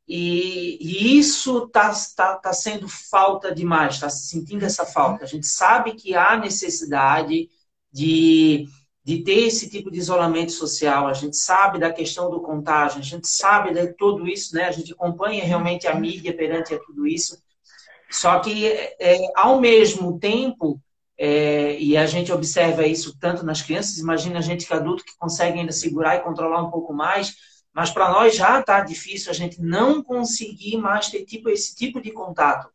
E, 0.08 0.78
e 0.82 1.18
isso 1.18 1.66
está 1.66 1.94
tá, 2.16 2.36
tá 2.36 2.54
sendo 2.54 2.88
falta 2.90 3.54
demais, 3.54 3.96
está 3.96 4.10
se 4.10 4.28
sentindo 4.28 4.66
essa 4.66 4.86
falta. 4.86 5.24
A 5.24 5.28
gente 5.28 5.48
sabe 5.48 5.94
que 5.94 6.16
há 6.16 6.38
necessidade 6.38 7.50
de 7.92 8.68
de 9.04 9.22
ter 9.22 9.48
esse 9.48 9.70
tipo 9.70 9.92
de 9.92 10.00
isolamento 10.00 10.54
social, 10.54 11.08
a 11.08 11.14
gente 11.14 11.36
sabe 11.36 11.78
da 11.78 11.92
questão 11.92 12.32
do 12.32 12.40
contágio, 12.40 13.00
a 13.00 13.04
gente 13.04 13.28
sabe 13.28 13.74
de 13.74 13.88
tudo 13.94 14.28
isso, 14.28 14.56
né? 14.56 14.66
A 14.66 14.72
gente 14.72 14.94
acompanha 14.94 15.44
realmente 15.44 15.88
a 15.88 15.96
mídia 15.96 16.36
perante 16.36 16.74
a 16.74 16.80
tudo 16.80 17.06
isso. 17.06 17.38
Só 18.10 18.40
que, 18.40 18.66
é, 18.68 19.18
ao 19.36 19.60
mesmo 19.60 20.18
tempo, 20.20 20.80
é, 21.18 21.78
e 21.80 21.98
a 21.98 22.06
gente 22.06 22.32
observa 22.32 22.88
isso 22.88 23.18
tanto 23.20 23.46
nas 23.46 23.62
crianças, 23.62 23.98
imagina 23.98 24.40
a 24.40 24.42
gente 24.42 24.66
que 24.66 24.74
é 24.74 24.78
adulto 24.78 25.04
que 25.04 25.18
consegue 25.18 25.60
ainda 25.60 25.72
segurar 25.72 26.16
e 26.16 26.22
controlar 26.22 26.62
um 26.62 26.72
pouco 26.72 26.94
mais, 26.94 27.36
mas 27.74 27.90
para 27.90 28.10
nós 28.10 28.36
já 28.36 28.60
está 28.60 28.82
difícil 28.82 29.32
a 29.32 29.34
gente 29.34 29.62
não 29.62 30.02
conseguir 30.02 30.78
mais 30.78 31.10
ter 31.10 31.26
tipo, 31.26 31.50
esse 31.50 31.76
tipo 31.76 32.00
de 32.00 32.12
contato. 32.12 32.70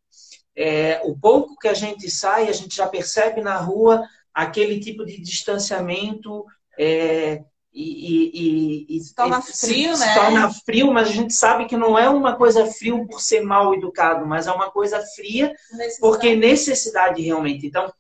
É, 0.54 1.00
o 1.04 1.16
pouco 1.16 1.56
que 1.56 1.68
a 1.68 1.74
gente 1.74 2.10
sai, 2.10 2.48
a 2.48 2.52
gente 2.52 2.74
já 2.76 2.86
percebe 2.88 3.40
na 3.40 3.56
rua 3.56 4.02
aquele 4.38 4.78
tipo 4.78 5.04
de 5.04 5.20
distanciamento 5.20 6.46
é, 6.78 7.42
e, 7.72 8.86
e, 8.86 8.96
e, 8.96 9.00
se 9.00 9.12
torna 9.12 9.42
frio, 9.42 9.96
se, 9.96 10.00
né? 10.00 10.06
Se 10.06 10.14
torna 10.14 10.50
frio, 10.52 10.92
mas 10.92 11.08
a 11.08 11.12
gente 11.12 11.34
sabe 11.34 11.66
que 11.66 11.76
não 11.76 11.98
é 11.98 12.08
uma 12.08 12.36
coisa 12.36 12.64
frio 12.66 13.04
por 13.08 13.20
ser 13.20 13.40
mal 13.40 13.74
educado, 13.74 14.24
mas 14.24 14.46
é 14.46 14.52
uma 14.52 14.70
coisa 14.70 15.00
fria 15.00 15.48
necessidade. 15.48 16.00
porque 16.00 16.36
necessidade 16.36 17.20
realmente. 17.20 17.66
Então, 17.66 17.92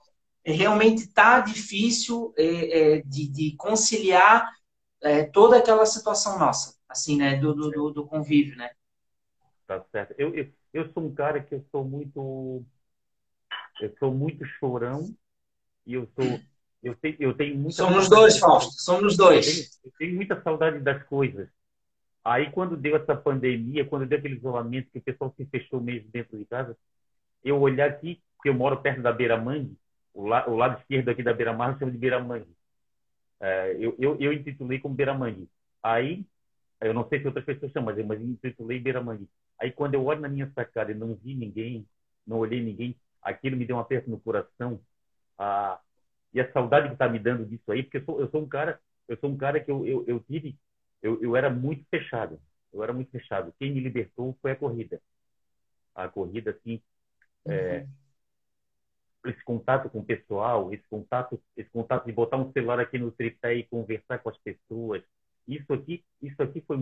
realmente 0.44 1.02
está 1.02 1.40
difícil 1.40 2.32
é, 2.36 2.44
é, 2.44 3.02
de, 3.02 3.28
de, 3.28 3.56
conciliar 3.56 4.48
é, 5.02 5.24
toda 5.24 5.58
aquela 5.58 5.86
situação 5.86 6.38
nossa, 6.38 6.76
assim, 6.88 7.16
né, 7.16 7.34
do, 7.36 7.52
do, 7.52 7.90
do 7.90 8.06
convívio, 8.06 8.56
né? 8.56 8.70
Tá 9.66 9.84
certo. 9.90 10.14
Eu, 10.16 10.32
eu, 10.36 10.46
eu 10.72 10.92
sou 10.92 11.02
um 11.02 11.12
cara 11.12 11.42
que 11.42 11.56
eu 11.56 11.64
sou 11.72 11.84
muito 11.84 12.64
eu 13.80 13.94
sou 13.98 14.12
muito 14.12 14.44
chorão 14.58 15.08
e 15.88 15.94
eu 15.94 16.08
sou 16.14 16.40
eu 16.80 16.94
tenho, 16.94 17.16
eu 17.18 17.34
tenho 17.34 17.56
muita 17.56 17.82
somos 17.82 18.08
dois 18.08 18.38
Fausto 18.38 18.80
somos 18.80 19.16
dois 19.16 19.46
eu 19.46 19.52
tenho, 19.52 19.66
eu 19.84 19.92
tenho, 19.98 20.14
muita 20.14 20.40
saudade 20.42 20.78
das 20.78 21.02
coisas 21.04 21.48
Aí, 22.28 22.50
quando 22.50 22.76
deu 22.76 22.94
essa 22.94 23.16
pandemia, 23.16 23.86
quando 23.86 24.06
deu 24.06 24.18
aquele 24.18 24.36
isolamento, 24.36 24.90
que 24.90 24.98
o 24.98 25.02
pessoal 25.02 25.32
se 25.34 25.46
fechou 25.46 25.80
mesmo 25.80 26.10
dentro 26.10 26.36
de 26.36 26.44
casa, 26.44 26.76
eu 27.42 27.58
olhar 27.58 27.88
aqui, 27.88 28.20
porque 28.36 28.50
eu 28.50 28.54
moro 28.54 28.82
perto 28.82 29.00
da 29.00 29.10
Beira-Mangue, 29.10 29.74
o, 30.12 30.26
la, 30.26 30.46
o, 30.46 30.54
lado 30.54 30.78
esquerdo 30.78 31.08
aqui 31.08 31.22
da 31.22 31.32
Beira-Mar 31.32 31.78
chama 31.78 31.90
de 31.90 31.96
Beira-Mangue. 31.96 32.54
É, 33.40 33.76
eu, 33.78 33.96
eu, 33.98 34.16
eu 34.20 34.32
intitulei 34.32 34.78
como 34.78 34.94
Beira-Mangue. 34.94 35.48
Aí, 35.82 36.26
eu 36.82 36.92
não 36.92 37.08
sei 37.08 37.20
se 37.20 37.26
outras 37.26 37.46
pessoas 37.46 37.72
chamam, 37.72 37.94
mas 38.06 38.20
eu 38.20 38.26
intitulei 38.26 38.78
Beira-Mangue. 38.78 39.26
Aí, 39.58 39.72
quando 39.72 39.94
eu 39.94 40.04
olho 40.04 40.20
na 40.20 40.28
minha 40.28 40.50
sacada 40.54 40.92
e 40.92 40.94
não 40.94 41.14
vi 41.14 41.34
ninguém, 41.34 41.86
não 42.26 42.38
olhei 42.38 42.62
ninguém, 42.62 42.94
aquilo 43.22 43.56
me 43.56 43.64
deu 43.64 43.76
um 43.76 43.80
aperto 43.80 44.10
no 44.10 44.20
coração. 44.20 44.78
Ah, 45.38 45.80
e 46.32 46.40
a 46.40 46.52
saudade 46.52 46.88
que 46.88 46.94
está 46.94 47.08
me 47.08 47.18
dando 47.18 47.46
disso 47.46 47.70
aí, 47.72 47.82
porque 47.82 47.98
eu 47.98 48.04
sou, 48.04 48.20
eu 48.20 48.30
sou 48.30 48.42
um 48.42 48.48
cara, 48.48 48.80
eu 49.08 49.16
sou 49.18 49.30
um 49.30 49.36
cara 49.36 49.60
que 49.60 49.70
eu, 49.70 49.86
eu, 49.86 50.04
eu 50.06 50.20
tive, 50.20 50.58
eu, 51.02 51.20
eu 51.22 51.36
era 51.36 51.50
muito 51.50 51.84
fechado. 51.90 52.40
Eu 52.72 52.82
era 52.82 52.92
muito 52.92 53.10
fechado. 53.10 53.54
Quem 53.58 53.72
me 53.72 53.80
libertou 53.80 54.36
foi 54.42 54.52
a 54.52 54.56
corrida. 54.56 55.00
A 55.94 56.08
corrida, 56.08 56.50
assim, 56.52 56.80
é, 57.46 57.50
uhum. 57.80 57.88
é, 59.24 59.30
esse 59.30 59.42
contato 59.44 59.90
com 59.90 60.00
o 60.00 60.04
pessoal, 60.04 60.72
esse 60.72 60.86
contato, 60.88 61.40
esse 61.56 61.68
contato 61.70 62.06
de 62.06 62.12
botar 62.12 62.36
um 62.36 62.52
celular 62.52 62.80
aqui 62.80 62.98
no 62.98 63.10
tripé 63.12 63.54
e 63.54 63.64
conversar 63.64 64.18
com 64.18 64.28
as 64.28 64.38
pessoas. 64.38 65.02
Isso 65.46 65.72
aqui, 65.72 66.04
isso 66.22 66.42
aqui 66.42 66.60
foi 66.62 66.76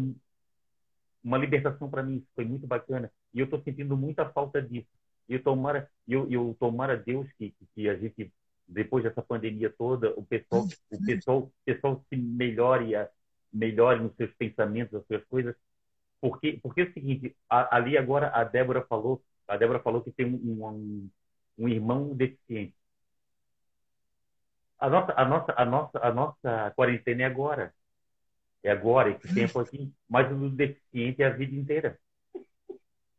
uma 1.23 1.39
libertação 1.39 1.91
para 1.91 2.03
mim, 2.03 2.25
foi 2.35 2.45
muito 2.45 2.67
bacana. 2.67 3.11
E 3.35 3.41
eu 3.41 3.45
estou 3.45 3.61
sentindo 3.63 3.97
muita 3.97 4.29
falta 4.31 4.63
disso. 4.63 4.89
E 5.29 5.35
eu 5.35 5.43
tomara, 5.43 5.91
eu, 6.07 6.31
eu 6.31 6.57
tomara 6.59 6.97
Deus 6.97 7.29
que, 7.39 7.55
que 7.75 7.89
a 7.89 7.97
gente 7.97 8.33
depois 8.69 9.05
dessa 9.05 9.23
pandemia 9.23 9.73
toda, 9.77 10.11
o 10.17 10.25
pessoal, 10.25 10.67
o 10.91 11.05
pessoal, 11.05 11.39
o 11.39 11.53
pessoal 11.65 12.05
se 12.09 12.17
melhore, 12.17 12.93
melhore 13.53 14.01
nos 14.01 14.15
seus 14.17 14.33
pensamentos, 14.35 14.95
as 14.95 15.07
suas 15.07 15.25
coisas, 15.27 15.55
porque 16.21 16.59
porque 16.63 16.83
é 16.83 16.85
o 16.85 16.93
seguinte, 16.93 17.37
a, 17.49 17.77
ali 17.77 17.97
agora 17.97 18.31
a 18.35 18.45
Débora 18.45 18.83
falou, 18.87 19.23
a 19.47 19.57
Débora 19.57 19.81
falou 19.81 20.03
que 20.03 20.13
tem 20.13 20.27
um, 20.27 20.65
um, 20.67 21.11
um 21.59 21.69
irmão 21.69 22.15
deficiente. 22.15 22.75
A 24.79 24.91
nossa, 24.91 25.15
a 25.17 25.25
nossa, 25.25 25.55
a 25.57 25.65
nossa, 25.65 25.99
a 26.03 26.13
nossa 26.13 26.73
quarentena 26.77 27.23
é 27.23 27.27
agora, 27.27 27.75
é 28.63 28.71
agora 28.71 29.11
esse 29.11 29.33
tempo 29.33 29.59
aqui, 29.61 29.93
mas 30.09 30.31
o 30.31 30.51
deficiente 30.51 31.23
é 31.23 31.27
a 31.27 31.31
vida 31.31 31.55
inteira. 31.55 31.99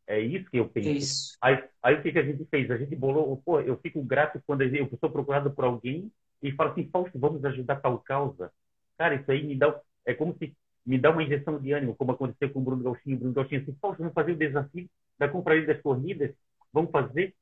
É 0.07 0.19
isso 0.19 0.49
que 0.49 0.57
eu 0.57 0.69
penso. 0.69 0.89
Isso. 0.89 1.37
Aí, 1.41 1.61
aí 1.83 1.95
o 1.95 2.01
que, 2.01 2.11
que 2.13 2.19
a 2.19 2.23
gente 2.23 2.45
fez? 2.45 2.71
A 2.71 2.77
gente 2.77 2.95
bolou, 2.95 3.41
pô, 3.45 3.59
eu 3.59 3.77
fico 3.77 4.01
grato 4.01 4.41
quando 4.47 4.61
eu 4.63 4.89
sou 4.99 5.09
procurado 5.09 5.51
por 5.51 5.65
alguém 5.65 6.11
e 6.41 6.51
falo 6.53 6.71
assim, 6.71 6.89
Fausto, 6.89 7.19
vamos 7.19 7.43
ajudar 7.43 7.81
tal 7.81 7.99
causa. 7.99 8.51
Cara, 8.97 9.15
isso 9.15 9.29
aí 9.29 9.45
me 9.45 9.55
dá, 9.55 9.79
é 10.05 10.13
como 10.13 10.35
se 10.37 10.55
me 10.85 10.97
dá 10.97 11.11
uma 11.11 11.21
injeção 11.21 11.59
de 11.59 11.73
ânimo, 11.73 11.95
como 11.95 12.13
aconteceu 12.13 12.49
com 12.49 12.59
o 12.59 12.63
Bruno 12.63 12.83
Gauchinho. 12.83 13.17
O 13.17 13.19
Bruno 13.19 13.33
Gauchinho 13.33 13.61
assim, 13.61 13.75
Fausto, 13.81 13.99
vamos 13.99 14.13
fazer 14.13 14.31
o 14.31 14.37
desafio 14.37 14.89
da 15.19 15.27
compra 15.27 15.61
das 15.65 15.81
corridas, 15.81 16.33
vamos 16.71 16.89
fazer. 16.91 17.35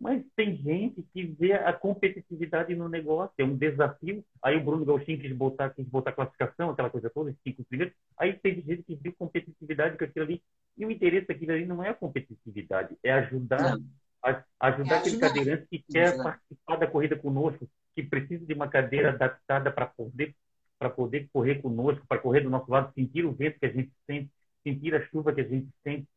Mas 0.00 0.24
tem 0.34 0.56
gente 0.56 1.00
que 1.14 1.22
vê 1.24 1.52
a 1.52 1.72
competitividade 1.72 2.74
no 2.74 2.88
negócio, 2.88 3.32
é 3.38 3.44
um 3.44 3.56
desafio. 3.56 4.24
Aí 4.42 4.56
o 4.56 4.64
Bruno 4.64 4.84
Gauchinho 4.84 5.20
quis 5.20 5.32
botar, 5.32 5.70
quis 5.70 5.86
botar 5.86 6.10
classificação, 6.10 6.70
aquela 6.70 6.90
coisa 6.90 7.08
toda, 7.08 7.30
os 7.30 7.36
cinco 7.44 7.64
primeiros. 7.64 7.94
Aí 8.18 8.32
teve 8.32 8.62
gente 8.62 8.82
que 8.82 8.96
viu 8.96 9.14
competitividade 9.16 9.96
com 9.96 10.04
aquilo 10.04 10.24
ali. 10.24 10.42
E 10.76 10.86
o 10.86 10.90
interesse 10.90 11.30
ali 11.30 11.66
não 11.66 11.82
é 11.82 11.90
a 11.90 11.94
competitividade, 11.94 12.96
é 13.02 13.12
ajudar, 13.12 13.76
a, 14.22 14.44
ajudar 14.60 14.96
é 14.96 14.98
aquele 14.98 15.18
cadeirante 15.18 15.66
que 15.68 15.84
quer 15.90 16.16
participar 16.16 16.76
da 16.76 16.86
corrida 16.86 17.16
conosco, 17.16 17.68
que 17.94 18.02
precisa 18.02 18.44
de 18.44 18.54
uma 18.54 18.68
cadeira 18.68 19.10
adaptada 19.10 19.70
para 19.70 19.86
poder 19.86 20.34
para 20.78 20.90
poder 20.90 21.28
correr 21.32 21.62
conosco, 21.62 22.04
para 22.08 22.18
correr 22.18 22.40
do 22.40 22.50
nosso 22.50 22.68
lado, 22.68 22.92
sentir 22.92 23.24
o 23.24 23.30
vento 23.30 23.60
que 23.60 23.66
a 23.66 23.72
gente 23.72 23.92
sente, 24.04 24.28
sentir 24.64 24.92
a 24.96 25.06
chuva 25.06 25.32
que 25.32 25.40
a 25.40 25.46
gente 25.46 25.68
sente, 25.84 26.08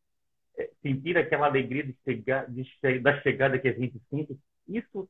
é, 0.58 0.68
sentir 0.82 1.16
aquela 1.16 1.46
alegria 1.46 1.84
de 1.84 1.96
chegar, 2.04 2.50
de, 2.50 2.64
da 2.98 3.20
chegada 3.20 3.60
que 3.60 3.68
a 3.68 3.72
gente 3.72 4.02
sente. 4.10 4.36
Isso 4.66 5.08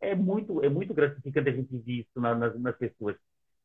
é 0.00 0.14
muito 0.14 0.64
é 0.64 0.70
muito 0.70 0.94
gratificante 0.94 1.50
a 1.50 1.52
gente 1.52 1.76
ver 1.76 1.92
isso 1.92 2.18
na, 2.18 2.34
nas, 2.34 2.58
nas 2.58 2.76
pessoas. 2.78 3.14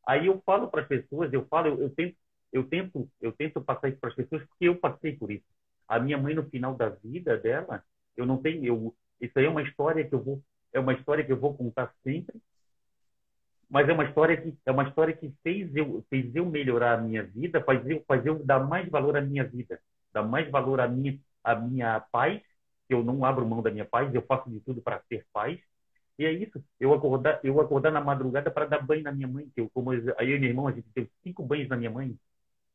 Aí 0.05 0.27
eu 0.27 0.41
falo 0.45 0.67
para 0.67 0.81
as 0.81 0.87
pessoas, 0.87 1.31
eu 1.31 1.45
falo, 1.45 1.67
eu, 1.67 1.83
eu 1.83 1.89
tento 1.91 2.17
eu 2.51 2.63
tento, 2.63 3.09
eu 3.21 3.31
tento 3.31 3.61
passar 3.61 3.89
isso 3.89 3.99
para 3.99 4.09
as 4.09 4.15
pessoas 4.15 4.43
porque 4.47 4.67
eu 4.67 4.75
passei 4.75 5.15
por 5.15 5.31
isso. 5.31 5.45
A 5.87 5.99
minha 5.99 6.17
mãe 6.17 6.35
no 6.35 6.43
final 6.49 6.75
da 6.75 6.89
vida 6.89 7.37
dela, 7.37 7.83
eu 8.15 8.25
não 8.25 8.37
tenho, 8.37 8.63
eu, 8.65 8.95
isso 9.21 9.37
aí 9.37 9.45
é 9.45 9.49
uma 9.49 9.61
história 9.63 10.07
que 10.07 10.13
eu 10.13 10.23
vou, 10.23 10.41
é 10.73 10.79
uma 10.79 10.93
história 10.93 11.23
que 11.23 11.31
eu 11.31 11.39
vou 11.39 11.55
contar 11.55 11.93
sempre. 12.03 12.39
Mas 13.69 13.87
é 13.87 13.93
uma 13.93 14.05
história 14.05 14.35
que 14.35 14.57
é 14.65 14.71
uma 14.71 14.87
história 14.87 15.15
que 15.15 15.31
fez 15.43 15.75
eu 15.75 16.03
fez 16.09 16.35
eu 16.35 16.45
melhorar 16.45 16.93
a 16.97 17.01
minha 17.01 17.23
vida, 17.23 17.63
faz 17.63 17.87
eu 17.87 18.03
faz 18.07 18.25
eu 18.25 18.43
dar 18.43 18.59
mais 18.59 18.89
valor 18.89 19.15
à 19.15 19.21
minha 19.21 19.43
vida, 19.43 19.79
dar 20.11 20.23
mais 20.23 20.49
valor 20.49 20.79
à 20.79 20.87
minha 20.87 21.19
à 21.43 21.55
minha 21.55 21.99
paz, 22.11 22.41
que 22.87 22.93
eu 22.95 23.03
não 23.03 23.23
abro 23.23 23.45
mão 23.47 23.61
da 23.61 23.69
minha 23.71 23.85
paz, 23.85 24.13
eu 24.13 24.23
faço 24.23 24.49
de 24.49 24.59
tudo 24.61 24.81
para 24.81 24.99
ter 25.07 25.25
paz. 25.31 25.59
E 26.17 26.25
é 26.25 26.31
isso, 26.31 26.63
eu 26.79 26.93
acordar, 26.93 27.39
eu 27.43 27.61
acordar 27.61 27.91
na 27.91 28.01
madrugada 28.01 28.51
para 28.51 28.65
dar 28.65 28.85
banho 28.85 29.03
na 29.03 29.11
minha 29.11 29.27
mãe, 29.27 29.49
que 29.53 29.61
eu 29.61 29.69
como 29.69 29.91
aí 29.91 30.01
eu 30.19 30.37
e 30.37 30.39
meu 30.39 30.49
irmão 30.49 30.67
a 30.67 30.71
gente 30.71 30.87
deu 30.95 31.07
cinco 31.23 31.43
banhos 31.45 31.69
na 31.69 31.77
minha 31.77 31.91
mãe 31.91 32.17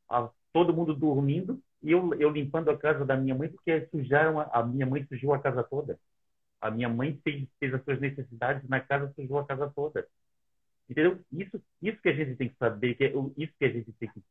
a, 0.09 0.31
todo 0.53 0.75
mundo 0.75 0.95
dormindo 0.95 1.63
e 1.83 1.93
eu, 1.93 2.15
eu 2.15 2.31
limpando 2.31 2.71
a 2.71 2.79
casa 2.79 3.05
da 3.05 3.17
minha 3.17 3.35
mãe 3.35 3.49
porque 3.49 3.87
sujaram 3.91 4.41
a, 4.41 4.45
a 4.45 4.65
minha 4.67 4.87
mãe 4.87 5.05
sujou 5.07 5.35
a 5.35 5.39
casa 5.39 5.63
toda. 5.63 5.99
A 6.61 6.71
minha 6.71 6.89
mãe 6.89 7.21
fez, 7.23 7.47
fez 7.61 7.75
as 7.75 7.85
suas 7.85 8.01
necessidades 8.01 8.69
na 8.69 8.81
casa 8.81 9.13
sujou 9.15 9.39
a 9.39 9.47
casa 9.47 9.71
toda. 9.75 10.07
Entendeu? 10.89 11.21
Isso 11.33 11.63
isso 11.83 12.01
que 12.01 12.09
a 12.09 12.15
gente 12.15 12.37
tem 12.37 12.49
que 12.49 12.57
saber, 12.57 12.95
que 12.95 13.05
é, 13.05 13.13
isso 13.37 13.53
que 13.59 13.65
a 13.65 13.71
gente 13.71 13.93
tem 13.93 14.11
que 14.11 14.23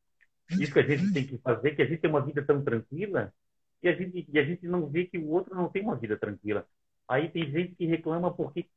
isso 0.52 0.74
que 0.74 0.80
a 0.80 0.84
gente 0.88 1.14
tem 1.14 1.28
que 1.28 1.38
fazer, 1.40 1.76
que 1.76 1.82
a 1.82 1.86
gente 1.86 2.02
tem 2.02 2.10
uma 2.10 2.26
vida 2.26 2.44
tão 2.46 2.64
tranquila 2.64 3.34
e 3.82 3.88
a 3.90 3.94
gente 3.94 4.26
e 4.32 4.40
a 4.40 4.44
gente 4.46 4.68
não 4.68 4.88
vê 4.88 5.06
que 5.06 5.18
o 5.18 5.30
outro 5.30 5.56
não 5.56 5.70
tem 5.70 5.84
uma 5.84 5.96
vida 5.96 6.18
tranquila. 6.18 6.66
Aí 7.08 7.30
tem 7.30 7.50
gente 7.52 7.76
que 7.76 7.86
reclama 7.86 8.34
porque 8.34 8.68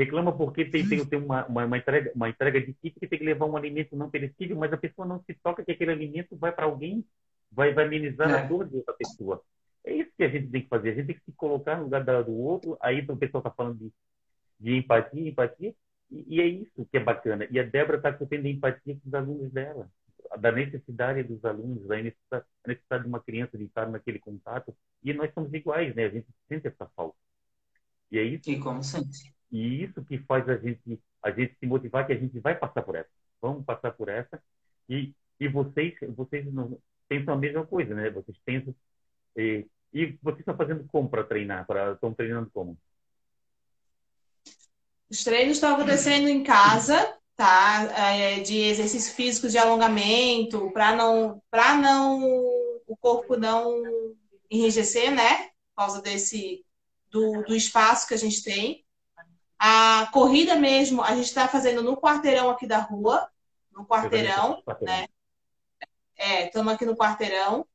reclama 0.00 0.32
porque 0.36 0.64
tem, 0.64 0.88
tem, 0.88 1.04
tem 1.04 1.18
uma, 1.18 1.46
uma, 1.46 1.64
uma, 1.66 1.76
entrega, 1.76 2.10
uma 2.14 2.28
entrega 2.28 2.60
de 2.60 2.72
kit 2.72 2.98
que 2.98 3.06
tem 3.06 3.18
que 3.18 3.24
levar 3.24 3.46
um 3.46 3.56
alimento 3.56 3.94
não 3.94 4.10
perecível, 4.10 4.56
mas 4.56 4.72
a 4.72 4.76
pessoa 4.76 5.06
não 5.06 5.22
se 5.22 5.34
toca 5.34 5.62
que 5.62 5.72
aquele 5.72 5.92
alimento 5.92 6.36
vai 6.36 6.52
para 6.52 6.64
alguém, 6.64 7.04
vai, 7.52 7.74
vai 7.74 7.84
amenizar 7.84 8.30
é. 8.30 8.34
a 8.34 8.46
dor 8.46 8.66
de 8.66 8.76
outra 8.76 8.94
pessoa. 8.94 9.42
É 9.84 9.92
isso 9.94 10.10
que 10.16 10.24
a 10.24 10.28
gente 10.28 10.50
tem 10.50 10.62
que 10.62 10.68
fazer. 10.68 10.90
A 10.90 10.94
gente 10.94 11.06
tem 11.06 11.16
que 11.16 11.24
se 11.24 11.32
colocar 11.32 11.76
no 11.76 11.84
lugar 11.84 12.04
do 12.04 12.32
outro. 12.32 12.78
Aí 12.80 13.00
o 13.00 13.16
pessoal 13.16 13.40
está 13.40 13.50
falando 13.50 13.78
de, 13.78 13.92
de 14.58 14.76
empatia, 14.76 15.28
empatia. 15.28 15.74
E, 16.10 16.36
e, 16.36 16.40
é 16.40 16.46
isso 16.46 16.86
que 16.90 16.96
é 16.96 17.00
bacana. 17.00 17.46
E 17.50 17.58
a 17.58 17.62
Débora 17.62 17.98
está 17.98 18.12
tendo 18.12 18.46
empatia 18.46 18.94
com 18.94 19.08
os 19.08 19.14
alunos 19.14 19.52
dela. 19.52 19.90
Da 20.38 20.52
necessidade 20.52 21.22
dos 21.22 21.44
alunos, 21.44 21.86
da 21.86 21.96
necessidade, 21.96 22.44
necessidade 22.66 23.02
de 23.04 23.08
uma 23.08 23.20
criança 23.20 23.58
de 23.58 23.64
estar 23.64 23.88
naquele 23.90 24.18
contato. 24.18 24.74
E 25.02 25.12
nós 25.12 25.32
somos 25.34 25.52
iguais, 25.52 25.94
né? 25.94 26.04
A 26.04 26.10
gente 26.10 26.26
sente 26.48 26.68
essa 26.68 26.86
falta. 26.94 27.16
E 28.10 28.18
é 28.18 28.22
isso. 28.22 28.50
E 28.50 28.58
como 28.58 28.82
sente. 28.82 29.34
E 29.50 29.82
isso 29.82 30.04
que 30.04 30.18
faz 30.18 30.48
a 30.48 30.56
gente, 30.56 31.00
a 31.22 31.30
gente 31.30 31.56
se 31.58 31.66
motivar 31.66 32.06
que 32.06 32.12
a 32.12 32.18
gente 32.18 32.38
vai 32.38 32.54
passar 32.54 32.82
por 32.82 32.94
essa. 32.94 33.10
Vamos 33.40 33.64
passar 33.64 33.92
por 33.92 34.08
essa. 34.08 34.40
E, 34.88 35.12
e 35.38 35.48
vocês, 35.48 35.94
vocês 36.16 36.52
não, 36.52 36.78
pensam 37.08 37.34
a 37.34 37.36
mesma 37.36 37.66
coisa, 37.66 37.94
né? 37.94 38.10
Vocês 38.10 38.38
pensam. 38.44 38.74
E, 39.36 39.66
e 39.92 40.18
vocês 40.22 40.40
estão 40.40 40.56
fazendo 40.56 40.84
como 40.84 41.08
para 41.08 41.24
treinar? 41.24 41.66
Pra, 41.66 41.92
estão 41.92 42.14
treinando 42.14 42.50
como? 42.52 42.78
Os 45.10 45.24
treinos 45.24 45.56
estão 45.56 45.74
acontecendo 45.74 46.28
em 46.28 46.44
casa, 46.44 47.16
tá? 47.36 47.82
É, 47.96 48.40
de 48.40 48.56
exercício 48.58 49.12
físico 49.14 49.48
de 49.48 49.58
alongamento, 49.58 50.70
para 50.70 50.94
não, 50.94 51.42
para 51.50 51.76
não 51.76 52.22
o 52.86 52.96
corpo 52.96 53.36
não 53.36 53.82
enrijecer, 54.48 55.12
né? 55.12 55.48
Por 55.74 55.84
causa 55.84 56.00
desse 56.00 56.64
do, 57.10 57.42
do 57.42 57.56
espaço 57.56 58.06
que 58.06 58.14
a 58.14 58.18
gente 58.18 58.44
tem. 58.44 58.84
A 59.62 60.08
corrida 60.10 60.56
mesmo, 60.56 61.02
a 61.02 61.14
gente 61.14 61.26
está 61.26 61.46
fazendo 61.46 61.82
no 61.82 61.94
quarteirão 61.94 62.48
aqui 62.48 62.66
da 62.66 62.78
rua, 62.78 63.28
no 63.70 63.84
quarteirão, 63.84 64.62
né? 64.80 65.06
É, 66.16 66.46
estamos 66.46 66.72
aqui 66.72 66.86
no 66.86 66.96
quarteirão. 66.96 67.66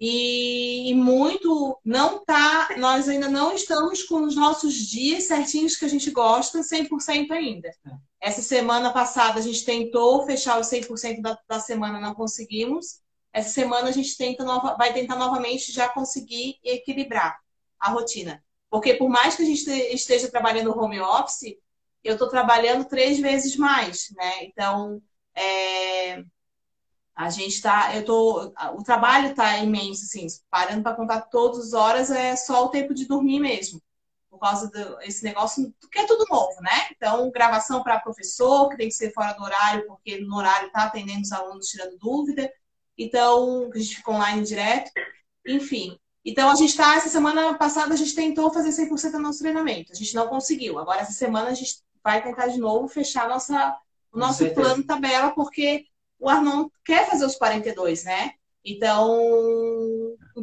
E, 0.00 0.92
muito 0.96 1.78
não 1.84 2.24
tá, 2.24 2.70
nós 2.76 3.08
ainda 3.08 3.28
não 3.28 3.52
estamos 3.52 4.02
com 4.02 4.24
os 4.24 4.34
nossos 4.34 4.74
dias 4.74 5.28
certinhos 5.28 5.76
que 5.76 5.84
a 5.84 5.88
gente 5.88 6.10
gosta 6.10 6.60
100% 6.60 7.30
ainda. 7.30 7.68
É. 7.68 7.90
Essa 8.20 8.42
semana 8.42 8.92
passada 8.92 9.38
a 9.38 9.42
gente 9.42 9.64
tentou 9.64 10.26
fechar 10.26 10.58
os 10.58 10.66
100% 10.66 11.22
da, 11.22 11.38
da 11.48 11.60
semana, 11.60 12.00
não 12.00 12.14
conseguimos. 12.14 13.00
Essa 13.32 13.50
semana 13.50 13.90
a 13.90 13.92
gente 13.92 14.16
tenta 14.16 14.42
nova, 14.42 14.74
vai 14.74 14.92
tentar 14.92 15.14
novamente 15.14 15.70
já 15.70 15.88
conseguir 15.88 16.58
equilibrar 16.64 17.38
a 17.78 17.90
rotina. 17.90 18.42
Porque 18.72 18.94
por 18.94 19.10
mais 19.10 19.36
que 19.36 19.42
a 19.42 19.44
gente 19.44 19.70
esteja 19.94 20.30
trabalhando 20.30 20.72
home 20.72 20.98
office, 20.98 21.58
eu 22.02 22.14
estou 22.14 22.26
trabalhando 22.26 22.86
três 22.86 23.20
vezes 23.20 23.54
mais, 23.54 24.08
né? 24.16 24.44
Então, 24.44 25.02
é, 25.34 26.24
a 27.14 27.28
gente 27.28 27.50
está, 27.52 27.94
eu 27.94 28.02
tô, 28.02 28.50
o 28.74 28.82
trabalho 28.82 29.32
está 29.32 29.58
imenso, 29.58 30.04
assim, 30.04 30.26
parando 30.48 30.82
para 30.82 30.96
contar 30.96 31.20
todas 31.20 31.66
as 31.66 31.72
horas 31.74 32.10
é 32.10 32.34
só 32.34 32.64
o 32.64 32.70
tempo 32.70 32.94
de 32.94 33.06
dormir 33.06 33.40
mesmo, 33.40 33.78
por 34.30 34.38
causa 34.38 34.70
desse 34.70 35.22
negócio 35.22 35.70
que 35.92 35.98
é 35.98 36.06
tudo 36.06 36.24
novo, 36.30 36.58
né? 36.62 36.88
Então, 36.96 37.30
gravação 37.30 37.82
para 37.82 38.00
professor, 38.00 38.70
que 38.70 38.78
tem 38.78 38.88
que 38.88 38.94
ser 38.94 39.12
fora 39.12 39.34
do 39.34 39.42
horário, 39.42 39.86
porque 39.86 40.18
no 40.18 40.34
horário 40.34 40.68
está 40.68 40.84
atendendo 40.84 41.20
os 41.20 41.32
alunos 41.32 41.68
tirando 41.68 41.98
dúvida. 41.98 42.50
Então, 42.96 43.70
a 43.70 43.78
gente 43.78 43.96
ficou 43.96 44.14
online 44.14 44.42
direto. 44.44 44.90
Enfim. 45.46 45.98
Então, 46.24 46.50
a 46.50 46.54
gente 46.54 46.70
está, 46.70 46.94
essa 46.94 47.08
semana 47.08 47.54
passada, 47.54 47.94
a 47.94 47.96
gente 47.96 48.14
tentou 48.14 48.52
fazer 48.52 48.70
100% 48.70 49.12
do 49.12 49.18
nosso 49.18 49.40
treinamento. 49.40 49.92
A 49.92 49.94
gente 49.94 50.14
não 50.14 50.28
conseguiu. 50.28 50.78
Agora, 50.78 51.00
essa 51.00 51.12
semana, 51.12 51.50
a 51.50 51.54
gente 51.54 51.82
vai 52.02 52.22
tentar 52.22 52.46
de 52.48 52.58
novo 52.58 52.88
fechar 52.88 53.28
nossa, 53.28 53.76
o 54.12 54.18
nosso 54.18 54.48
plano 54.54 54.84
tabela, 54.84 55.32
porque 55.32 55.86
o 56.18 56.28
Arnon 56.28 56.68
quer 56.84 57.08
fazer 57.08 57.24
os 57.24 57.36
42, 57.36 58.04
né? 58.04 58.34
Então, 58.64 59.18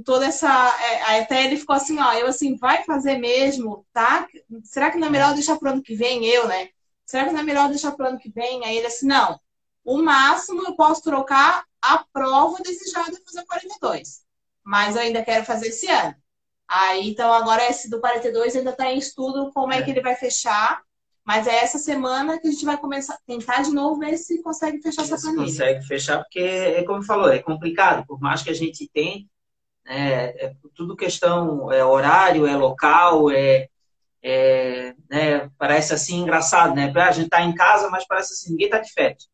toda 0.03 0.25
essa. 0.25 0.49
É, 0.81 1.21
até 1.21 1.45
ele 1.45 1.55
ficou 1.57 1.75
assim, 1.75 1.97
ó, 1.99 2.13
eu 2.13 2.27
assim, 2.27 2.57
vai 2.57 2.83
fazer 2.83 3.17
mesmo, 3.17 3.85
tá? 3.93 4.27
Será 4.63 4.91
que 4.91 4.97
não 4.97 5.07
é 5.07 5.09
melhor 5.09 5.33
deixar 5.33 5.57
pro 5.57 5.69
ano 5.69 5.81
que 5.81 5.95
vem, 5.95 6.25
eu, 6.25 6.47
né? 6.47 6.69
Será 7.05 7.25
que 7.25 7.31
não 7.31 7.39
é 7.39 7.43
melhor 7.43 7.69
deixar 7.69 7.93
pro 7.93 8.07
ano 8.07 8.19
que 8.19 8.29
vem? 8.29 8.63
Aí 8.65 8.77
ele 8.77 8.87
assim, 8.87 9.07
não. 9.07 9.39
O 9.83 10.01
máximo 10.01 10.63
eu 10.63 10.75
posso 10.75 11.01
trocar 11.01 11.63
a 11.81 12.03
prova 12.11 12.61
desejada 12.61 13.11
e 13.11 13.23
fazer 13.23 13.45
42. 13.45 14.21
Mas 14.69 14.95
eu 14.95 15.01
ainda 15.01 15.23
quero 15.23 15.43
fazer 15.43 15.69
esse 15.69 15.87
ano. 15.89 16.13
Aí, 16.67 17.09
então, 17.09 17.33
agora 17.33 17.67
esse 17.67 17.89
do 17.89 17.99
42 17.99 18.55
ainda 18.55 18.69
está 18.69 18.85
em 18.85 18.99
estudo 18.99 19.51
como 19.51 19.73
é. 19.73 19.79
é 19.79 19.81
que 19.81 19.89
ele 19.89 19.99
vai 19.99 20.15
fechar. 20.15 20.83
Mas 21.25 21.47
é 21.47 21.55
essa 21.55 21.79
semana 21.79 22.39
que 22.39 22.47
a 22.47 22.51
gente 22.51 22.63
vai 22.63 22.77
começar 22.77 23.17
tentar 23.25 23.63
de 23.63 23.71
novo 23.71 23.99
ver 23.99 24.15
se 24.17 24.43
consegue 24.43 24.79
fechar 24.79 25.01
essa 25.01 25.17
planilha. 25.17 25.43
Consegue 25.43 25.87
fechar, 25.87 26.19
porque 26.19 26.39
é 26.39 26.83
como 26.83 27.01
falou, 27.01 27.31
é 27.31 27.39
complicado. 27.39 28.05
Por 28.05 28.19
mais 28.19 28.43
que 28.43 28.51
a 28.51 28.53
gente 28.53 28.87
tem, 28.93 29.27
é, 29.87 30.45
é 30.45 30.53
tudo 30.75 30.95
questão, 30.95 31.71
é 31.71 31.83
horário, 31.83 32.45
é 32.45 32.55
local, 32.55 33.31
é, 33.31 33.67
é 34.21 34.93
né, 35.09 35.49
parece 35.57 35.95
assim 35.95 36.19
engraçado, 36.19 36.75
né? 36.75 36.93
A 36.95 37.11
gente 37.11 37.29
tá 37.29 37.41
em 37.41 37.55
casa, 37.55 37.89
mas 37.89 38.05
parece 38.05 38.33
assim, 38.33 38.51
ninguém 38.51 38.69
tá 38.69 38.77
de 38.77 38.93
férias. 38.93 39.27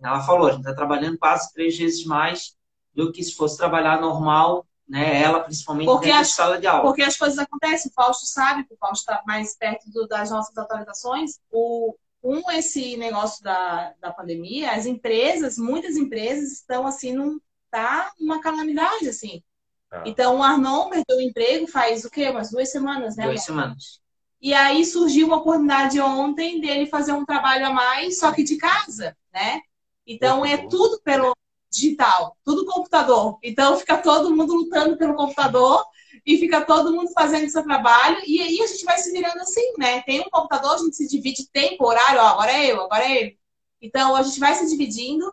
Ela 0.00 0.20
falou, 0.20 0.46
a 0.46 0.50
gente 0.52 0.60
está 0.60 0.74
trabalhando 0.74 1.18
quase 1.18 1.52
três 1.52 1.76
vezes 1.76 2.04
mais 2.04 2.54
do 2.94 3.10
que 3.10 3.24
se 3.24 3.34
fosse 3.34 3.56
trabalhar 3.56 4.00
normal 4.00 4.64
né? 4.88 5.22
Ela, 5.22 5.40
principalmente, 5.40 5.86
porque 5.86 6.10
as, 6.10 6.32
sala 6.32 6.58
de 6.58 6.66
aula. 6.66 6.82
Porque 6.82 7.02
as 7.02 7.16
coisas 7.16 7.38
acontecem, 7.38 7.90
o 7.90 7.94
Fausto 7.94 8.26
sabe, 8.26 8.66
o 8.70 8.76
Fausto 8.76 9.10
está 9.10 9.22
mais 9.26 9.56
perto 9.56 9.90
do, 9.90 10.06
das 10.06 10.30
nossas 10.30 10.56
atualizações. 10.56 11.40
O, 11.50 11.96
com 12.22 12.50
esse 12.52 12.96
negócio 12.96 13.42
da, 13.42 13.92
da 14.00 14.12
pandemia, 14.12 14.72
as 14.72 14.86
empresas, 14.86 15.58
muitas 15.58 15.96
empresas 15.96 16.52
estão 16.52 16.86
assim, 16.86 17.12
num, 17.12 17.40
tá 17.70 18.12
uma 18.18 18.40
calamidade, 18.40 19.08
assim. 19.08 19.42
Ah. 19.90 20.02
Então, 20.06 20.38
o 20.38 20.42
Arnon 20.42 20.88
perdeu 20.88 21.18
o 21.18 21.20
emprego 21.20 21.66
faz 21.66 22.04
o 22.04 22.10
quê? 22.10 22.28
Umas 22.28 22.50
duas 22.50 22.70
semanas, 22.70 23.16
né? 23.16 23.26
Duas 23.26 23.44
semanas. 23.44 24.00
E 24.40 24.52
aí 24.52 24.84
surgiu 24.84 25.26
uma 25.26 25.38
oportunidade 25.38 26.00
ontem 26.00 26.60
dele 26.60 26.86
fazer 26.86 27.12
um 27.12 27.24
trabalho 27.24 27.66
a 27.66 27.70
mais, 27.70 28.18
só 28.18 28.32
que 28.32 28.42
de 28.42 28.56
casa, 28.56 29.16
né? 29.32 29.60
Então, 30.06 30.44
é 30.44 30.56
tudo 30.56 31.00
pelo 31.02 31.34
digital, 31.70 32.36
tudo 32.44 32.66
computador. 32.66 33.38
Então 33.42 33.76
fica 33.76 33.98
todo 33.98 34.34
mundo 34.34 34.54
lutando 34.54 34.96
pelo 34.96 35.14
computador 35.14 35.84
e 36.24 36.38
fica 36.38 36.64
todo 36.64 36.92
mundo 36.92 37.10
fazendo 37.12 37.48
seu 37.48 37.62
trabalho 37.62 38.18
e 38.26 38.40
aí 38.40 38.60
a 38.60 38.66
gente 38.66 38.84
vai 38.84 38.98
se 38.98 39.12
virando 39.12 39.40
assim, 39.40 39.72
né? 39.78 40.02
Tem 40.02 40.20
um 40.20 40.30
computador, 40.30 40.74
a 40.74 40.78
gente 40.78 40.96
se 40.96 41.08
divide 41.08 41.48
tempo, 41.50 41.86
horário, 41.86 42.20
ó, 42.20 42.26
agora 42.26 42.52
é 42.52 42.72
eu, 42.72 42.80
agora 42.82 43.04
é 43.04 43.20
ele. 43.20 43.38
Então 43.80 44.16
a 44.16 44.22
gente 44.22 44.40
vai 44.40 44.54
se 44.54 44.66
dividindo 44.68 45.30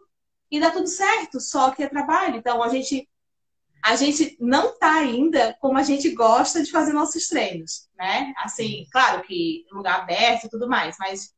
e 0.52 0.60
dá 0.60 0.70
tudo 0.72 0.88
certo, 0.88 1.40
só 1.40 1.72
que 1.72 1.84
é 1.84 1.88
trabalho. 1.88 2.38
Então 2.38 2.62
a 2.62 2.70
gente 2.70 3.08
a 3.86 3.98
gente 3.98 4.38
não 4.40 4.70
está 4.70 4.94
ainda 4.94 5.58
como 5.60 5.78
a 5.78 5.84
gente 5.84 6.10
gosta 6.12 6.64
de 6.64 6.72
fazer 6.72 6.94
nossos 6.94 7.28
treinos, 7.28 7.90
né? 7.98 8.34
Assim, 8.38 8.88
claro 8.90 9.22
que 9.24 9.66
lugar 9.74 10.00
aberto 10.00 10.46
e 10.46 10.50
tudo 10.50 10.70
mais, 10.70 10.96
mas 10.98 11.34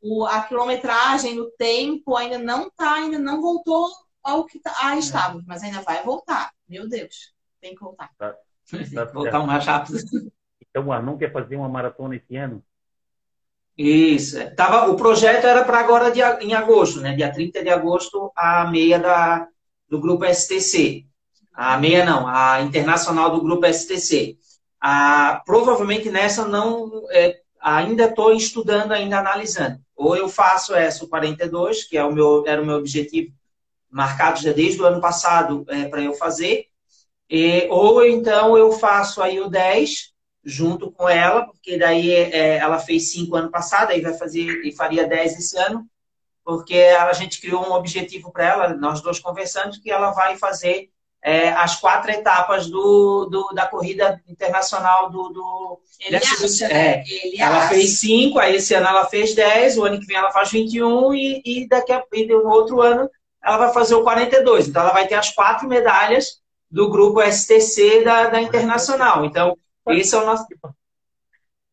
o, 0.00 0.24
a 0.24 0.40
quilometragem, 0.42 1.38
o 1.38 1.50
tempo 1.58 2.16
ainda 2.16 2.38
não 2.38 2.68
está, 2.68 2.94
ainda 2.94 3.18
não 3.18 3.42
voltou 3.42 3.90
ao 4.22 4.44
que 4.44 4.58
tá, 4.58 4.74
ah, 4.82 4.96
estava, 4.96 5.42
mas 5.46 5.62
ainda 5.62 5.80
vai 5.82 6.02
voltar. 6.02 6.50
Meu 6.68 6.88
Deus, 6.88 7.32
tem 7.60 7.74
que 7.74 7.80
voltar. 7.80 8.10
Tá, 8.18 8.34
tá 8.94 9.04
voltar 9.06 9.40
o 9.40 9.46
mais 9.46 9.64
rápido. 9.64 9.98
Então 10.68 10.86
o 10.86 10.92
Arnon 10.92 11.18
quer 11.18 11.32
fazer 11.32 11.56
uma 11.56 11.68
maratona 11.68 12.16
esse 12.16 12.36
ano? 12.36 12.62
Isso. 13.76 14.38
É. 14.38 14.50
Tava, 14.50 14.90
o 14.90 14.96
projeto 14.96 15.46
era 15.46 15.64
para 15.64 15.80
agora 15.80 16.10
de, 16.10 16.20
em 16.44 16.54
agosto, 16.54 17.00
né? 17.00 17.14
Dia 17.14 17.32
30 17.32 17.62
de 17.62 17.70
agosto, 17.70 18.30
a 18.36 18.66
meia 18.70 18.98
da, 18.98 19.48
do 19.88 19.98
grupo 20.00 20.24
STC. 20.26 21.06
A 21.52 21.76
meia 21.78 22.04
não, 22.04 22.26
a 22.26 22.60
internacional 22.62 23.30
do 23.30 23.42
grupo 23.42 23.66
STC. 23.66 24.36
A, 24.80 25.42
provavelmente 25.44 26.10
nessa 26.10 26.46
não. 26.46 27.06
É, 27.10 27.40
ainda 27.60 28.04
estou 28.04 28.32
estudando, 28.32 28.92
ainda 28.92 29.18
analisando. 29.18 29.80
Ou 29.96 30.16
eu 30.16 30.28
faço 30.28 30.74
essa, 30.74 31.04
o 31.04 31.08
42, 31.08 31.84
que 31.84 31.96
é 31.96 32.04
o 32.04 32.12
meu, 32.12 32.44
era 32.46 32.62
o 32.62 32.66
meu 32.66 32.76
objetivo 32.76 33.32
marcados 33.90 34.42
já 34.42 34.52
desde 34.52 34.80
o 34.80 34.86
ano 34.86 35.00
passado 35.00 35.64
é, 35.68 35.86
para 35.86 36.02
eu 36.02 36.14
fazer. 36.14 36.66
E, 37.28 37.66
ou 37.70 38.04
então 38.04 38.56
eu 38.56 38.72
faço 38.72 39.22
aí 39.22 39.40
o 39.40 39.48
10 39.48 40.10
junto 40.44 40.90
com 40.90 41.08
ela, 41.08 41.46
porque 41.46 41.76
daí 41.76 42.10
é, 42.10 42.56
ela 42.56 42.78
fez 42.78 43.12
5 43.12 43.36
ano 43.36 43.50
passado, 43.50 43.90
aí 43.90 44.00
vai 44.00 44.14
fazer 44.14 44.64
e 44.64 44.74
faria 44.74 45.06
10 45.06 45.38
esse 45.38 45.58
ano, 45.58 45.86
porque 46.44 46.78
a 46.78 47.12
gente 47.12 47.40
criou 47.40 47.66
um 47.66 47.72
objetivo 47.72 48.32
para 48.32 48.44
ela, 48.44 48.68
nós 48.74 49.00
dois 49.02 49.18
conversando, 49.18 49.80
que 49.80 49.90
ela 49.90 50.10
vai 50.12 50.36
fazer 50.36 50.90
é, 51.22 51.50
as 51.50 51.76
quatro 51.76 52.10
etapas 52.10 52.66
do, 52.66 53.26
do, 53.26 53.52
da 53.54 53.66
corrida 53.66 54.20
internacional 54.26 55.10
do. 55.10 55.28
do 55.28 55.80
Ele 56.00 56.16
acha, 56.16 56.68
né? 56.68 56.74
é, 56.74 57.04
ela 57.38 57.58
acha. 57.58 57.68
fez 57.68 57.98
cinco, 57.98 58.38
aí 58.38 58.56
esse 58.56 58.74
ano 58.74 58.86
ela 58.86 59.06
fez 59.06 59.34
10, 59.34 59.76
o 59.76 59.84
ano 59.84 60.00
que 60.00 60.06
vem 60.06 60.16
ela 60.16 60.32
faz 60.32 60.50
21 60.50 61.14
e, 61.14 61.42
e 61.44 61.68
daqui 61.68 61.92
a 61.92 62.02
e 62.14 62.26
no 62.26 62.48
outro 62.48 62.80
ano 62.80 63.08
ela 63.42 63.58
vai 63.58 63.72
fazer 63.72 63.94
o 63.94 64.02
42. 64.02 64.68
Então, 64.68 64.82
ela 64.82 64.92
vai 64.92 65.06
ter 65.06 65.14
as 65.14 65.30
quatro 65.30 65.68
medalhas 65.68 66.40
do 66.70 66.88
grupo 66.88 67.20
STC 67.22 68.04
da, 68.04 68.28
da 68.28 68.40
Internacional. 68.40 69.24
Então, 69.24 69.56
esse 69.88 70.14
é 70.14 70.18
o 70.18 70.26
nosso. 70.26 70.46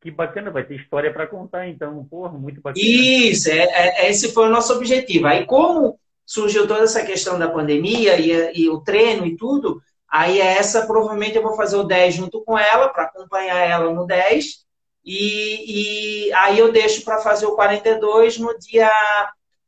Que 0.02 0.12
bacana, 0.12 0.52
vai 0.52 0.64
ter 0.64 0.76
história 0.76 1.12
para 1.12 1.28
contar, 1.28 1.68
então, 1.68 2.04
porra, 2.06 2.38
muito 2.38 2.62
bacana. 2.62 2.86
Isso, 2.86 3.50
é, 3.50 3.58
é, 3.58 4.10
esse 4.10 4.32
foi 4.32 4.48
o 4.48 4.52
nosso 4.52 4.74
objetivo. 4.74 5.28
Aí, 5.28 5.46
como 5.46 6.00
surgiu 6.26 6.68
toda 6.68 6.84
essa 6.84 7.06
questão 7.06 7.40
da 7.40 7.50
pandemia 7.50 8.20
e, 8.20 8.64
e 8.64 8.70
o 8.70 8.82
treino 8.82 9.26
e 9.26 9.38
tudo, 9.38 9.82
aí 10.10 10.40
essa 10.40 10.86
provavelmente 10.86 11.38
eu 11.38 11.42
vou 11.42 11.56
fazer 11.56 11.78
o 11.78 11.84
10 11.84 12.16
junto 12.16 12.44
com 12.44 12.58
ela, 12.58 12.90
para 12.90 13.04
acompanhar 13.04 13.58
ela 13.58 13.94
no 13.94 14.06
10. 14.06 14.66
E, 15.06 16.28
e 16.28 16.34
aí 16.34 16.60
eu 16.60 16.72
deixo 16.72 17.04
para 17.06 17.20
fazer 17.20 17.46
o 17.46 17.56
42 17.56 18.38
no 18.38 18.58
dia 18.60 18.92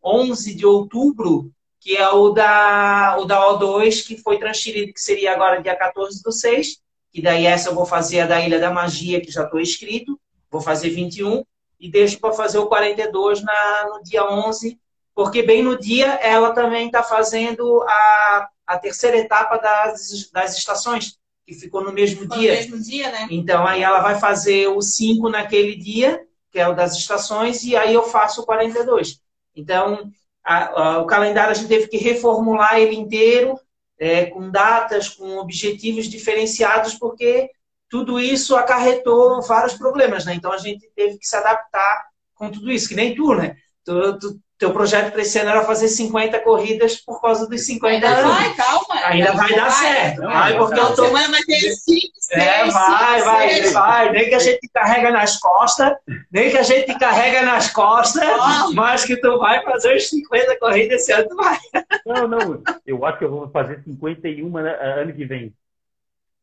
11 0.03 0.53
de 0.53 0.65
outubro, 0.65 1.49
que 1.79 1.95
é 1.95 2.09
o 2.09 2.29
da, 2.31 3.17
o 3.19 3.25
da 3.25 3.39
O2, 3.39 4.05
que 4.05 4.17
foi 4.17 4.37
transferido, 4.37 4.93
que 4.93 5.01
seria 5.01 5.33
agora 5.33 5.61
dia 5.61 5.75
14 5.75 6.21
do 6.21 6.31
6, 6.31 6.79
que 7.11 7.21
daí 7.21 7.45
essa 7.45 7.69
eu 7.69 7.75
vou 7.75 7.85
fazer 7.85 8.21
a 8.21 8.27
da 8.27 8.41
Ilha 8.41 8.59
da 8.59 8.71
Magia, 8.71 9.21
que 9.21 9.31
já 9.31 9.43
estou 9.43 9.59
inscrito, 9.59 10.19
vou 10.51 10.61
fazer 10.61 10.89
21, 10.89 11.43
e 11.79 11.89
deixo 11.89 12.19
para 12.19 12.33
fazer 12.33 12.57
o 12.57 12.67
42 12.67 13.41
na, 13.41 13.89
no 13.93 14.03
dia 14.03 14.29
11, 14.29 14.77
porque 15.15 15.41
bem 15.41 15.63
no 15.63 15.77
dia 15.77 16.07
ela 16.15 16.51
também 16.51 16.87
está 16.87 17.01
fazendo 17.01 17.81
a, 17.83 18.49
a 18.67 18.77
terceira 18.77 19.17
etapa 19.17 19.57
das, 19.57 20.29
das 20.31 20.57
estações, 20.57 21.17
que 21.45 21.53
ficou 21.53 21.83
no 21.83 21.91
mesmo 21.91 22.27
Foi 22.27 22.37
dia. 22.37 22.51
No 22.51 22.57
mesmo 22.57 22.79
dia, 22.81 23.11
né? 23.11 23.27
Então 23.31 23.65
aí 23.65 23.81
ela 23.81 24.01
vai 24.01 24.19
fazer 24.19 24.67
o 24.67 24.81
5 24.81 25.29
naquele 25.29 25.75
dia, 25.75 26.21
que 26.51 26.59
é 26.59 26.67
o 26.67 26.75
das 26.75 26.95
estações, 26.95 27.63
e 27.63 27.75
aí 27.75 27.93
eu 27.93 28.03
faço 28.03 28.41
o 28.41 28.45
42. 28.45 29.19
Então, 29.55 30.11
a, 30.43 30.81
a, 30.81 30.97
o 30.99 31.05
calendário 31.05 31.51
a 31.51 31.53
gente 31.53 31.67
teve 31.67 31.87
que 31.87 31.97
reformular 31.97 32.79
ele 32.79 32.95
inteiro, 32.95 33.59
é, 33.99 34.25
com 34.27 34.49
datas, 34.49 35.09
com 35.09 35.37
objetivos 35.37 36.07
diferenciados, 36.07 36.93
porque 36.93 37.49
tudo 37.89 38.19
isso 38.19 38.55
acarretou 38.55 39.41
vários 39.41 39.73
problemas, 39.73 40.25
né? 40.25 40.33
Então 40.35 40.51
a 40.51 40.57
gente 40.57 40.89
teve 40.95 41.17
que 41.17 41.25
se 41.25 41.35
adaptar 41.35 42.07
com 42.35 42.49
tudo 42.49 42.71
isso, 42.71 42.87
que 42.87 42.95
nem 42.95 43.15
tu, 43.15 43.33
né? 43.33 43.57
Tu, 43.83 44.19
tu, 44.19 44.39
teu 44.59 44.73
projeto 44.73 45.13
para 45.13 45.21
esse 45.21 45.39
ano 45.39 45.51
era 45.51 45.63
fazer 45.63 45.87
50 45.87 46.37
corridas 46.41 46.97
por 46.97 47.21
causa 47.21 47.47
dos 47.47 47.65
50 47.65 47.95
Ainda 47.95 48.09
anos. 48.09 48.37
vai, 48.37 48.53
calma. 48.55 49.05
Ainda 49.05 49.31
vai, 49.31 49.47
vai 49.47 49.55
dar 49.55 49.71
certo. 49.71 50.21
Vai, 50.21 50.33
vai 50.33 50.57
porque 50.57 50.79
eu 50.79 50.95
tô... 50.95 51.11
Mas 51.13 51.45
tem 51.45 51.59
5, 51.61 52.07
É, 52.33 52.65
vai, 52.65 53.21
vai, 53.21 53.61
vai. 53.71 54.11
Nem 54.11 54.27
que 54.27 54.35
a 54.35 54.39
gente 54.39 54.67
carrega 54.67 55.11
nas 55.11 55.39
costas, 55.39 55.93
nem 56.29 56.51
que 56.51 56.57
a 56.57 56.63
gente 56.63 56.93
carrega 56.99 57.41
nas 57.43 57.71
costas, 57.71 58.21
oh. 58.21 58.73
mas 58.73 59.05
que 59.05 59.15
tu 59.15 59.39
vai 59.39 59.63
fazer 59.63 59.95
os 59.95 60.09
50 60.09 60.59
corridas 60.59 61.01
esse 61.01 61.13
ano, 61.13 61.29
tu 61.29 61.35
vai. 61.37 61.57
Não, 62.05 62.27
não. 62.27 62.61
Eu 62.85 63.05
acho 63.05 63.17
que 63.17 63.23
eu 63.23 63.31
vou 63.31 63.49
fazer 63.49 63.81
51 63.85 64.57
ano 64.57 65.13
que 65.13 65.23
vem. 65.23 65.55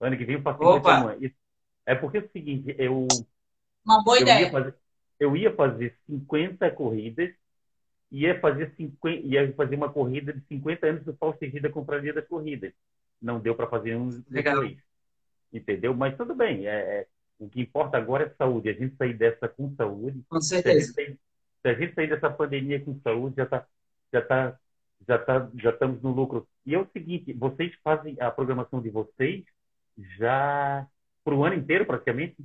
Ano 0.00 0.16
que 0.16 0.24
vem 0.24 0.36
eu 0.36 0.42
faço 0.42 0.58
51. 0.58 0.76
Opa. 0.76 1.16
É 1.84 1.94
porque 1.94 2.16
é 2.16 2.20
o 2.20 2.30
seguinte, 2.32 2.74
eu... 2.78 3.06
Uma 3.84 4.02
boa 4.02 4.16
eu 4.16 4.22
ideia. 4.22 4.40
Ia 4.40 4.50
fazer, 4.50 4.74
eu 5.20 5.36
ia 5.36 5.54
fazer 5.54 5.94
50 6.06 6.70
corridas 6.70 7.30
ia 8.10 8.38
fazer, 8.40 8.72
50, 8.76 9.26
ia 9.26 9.52
fazer 9.54 9.76
uma 9.76 9.92
corrida 9.92 10.32
de 10.32 10.40
50 10.46 10.86
anos 10.86 11.04
do 11.04 11.16
Fausto 11.16 11.44
da 11.60 11.70
Confraria 11.70 12.12
das 12.12 12.26
Corridas. 12.26 12.72
Não 13.20 13.40
deu 13.40 13.54
para 13.54 13.66
fazer 13.66 13.96
um 13.96 14.08
depois. 14.28 14.76
Entendeu? 15.52 15.94
Mas 15.94 16.16
tudo 16.16 16.34
bem. 16.34 16.66
É, 16.66 16.70
é, 16.70 17.06
o 17.38 17.48
que 17.48 17.60
importa 17.60 17.96
agora 17.96 18.24
é 18.24 18.30
saúde. 18.30 18.68
A 18.68 18.72
gente 18.72 18.96
sair 18.96 19.14
dessa 19.14 19.48
com 19.48 19.74
saúde. 19.74 20.22
Com 20.28 20.40
certeza. 20.40 20.92
Se 20.92 21.00
a 21.00 21.04
gente 21.04 21.12
sair, 21.12 21.18
se 21.62 21.68
a 21.68 21.74
gente 21.74 21.94
sair 21.94 22.08
dessa 22.08 22.30
pandemia 22.30 22.80
com 22.80 23.00
saúde, 23.00 23.36
já 23.36 23.44
está 23.44 23.66
já 24.12 24.22
tá 24.22 24.58
já, 25.06 25.18
tá, 25.18 25.50
já 25.54 25.70
estamos 25.70 26.02
no 26.02 26.10
lucro. 26.10 26.48
E 26.64 26.74
é 26.74 26.78
o 26.78 26.88
seguinte, 26.92 27.32
vocês 27.32 27.74
fazem 27.82 28.16
a 28.20 28.30
programação 28.30 28.80
de 28.80 28.90
vocês 28.90 29.44
já 30.18 30.86
para 31.24 31.34
o 31.34 31.44
ano 31.44 31.56
inteiro, 31.56 31.86
praticamente? 31.86 32.36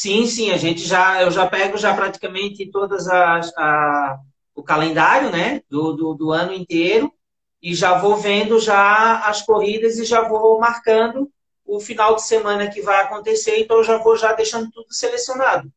Sim, 0.00 0.26
sim, 0.28 0.52
a 0.52 0.56
gente 0.56 0.82
já, 0.82 1.22
eu 1.22 1.28
já 1.28 1.44
pego 1.44 1.76
já 1.76 1.92
praticamente 1.92 2.70
todas 2.70 3.08
as, 3.08 3.52
a, 3.58 4.20
o 4.54 4.62
calendário, 4.62 5.28
né, 5.32 5.60
do, 5.68 5.92
do, 5.92 6.14
do 6.14 6.30
ano 6.30 6.52
inteiro 6.52 7.12
e 7.60 7.74
já 7.74 7.98
vou 7.98 8.16
vendo 8.16 8.60
já 8.60 9.26
as 9.26 9.42
corridas 9.42 9.98
e 9.98 10.04
já 10.04 10.22
vou 10.22 10.60
marcando 10.60 11.28
o 11.64 11.80
final 11.80 12.14
de 12.14 12.22
semana 12.22 12.70
que 12.70 12.80
vai 12.80 13.02
acontecer, 13.02 13.58
então 13.58 13.78
eu 13.78 13.82
já 13.82 13.98
vou 13.98 14.16
já 14.16 14.32
deixando 14.34 14.70
tudo 14.70 14.86
selecionado. 14.88 15.68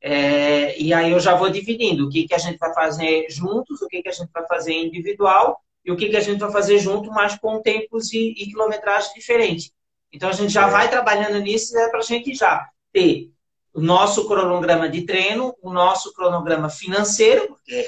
É, 0.00 0.80
e 0.80 0.94
aí 0.94 1.12
eu 1.12 1.20
já 1.20 1.34
vou 1.34 1.50
dividindo 1.50 2.06
o 2.06 2.08
que, 2.08 2.26
que 2.26 2.34
a 2.34 2.38
gente 2.38 2.56
vai 2.56 2.72
fazer 2.72 3.26
juntos, 3.28 3.82
o 3.82 3.88
que, 3.88 4.00
que 4.00 4.08
a 4.08 4.12
gente 4.12 4.30
vai 4.32 4.46
fazer 4.46 4.72
individual 4.72 5.60
e 5.84 5.92
o 5.92 5.96
que, 5.96 6.08
que 6.08 6.16
a 6.16 6.20
gente 6.20 6.40
vai 6.40 6.50
fazer 6.50 6.78
junto, 6.78 7.10
mas 7.10 7.38
com 7.38 7.60
tempos 7.60 8.10
e, 8.10 8.30
e 8.38 8.46
quilometragem 8.46 9.12
diferentes. 9.12 9.70
Então 10.10 10.30
a 10.30 10.32
gente 10.32 10.50
já 10.50 10.66
é. 10.66 10.70
vai 10.70 10.88
trabalhando 10.88 11.38
nisso 11.40 11.74
né, 11.74 11.88
para 11.88 11.98
a 11.98 12.02
gente 12.02 12.34
já 12.34 12.66
ter 12.90 13.35
o 13.76 13.80
nosso 13.82 14.26
cronograma 14.26 14.88
de 14.88 15.02
treino, 15.02 15.54
o 15.60 15.70
nosso 15.70 16.14
cronograma 16.14 16.70
financeiro, 16.70 17.48
porque 17.48 17.86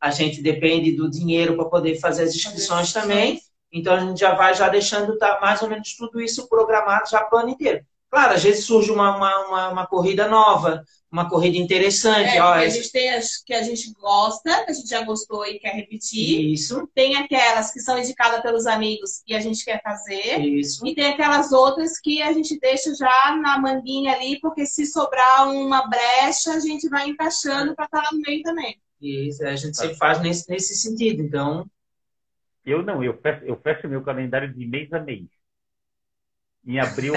a 0.00 0.10
gente 0.10 0.42
depende 0.42 0.96
do 0.96 1.08
dinheiro 1.08 1.54
para 1.54 1.66
poder 1.66 2.00
fazer 2.00 2.24
as 2.24 2.34
inscrições 2.34 2.92
também. 2.92 3.40
Então 3.72 3.94
a 3.94 4.00
gente 4.00 4.18
já 4.18 4.34
vai 4.34 4.52
já 4.52 4.68
deixando 4.68 5.16
tá, 5.16 5.38
mais 5.40 5.62
ou 5.62 5.68
menos 5.68 5.94
tudo 5.94 6.20
isso 6.20 6.48
programado 6.48 7.08
já 7.08 7.22
para 7.22 7.38
o 7.38 7.40
ano 7.42 7.50
inteiro. 7.50 7.86
Claro, 8.10 8.34
às 8.34 8.42
vezes 8.42 8.64
surge 8.64 8.90
uma, 8.90 9.16
uma, 9.16 9.46
uma, 9.46 9.68
uma 9.68 9.86
corrida 9.86 10.28
nova, 10.28 10.82
uma 11.12 11.28
corrida 11.28 11.58
interessante. 11.58 12.36
É, 12.36 12.42
ó, 12.42 12.54
a 12.54 12.68
gente 12.68 12.90
tem 12.90 13.10
as 13.10 13.36
que 13.36 13.52
a 13.52 13.62
gente 13.62 13.92
gosta, 13.92 14.64
que 14.64 14.70
a 14.70 14.74
gente 14.74 14.88
já 14.88 15.02
gostou 15.02 15.46
e 15.46 15.58
quer 15.58 15.74
repetir. 15.74 16.52
Isso. 16.52 16.88
Tem 16.94 17.16
aquelas 17.16 17.70
que 17.70 17.80
são 17.80 17.98
indicadas 17.98 18.40
pelos 18.40 18.66
amigos 18.66 19.22
e 19.26 19.34
a 19.34 19.40
gente 19.40 19.62
quer 19.62 19.82
fazer. 19.82 20.40
Isso. 20.40 20.86
E 20.86 20.94
tem 20.94 21.06
aquelas 21.06 21.52
outras 21.52 22.00
que 22.00 22.22
a 22.22 22.32
gente 22.32 22.58
deixa 22.58 22.94
já 22.94 23.36
na 23.42 23.58
manguinha 23.58 24.14
ali, 24.14 24.40
porque 24.40 24.64
se 24.64 24.86
sobrar 24.86 25.50
uma 25.50 25.86
brecha, 25.86 26.52
a 26.52 26.60
gente 26.60 26.88
vai 26.88 27.08
encaixando 27.08 27.74
para 27.74 27.84
estar 27.84 28.00
tá 28.00 28.04
lá 28.04 28.10
no 28.12 28.20
meio 28.20 28.42
também. 28.42 28.80
Isso, 29.00 29.44
a 29.44 29.54
gente 29.54 29.76
sempre 29.76 29.96
faz 29.96 30.20
nesse, 30.20 30.48
nesse 30.50 30.74
sentido. 30.74 31.22
Então. 31.22 31.66
Eu 32.64 32.82
não, 32.82 33.04
eu 33.04 33.18
fecho, 33.18 33.44
eu 33.44 33.56
fecho 33.56 33.88
meu 33.88 34.02
calendário 34.02 34.52
de 34.52 34.66
mês 34.66 34.92
a 34.92 35.00
mês. 35.00 35.37
Em 36.68 36.78
abril, 36.78 37.14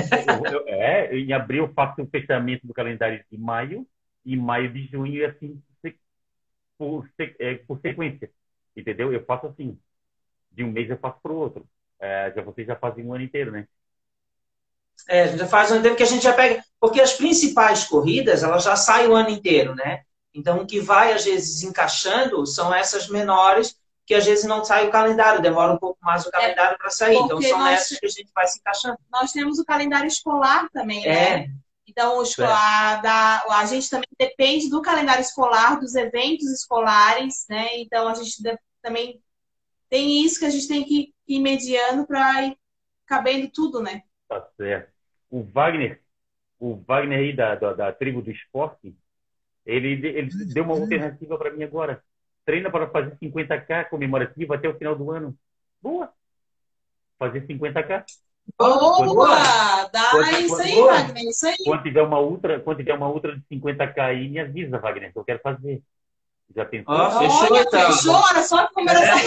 eu, 0.52 0.66
é, 0.66 1.14
em 1.14 1.34
abril 1.34 1.66
eu 1.66 1.74
faço 1.74 2.02
o 2.02 2.08
fechamento 2.08 2.66
do 2.66 2.74
calendário 2.74 3.22
de 3.30 3.38
maio, 3.38 3.86
e 4.26 4.38
maio 4.38 4.72
de 4.72 4.88
junho, 4.88 5.14
e 5.14 5.26
assim 5.26 5.62
por, 6.78 7.08
é, 7.20 7.56
por 7.68 7.80
sequência. 7.80 8.32
Entendeu? 8.76 9.14
Eu 9.14 9.24
faço 9.26 9.46
assim. 9.48 9.78
De 10.52 10.64
um 10.64 10.72
mês 10.72 10.90
eu 10.90 10.98
faço 10.98 11.20
para 11.22 11.32
o 11.32 11.36
outro. 11.36 11.66
É, 12.00 12.34
já 12.36 12.42
vocês 12.42 12.66
já 12.66 12.76
fazem 12.76 13.06
um 13.06 13.14
ano 13.14 13.24
inteiro, 13.24 13.52
né? 13.52 13.68
É, 15.08 15.24
a 15.24 15.28
gente 15.28 15.40
já 15.40 15.48
faz 15.48 15.70
um 15.70 15.74
ano 15.74 15.82
inteiro 15.82 15.98
que 15.98 16.04
a 16.04 16.08
gente 16.08 16.24
já 16.24 16.34
pega. 16.34 16.64
Porque 16.80 17.00
as 17.00 17.14
principais 17.14 17.84
corridas, 17.84 18.44
elas 18.44 18.64
já 18.64 18.76
saem 18.76 19.08
o 19.08 19.16
ano 19.16 19.30
inteiro, 19.30 19.76
né? 19.76 20.04
Então, 20.34 20.62
o 20.62 20.66
que 20.66 20.80
vai, 20.80 21.14
às 21.14 21.26
vezes, 21.26 21.62
encaixando 21.62 22.46
são 22.48 22.74
essas 22.74 23.10
menores 23.10 23.78
que 24.12 24.16
às 24.16 24.26
vezes 24.26 24.44
não 24.44 24.62
sai 24.62 24.90
o 24.90 24.92
calendário, 24.92 25.42
demora 25.42 25.72
um 25.72 25.78
pouco 25.78 25.98
mais 26.02 26.26
o 26.26 26.28
é, 26.28 26.32
calendário 26.34 26.76
é, 26.76 26.78
para 26.78 26.90
sair. 26.90 27.16
Então 27.16 27.42
são 27.42 27.60
nós, 27.60 27.80
essas 27.80 27.98
que 27.98 28.06
a 28.06 28.10
gente 28.10 28.30
vai 28.36 28.46
se 28.46 28.60
encaixando. 28.60 28.98
Nós 29.10 29.32
temos 29.32 29.58
o 29.58 29.64
calendário 29.64 30.06
escolar 30.06 30.68
também, 30.74 31.06
é. 31.06 31.38
né? 31.38 31.56
Então, 31.88 32.18
o 32.18 32.24
escolar, 32.24 33.00
é. 33.00 33.02
da, 33.02 33.44
a 33.52 33.66
gente 33.66 33.90
também 33.90 34.10
depende 34.20 34.70
do 34.70 34.82
calendário 34.82 35.22
escolar, 35.22 35.80
dos 35.80 35.96
eventos 35.96 36.46
escolares, 36.52 37.46
né? 37.50 37.68
Então, 37.80 38.06
a 38.10 38.14
gente 38.14 38.36
também 38.82 39.22
tem 39.90 40.26
isso 40.26 40.40
que 40.40 40.46
a 40.46 40.50
gente 40.50 40.68
tem 40.68 40.84
que 40.84 41.14
ir 41.26 41.40
mediando 41.40 42.06
para 42.06 42.48
ir 42.48 42.58
cabendo 43.06 43.50
tudo, 43.50 43.82
né? 43.82 44.02
Tá 44.28 44.46
certo. 44.58 44.92
O 45.30 45.42
Wagner, 45.42 46.02
o 46.60 46.76
Wagner 46.86 47.20
aí 47.20 47.34
da, 47.34 47.56
da, 47.56 47.74
da 47.74 47.94
tribo 47.94 48.22
do 48.22 48.30
esporte, 48.30 48.94
ele, 49.66 50.06
ele 50.06 50.30
deu 50.54 50.66
uma 50.66 50.74
alternativa 50.74 51.38
para 51.38 51.52
mim 51.52 51.64
agora 51.64 52.04
treina 52.46 52.70
para 52.70 52.88
fazer 52.90 53.18
50k 53.18 53.90
comemorativo 53.90 54.54
até 54.54 54.68
o 54.68 54.78
final 54.78 54.96
do 54.96 55.12
ano. 55.12 55.36
Boa! 55.82 56.12
Fazer 57.18 57.46
50k. 57.46 58.04
Boa! 58.58 59.90
Dá 59.92 60.12
quando, 60.12 60.40
isso 60.40 60.62
aí, 60.62 60.76
boa. 60.76 60.94
Wagner, 60.94 61.24
isso 61.24 61.48
aí. 61.48 61.56
Quando 61.64 61.84
tiver 61.84 62.02
uma 62.02 62.20
ultra, 62.20 62.60
quando 62.60 62.78
tiver 62.78 62.94
uma 62.94 63.10
ultra 63.10 63.36
de 63.36 63.44
50k 63.52 64.00
aí, 64.00 64.30
me 64.30 64.40
avisa, 64.40 64.80
Wagner, 64.80 65.12
que 65.12 65.20
eu 65.20 65.24
quero 65.24 65.40
fazer. 65.40 65.82
Já 66.54 66.66
pensou? 66.66 66.94
Oh, 66.94 67.12
fechou, 67.12 67.52
Olha, 67.52 67.62
então. 67.62 67.92
Fechou, 67.94 68.30
era 68.30 68.44
só 68.44 68.68
comemoração. 68.68 69.20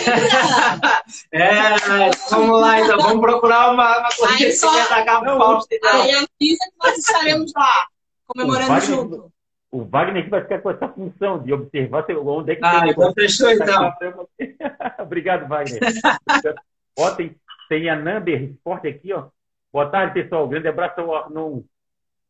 é, 1.32 2.10
vamos 2.30 2.60
lá, 2.60 2.80
então. 2.80 2.98
Vamos 2.98 3.20
procurar 3.20 3.72
uma, 3.72 3.98
uma 4.00 4.08
corrida 4.14 4.50
de 4.50 4.56
50k 4.56 5.20
para 5.20 5.38
o 5.38 5.64
Aí 5.84 6.10
avisa 6.10 6.28
que 6.38 6.76
nós 6.82 6.98
estaremos 6.98 7.52
lá, 7.56 7.86
comemorando 8.26 8.68
Wagner, 8.68 8.96
junto 8.96 9.33
o 9.74 9.84
Wagner 9.84 10.30
vai 10.30 10.40
ficar 10.40 10.60
com 10.60 10.70
essa 10.70 10.88
função 10.88 11.42
de 11.42 11.52
observar 11.52 12.06
onde 12.08 12.52
é 12.52 12.54
que 12.54 12.64
ah, 12.64 12.82
tem. 12.82 12.90
então 12.90 13.12
fechou 13.12 13.50
então. 13.50 13.92
Obrigado, 15.02 15.48
Wagner. 15.48 15.80
ó, 16.96 17.10
tem, 17.10 17.34
tem 17.68 17.90
a 17.90 17.96
Number 17.96 18.40
Sport 18.44 18.84
aqui, 18.84 19.12
ó. 19.12 19.26
Boa 19.72 19.90
tarde, 19.90 20.14
pessoal. 20.14 20.46
Grande 20.46 20.68
abraço 20.68 21.00
ao 21.00 21.16
Arnon. 21.16 21.62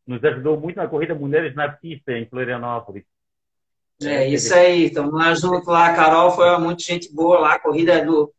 Nos 0.06 0.24
ajudou 0.24 0.58
muito 0.58 0.76
na 0.76 0.88
corrida 0.88 1.14
Mulheres 1.14 1.54
na 1.54 1.68
Pista, 1.68 2.12
em 2.12 2.24
Florianópolis. 2.24 3.04
É, 4.02 4.26
isso 4.26 4.54
aí. 4.54 4.86
Estamos 4.86 5.12
lá 5.12 5.34
junto 5.34 5.70
lá. 5.70 5.88
A 5.88 5.94
Carol 5.94 6.30
foi 6.30 6.56
muito 6.56 6.82
gente 6.82 7.14
boa 7.14 7.40
lá. 7.40 7.54
A 7.56 7.60
corrida 7.60 8.02
do, 8.02 8.32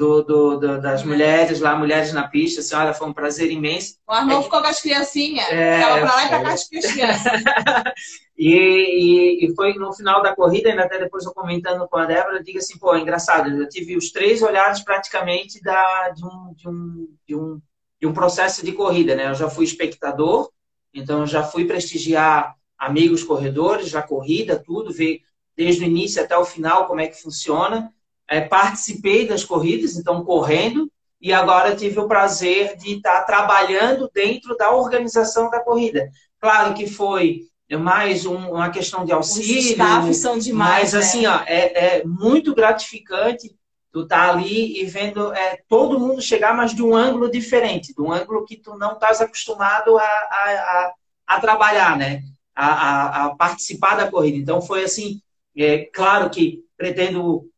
do, 0.00 0.22
do, 0.22 0.56
do, 0.56 0.80
das 0.80 1.04
mulheres 1.04 1.60
lá, 1.60 1.76
Mulheres 1.76 2.14
na 2.14 2.26
Pista. 2.26 2.60
Assim, 2.60 2.74
olha, 2.74 2.94
foi 2.94 3.06
um 3.06 3.12
prazer 3.12 3.50
imenso. 3.50 3.96
O 4.08 4.12
Arnon 4.12 4.40
é, 4.40 4.42
ficou 4.42 4.62
com 4.62 4.66
as 4.66 4.80
criancinhas. 4.80 5.46
É, 5.50 5.78
Ficava 5.78 6.00
pra 6.00 6.14
lá 6.14 6.24
e 6.24 6.28
pra 6.28 6.42
cá 6.42 6.52
as 6.54 6.66
crianças. 6.66 7.32
E, 8.42 8.54
e, 8.54 9.44
e, 9.44 9.54
foi 9.54 9.74
no 9.74 9.92
final 9.92 10.22
da 10.22 10.34
corrida, 10.34 10.70
ainda 10.70 10.84
até 10.84 10.98
depois 10.98 11.26
eu 11.26 11.34
comentando 11.34 11.86
com 11.86 11.98
a 11.98 12.06
Débora, 12.06 12.38
eu 12.38 12.42
digo 12.42 12.56
assim, 12.56 12.78
pô, 12.78 12.94
é 12.94 12.98
engraçado, 12.98 13.50
eu 13.50 13.68
tive 13.68 13.98
os 13.98 14.10
três 14.10 14.40
olhares 14.40 14.80
praticamente 14.80 15.60
da, 15.62 16.08
de, 16.08 16.24
um, 16.24 16.54
de, 16.56 16.66
um, 16.66 17.08
de, 17.28 17.36
um, 17.36 17.60
de 18.00 18.06
um 18.06 18.14
processo 18.14 18.64
de 18.64 18.72
corrida, 18.72 19.14
né? 19.14 19.28
Eu 19.28 19.34
já 19.34 19.50
fui 19.50 19.66
espectador, 19.66 20.50
então 20.94 21.20
eu 21.20 21.26
já 21.26 21.42
fui 21.42 21.66
prestigiar 21.66 22.54
amigos 22.78 23.22
corredores 23.22 23.92
da 23.92 24.00
corrida, 24.00 24.58
tudo, 24.58 24.90
ver 24.90 25.20
desde 25.54 25.84
o 25.84 25.86
início 25.86 26.22
até 26.22 26.34
o 26.34 26.46
final 26.46 26.86
como 26.86 27.02
é 27.02 27.08
que 27.08 27.20
funciona. 27.20 27.92
É, 28.30 28.40
participei 28.40 29.26
das 29.26 29.44
corridas, 29.44 29.96
então 29.96 30.24
correndo, 30.24 30.90
e 31.20 31.32
agora 31.32 31.74
tive 31.74 31.98
o 31.98 32.08
prazer 32.08 32.76
de 32.76 32.94
estar 32.94 33.24
trabalhando 33.24 34.08
dentro 34.14 34.56
da 34.56 34.70
organização 34.70 35.50
da 35.50 35.60
corrida. 35.60 36.08
Claro 36.40 36.72
que 36.72 36.86
foi 36.86 37.40
mais 37.78 38.24
um, 38.26 38.52
uma 38.52 38.70
questão 38.70 39.04
de 39.04 39.12
auxílio. 39.12 39.58
Os 39.58 39.66
staffs 39.66 40.16
são 40.16 40.38
demais. 40.38 40.92
Mas, 40.92 40.94
assim, 40.94 41.26
ó, 41.26 41.40
é, 41.46 41.98
é 41.98 42.04
muito 42.04 42.54
gratificante 42.54 43.54
tu 43.92 44.06
tá 44.06 44.30
ali 44.30 44.80
e 44.80 44.84
vendo 44.86 45.32
é, 45.32 45.58
todo 45.68 45.98
mundo 45.98 46.22
chegar, 46.22 46.54
mas 46.56 46.74
de 46.74 46.82
um 46.82 46.94
ângulo 46.94 47.30
diferente, 47.30 47.92
de 47.94 48.00
um 48.00 48.12
ângulo 48.12 48.44
que 48.44 48.56
tu 48.56 48.76
não 48.76 48.92
estás 48.92 49.20
acostumado 49.20 49.98
a, 49.98 50.02
a, 50.02 50.50
a, 50.50 50.92
a, 51.26 51.40
trabalhar, 51.40 51.96
né? 51.96 52.22
A, 52.54 52.66
a, 52.66 53.24
a, 53.24 53.34
participar 53.34 53.96
da 53.96 54.10
corrida. 54.10 54.36
Então, 54.36 54.62
foi 54.62 54.84
assim, 54.84 55.20
é, 55.56 55.86
claro 55.92 56.30
que 56.30 56.60
pretendo 56.76 57.49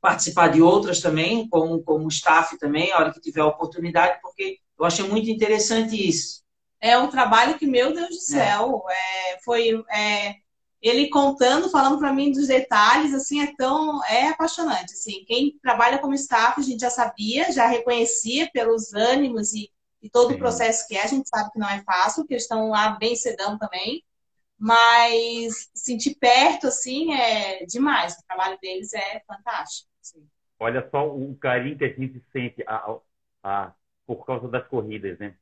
participar 0.00 0.48
de 0.48 0.62
outras 0.62 1.00
também, 1.00 1.48
como, 1.48 1.82
como 1.82 2.08
staff 2.08 2.58
também, 2.58 2.92
a 2.92 2.98
hora 2.98 3.12
que 3.12 3.20
tiver 3.20 3.40
a 3.40 3.46
oportunidade, 3.46 4.20
porque 4.20 4.58
eu 4.78 4.84
achei 4.84 5.06
muito 5.08 5.28
interessante 5.30 5.96
isso 5.96 6.46
é 6.80 6.96
um 6.98 7.08
trabalho 7.08 7.58
que, 7.58 7.66
meu 7.66 7.92
Deus 7.92 8.08
do 8.08 8.20
céu, 8.20 8.84
é. 8.88 9.32
É, 9.32 9.38
foi 9.44 9.84
é, 9.90 10.34
ele 10.80 11.08
contando, 11.08 11.70
falando 11.70 11.98
para 11.98 12.12
mim 12.12 12.30
dos 12.30 12.46
detalhes, 12.46 13.14
assim, 13.14 13.42
é 13.42 13.52
tão 13.56 14.04
é 14.04 14.28
apaixonante. 14.28 14.92
Assim, 14.92 15.24
quem 15.26 15.58
trabalha 15.62 15.98
como 15.98 16.14
staff, 16.14 16.60
a 16.60 16.64
gente 16.64 16.80
já 16.80 16.90
sabia, 16.90 17.50
já 17.52 17.66
reconhecia 17.66 18.50
pelos 18.52 18.92
ânimos 18.92 19.52
e, 19.52 19.70
e 20.02 20.10
todo 20.10 20.30
Sim. 20.30 20.34
o 20.34 20.38
processo 20.38 20.86
que 20.86 20.96
é, 20.96 21.02
a 21.02 21.08
gente 21.08 21.28
sabe 21.28 21.50
que 21.50 21.58
não 21.58 21.68
é 21.68 21.82
fácil, 21.82 22.22
porque 22.22 22.34
eles 22.34 22.44
estão 22.44 22.68
lá 22.68 22.90
bem 22.90 23.16
cedão 23.16 23.58
também. 23.58 24.04
Mas 24.58 25.70
sentir 25.74 26.16
perto, 26.16 26.68
assim, 26.68 27.12
é 27.12 27.64
demais. 27.66 28.14
O 28.14 28.26
trabalho 28.26 28.58
deles 28.60 28.92
é 28.94 29.20
fantástico. 29.26 29.88
Assim. 30.00 30.26
Olha 30.58 30.88
só 30.90 31.08
o 31.14 31.36
carinho 31.36 31.76
que 31.76 31.84
a 31.84 31.92
gente 31.92 32.22
sente 32.32 32.64
a, 32.66 32.96
a, 33.42 33.72
por 34.06 34.24
causa 34.24 34.48
das 34.48 34.66
corridas, 34.66 35.18
né? 35.18 35.36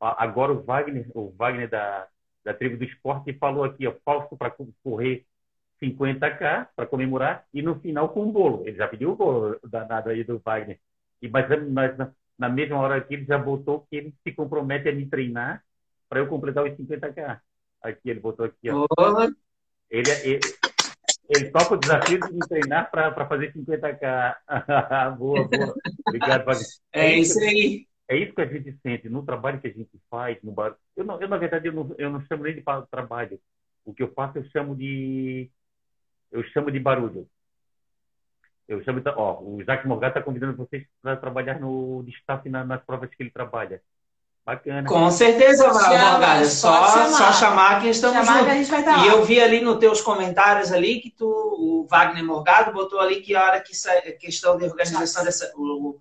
agora 0.00 0.52
o 0.52 0.62
Wagner, 0.62 1.06
o 1.14 1.30
Wagner 1.30 1.68
da, 1.68 2.08
da 2.44 2.52
tribo 2.52 2.76
do 2.76 2.84
esporte 2.84 3.32
falou 3.34 3.62
aqui, 3.62 3.86
ó, 3.86 3.94
falso 4.04 4.36
para 4.36 4.52
correr 4.82 5.24
50k 5.80 6.68
para 6.74 6.86
comemorar 6.86 7.44
e 7.52 7.62
no 7.62 7.78
final 7.80 8.08
com 8.08 8.24
um 8.24 8.32
bolo. 8.32 8.66
Ele 8.66 8.76
já 8.76 8.88
pediu 8.88 9.12
o 9.12 9.16
bolo 9.16 9.58
danado 9.64 10.10
aí 10.10 10.24
do 10.24 10.40
Wagner. 10.44 10.78
E 11.20 11.28
mas, 11.28 11.48
mas 11.70 11.96
na, 11.96 12.12
na, 12.38 12.48
mesma 12.48 12.78
hora 12.78 12.96
aqui 12.96 13.14
ele 13.14 13.24
já 13.24 13.38
botou 13.38 13.86
que 13.88 13.96
ele 13.96 14.14
se 14.22 14.32
compromete 14.32 14.88
a 14.88 14.92
me 14.92 15.06
treinar 15.06 15.62
para 16.08 16.20
eu 16.20 16.28
completar 16.28 16.64
os 16.64 16.72
50k. 16.76 17.40
Aqui 17.82 18.10
ele 18.10 18.20
botou 18.20 18.46
aqui, 18.46 18.70
ó. 18.70 18.86
Ele, 19.90 20.10
é, 20.10 20.28
ele, 20.28 20.40
ele 21.28 21.50
toca 21.50 21.74
o 21.74 21.76
desafio 21.76 22.18
de 22.18 22.38
treinar 22.48 22.90
para 22.90 23.26
fazer 23.26 23.52
50k. 23.52 24.36
boa, 25.18 25.48
boa. 25.48 25.74
Obrigado, 26.06 26.44
Wagner. 26.44 26.66
É, 26.92 27.06
é 27.06 27.18
isso 27.18 27.38
aí. 27.40 27.86
É 28.08 28.16
isso 28.16 28.34
que 28.34 28.42
a 28.42 28.46
gente 28.46 28.78
sente 28.82 29.08
no 29.08 29.24
trabalho 29.24 29.60
que 29.60 29.66
a 29.66 29.72
gente 29.72 29.90
faz, 30.10 30.38
no 30.42 30.52
bar. 30.52 30.76
Eu, 30.96 31.04
não, 31.04 31.20
eu 31.20 31.28
na 31.28 31.36
verdade, 31.36 31.68
eu 31.68 31.72
não, 31.72 31.94
eu 31.98 32.10
não 32.10 32.20
chamo 32.26 32.44
nem 32.44 32.54
de 32.54 32.62
trabalho. 32.90 33.40
O 33.84 33.94
que 33.94 34.02
eu 34.02 34.12
faço, 34.12 34.38
eu 34.38 34.44
chamo 34.50 34.76
de. 34.76 35.50
Eu 36.30 36.44
chamo 36.44 36.70
de 36.70 36.78
barulho. 36.78 37.28
Eu 38.68 38.82
chamo 38.84 39.02
ó, 39.16 39.42
o 39.42 39.62
Jacques 39.64 39.86
Morgado 39.86 40.12
está 40.12 40.22
convidando 40.22 40.56
vocês 40.56 40.86
para 41.00 41.16
trabalhar 41.16 41.60
no 41.60 42.02
destaque 42.04 42.48
na, 42.48 42.64
nas 42.64 42.82
provas 42.84 43.10
que 43.10 43.22
ele 43.22 43.30
trabalha. 43.30 43.82
Bacana. 44.44 44.88
Com 44.88 45.08
certeza, 45.10 45.68
Morgado. 45.68 46.46
Só, 46.46 46.88
chamar. 46.88 47.08
só 47.10 47.32
chamar 47.32 47.80
que 47.80 47.88
estamos 47.88 48.26
chamar 48.26 48.56
juntos. 48.56 48.68
Que 48.68 49.04
e 49.04 49.06
eu 49.06 49.24
vi 49.24 49.40
ali 49.40 49.60
nos 49.60 49.78
teus 49.78 50.00
comentários 50.00 50.72
ali 50.72 51.00
que 51.00 51.10
tu, 51.10 51.26
o 51.26 51.86
Wagner 51.88 52.24
Morgado 52.24 52.72
botou 52.72 52.98
ali 52.98 53.20
que 53.20 53.36
a 53.36 53.44
hora 53.44 53.60
que 53.60 53.72
a 53.88 54.12
questão 54.18 54.58
de 54.58 54.64
organização 54.64 55.24
dessa, 55.24 55.52
o, 55.56 55.96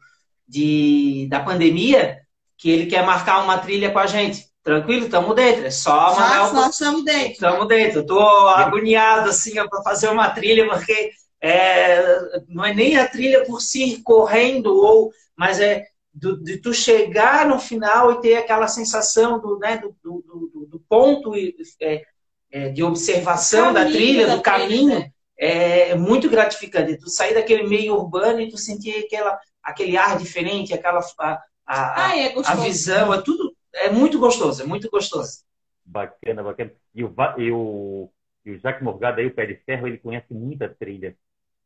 de, 0.47 1.27
da 1.29 1.39
pandemia, 1.39 2.19
que 2.57 2.71
ele 2.71 2.87
quer 2.87 3.05
marcar 3.05 3.43
uma 3.43 3.59
trilha 3.59 3.91
com 3.91 3.99
a 3.99 4.07
gente. 4.07 4.49
Tranquilo, 4.63 5.05
estamos 5.05 5.35
dentro. 5.35 5.65
É 5.65 5.71
só 5.71 6.13
mandar 6.13 6.53
Nós 6.53 6.73
estamos 6.73 7.05
dentro. 7.05 7.31
Estamos 7.31 7.67
dentro. 7.67 8.01
Estou 8.01 8.47
agoniado 8.47 9.29
assim 9.29 9.53
para 9.53 9.83
fazer 9.83 10.09
uma 10.09 10.29
trilha, 10.29 10.67
porque 10.67 11.11
é, 11.39 12.41
não 12.47 12.65
é 12.65 12.73
nem 12.73 12.97
a 12.97 13.07
trilha 13.07 13.43
por 13.45 13.61
si 13.61 14.01
correndo, 14.03 14.75
ou, 14.75 15.11
mas 15.35 15.59
é 15.59 15.85
do, 16.13 16.41
de 16.43 16.57
tu 16.57 16.73
chegar 16.73 17.47
no 17.47 17.59
final 17.59 18.11
e 18.11 18.21
ter 18.21 18.35
aquela 18.35 18.67
sensação 18.67 19.39
do, 19.39 19.57
né, 19.57 19.77
do, 19.77 19.95
do, 20.03 20.67
do 20.69 20.79
ponto 20.87 21.33
é, 21.79 22.03
é, 22.51 22.69
de 22.69 22.83
observação 22.83 23.73
da 23.73 23.85
trilha, 23.85 24.27
da 24.27 24.35
do 24.35 24.41
caminho, 24.41 24.99
né? 24.99 25.11
é 25.37 25.95
muito 25.95 26.29
gratificante. 26.29 26.97
Tu 26.97 27.09
sair 27.09 27.33
daquele 27.33 27.63
meio 27.63 27.95
urbano 27.95 28.39
e 28.41 28.49
tu 28.49 28.57
sentir 28.57 29.05
aquela, 29.05 29.39
aquele 29.63 29.97
ar 29.97 30.17
diferente, 30.17 30.73
aquela 30.73 30.99
a, 31.17 31.41
a, 31.65 32.07
ah, 32.07 32.17
é 32.17 32.33
a 32.45 32.55
visão, 32.55 33.13
é 33.13 33.21
tudo 33.21 33.51
é 33.73 33.89
muito 33.89 34.19
gostoso, 34.19 34.61
é 34.61 34.65
muito 34.65 34.89
gostoso. 34.89 35.43
Bacana, 35.85 36.43
bacana. 36.43 36.71
E 36.93 37.03
o, 37.03 37.13
e 37.37 37.51
o, 37.51 38.09
e 38.45 38.51
o 38.51 38.59
Jacques 38.59 38.83
Morgado 38.83 39.19
aí, 39.19 39.27
o 39.27 39.33
Pé 39.33 39.45
de 39.45 39.55
Ferro, 39.55 39.87
ele 39.87 39.97
conhece 39.97 40.33
muita 40.33 40.69
trilha. 40.69 41.17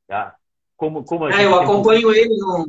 Tá? 0.08 0.36
Como, 0.78 1.04
como 1.04 1.26
ah, 1.26 1.42
eu 1.42 1.56
acompanho 1.56 2.10
um... 2.10 2.14
ele 2.14 2.38
no. 2.38 2.66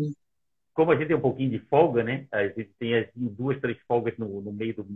Como 0.76 0.92
a 0.92 0.96
gente 0.96 1.08
tem 1.08 1.16
um 1.16 1.20
pouquinho 1.20 1.50
de 1.50 1.58
folga, 1.70 2.04
né? 2.04 2.26
A 2.30 2.46
gente 2.48 2.70
tem 2.78 2.94
assim, 2.98 3.10
duas, 3.14 3.58
três 3.60 3.78
folgas 3.88 4.14
no, 4.18 4.42
no 4.42 4.52
meio 4.52 4.74
do, 4.74 4.86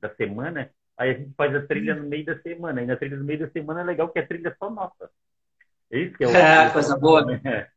da 0.00 0.08
semana. 0.14 0.70
Aí 0.96 1.10
a 1.10 1.12
gente 1.12 1.34
faz 1.36 1.54
a 1.54 1.60
trilha 1.60 1.94
no 1.94 2.08
meio 2.08 2.24
da 2.24 2.38
semana. 2.40 2.82
E 2.82 2.86
na 2.86 2.96
trilha 2.96 3.18
no 3.18 3.24
meio 3.24 3.40
da 3.40 3.50
semana 3.50 3.82
é 3.82 3.84
legal 3.84 4.08
que 4.08 4.18
a 4.18 4.26
trilha 4.26 4.48
é 4.48 4.54
só 4.58 4.70
nossa. 4.70 5.10
É 5.92 5.98
isso 5.98 6.16
que 6.16 6.24
é 6.24 6.26
o. 6.26 6.30
É, 6.34 6.70
coisa 6.70 6.98
boa, 6.98 7.22
né? 7.22 7.68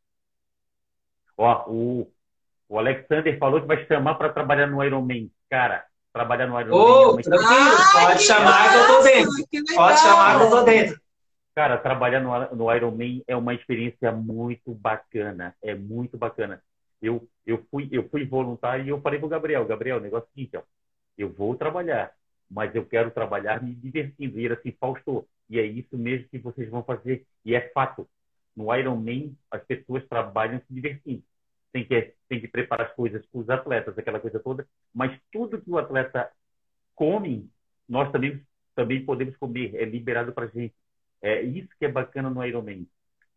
Ó, 1.36 1.70
o, 1.70 2.10
o 2.66 2.78
Alexander 2.78 3.38
falou 3.38 3.60
que 3.60 3.66
vai 3.66 3.84
chamar 3.84 4.14
para 4.14 4.32
trabalhar 4.32 4.66
no 4.66 4.82
Ironman. 4.82 5.30
Cara, 5.50 5.84
trabalhar 6.14 6.46
no 6.46 6.58
Ironman. 6.58 7.14
Oh, 7.14 7.20
é 7.20 7.22
tranquilo, 7.22 7.76
pode 7.92 8.22
chamar 8.22 8.70
que 8.70 8.76
eu 8.78 8.86
tô 8.86 9.02
dentro. 9.02 9.76
Pode 9.76 10.00
chamar 10.00 10.38
que 10.38 10.44
eu 10.44 10.50
tô 10.50 10.62
dentro. 10.62 11.00
Cara, 11.54 11.76
trabalhar 11.76 12.20
no, 12.20 12.56
no 12.56 12.74
Ironman 12.74 13.22
é 13.28 13.36
uma 13.36 13.52
experiência 13.52 14.10
muito 14.10 14.72
bacana. 14.72 15.54
É 15.62 15.74
muito 15.74 16.16
bacana. 16.16 16.62
Eu, 17.02 17.28
eu, 17.46 17.64
fui, 17.70 17.88
eu 17.92 18.08
fui 18.08 18.24
voluntário 18.26 18.84
e 18.84 18.88
eu 18.88 19.00
falei 19.00 19.18
pro 19.18 19.28
Gabriel, 19.28 19.64
Gabriel, 19.66 19.98
o 19.98 20.00
negócio 20.00 20.26
é 20.26 20.30
o 20.30 20.34
seguinte, 20.34 20.58
eu 21.16 21.32
vou 21.32 21.56
trabalhar, 21.56 22.12
mas 22.50 22.74
eu 22.74 22.84
quero 22.86 23.10
trabalhar 23.10 23.62
me 23.62 23.74
divertindo. 23.74 24.38
E 24.38 24.44
ele 24.44 24.54
assim, 24.54 24.72
Fausto, 24.72 25.28
e 25.48 25.58
é 25.58 25.64
isso 25.66 25.96
mesmo 25.96 26.28
que 26.28 26.38
vocês 26.38 26.68
vão 26.70 26.82
fazer. 26.84 27.26
E 27.44 27.54
é 27.54 27.68
fato. 27.70 28.08
No 28.56 28.74
Ironman, 28.74 29.36
as 29.50 29.62
pessoas 29.64 30.06
trabalham 30.08 30.60
se 30.60 30.72
divertindo. 30.74 31.22
Tem 31.72 31.86
que, 31.86 32.14
tem 32.28 32.40
que 32.40 32.48
preparar 32.48 32.88
as 32.88 32.94
coisas 32.94 33.24
para 33.26 33.40
os 33.40 33.48
atletas, 33.50 33.96
aquela 33.98 34.20
coisa 34.20 34.40
toda. 34.40 34.66
Mas 34.92 35.18
tudo 35.32 35.60
que 35.60 35.70
o 35.70 35.78
atleta 35.78 36.30
come, 36.94 37.50
nós 37.88 38.10
também, 38.12 38.44
também 38.74 39.04
podemos 39.04 39.36
comer. 39.36 39.74
É 39.76 39.84
liberado 39.84 40.32
para 40.32 40.46
a 40.46 40.48
gente. 40.48 40.74
É 41.22 41.42
isso 41.42 41.68
que 41.78 41.84
é 41.84 41.88
bacana 41.88 42.30
no 42.30 42.44
Ironman. 42.44 42.86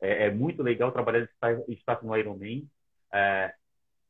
É, 0.01 0.27
é 0.27 0.31
muito 0.31 0.63
legal 0.63 0.91
trabalhar 0.91 1.23
estar, 1.23 1.53
estar 1.69 2.03
no 2.03 2.15
Ironman. 2.17 2.69
É, 3.13 3.53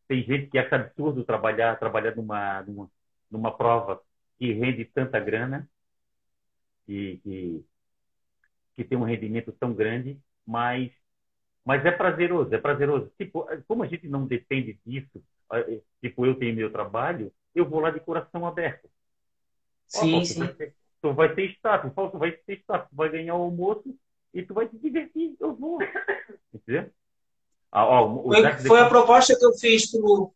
tem 0.07 0.23
gente 0.23 0.49
que 0.49 0.57
acha 0.57 0.75
absurdo 0.75 1.23
trabalhar 1.25 1.77
trabalhar 1.79 2.15
numa 2.15 2.63
numa, 2.63 2.91
numa 3.31 3.57
prova 3.57 4.01
que 4.39 4.51
rende 4.53 4.85
tanta 4.85 5.19
grana 5.19 5.67
e 6.87 7.17
que, 7.23 7.65
que 8.75 8.83
tem 8.83 8.97
um 8.97 9.03
rendimento 9.03 9.51
tão 9.53 9.73
grande, 9.73 10.19
mas 10.45 10.91
mas 11.65 11.85
é 11.85 11.91
prazeroso, 11.91 12.53
é 12.53 12.57
prazeroso. 12.57 13.11
Tipo, 13.17 13.45
como 13.67 13.83
a 13.83 13.87
gente 13.87 14.07
não 14.07 14.27
depende 14.27 14.79
disso, 14.85 15.23
tipo 16.01 16.25
eu 16.25 16.35
tenho 16.35 16.55
meu 16.55 16.71
trabalho, 16.71 17.31
eu 17.55 17.67
vou 17.69 17.79
lá 17.79 17.91
de 17.91 17.99
coração 17.99 18.45
aberto. 18.45 18.89
Sim, 19.87 20.19
oh, 20.19 20.25
sim 20.25 20.73
tu 21.03 21.13
vai 21.13 21.35
ter 21.35 21.51
status, 21.57 21.91
tu 21.93 22.17
vai 22.17 22.31
ter 22.31 22.59
status, 22.61 22.89
tu 22.89 22.95
vai 22.95 23.09
ganhar 23.09 23.35
o 23.35 23.43
almoço 23.43 23.93
e 24.33 24.41
tu 24.41 24.53
vai 24.53 24.67
te 24.67 24.77
divertir, 24.77 25.35
eu 25.39 25.53
vou. 25.53 25.79
Entendeu? 26.53 26.89
Ah, 27.76 27.86
ó, 27.86 28.21
foi, 28.21 28.53
foi 28.67 28.80
a 28.82 28.88
proposta 28.88 29.36
que 29.36 29.43
eu 29.43 29.51
fiz 29.55 29.89
pro, 29.89 30.32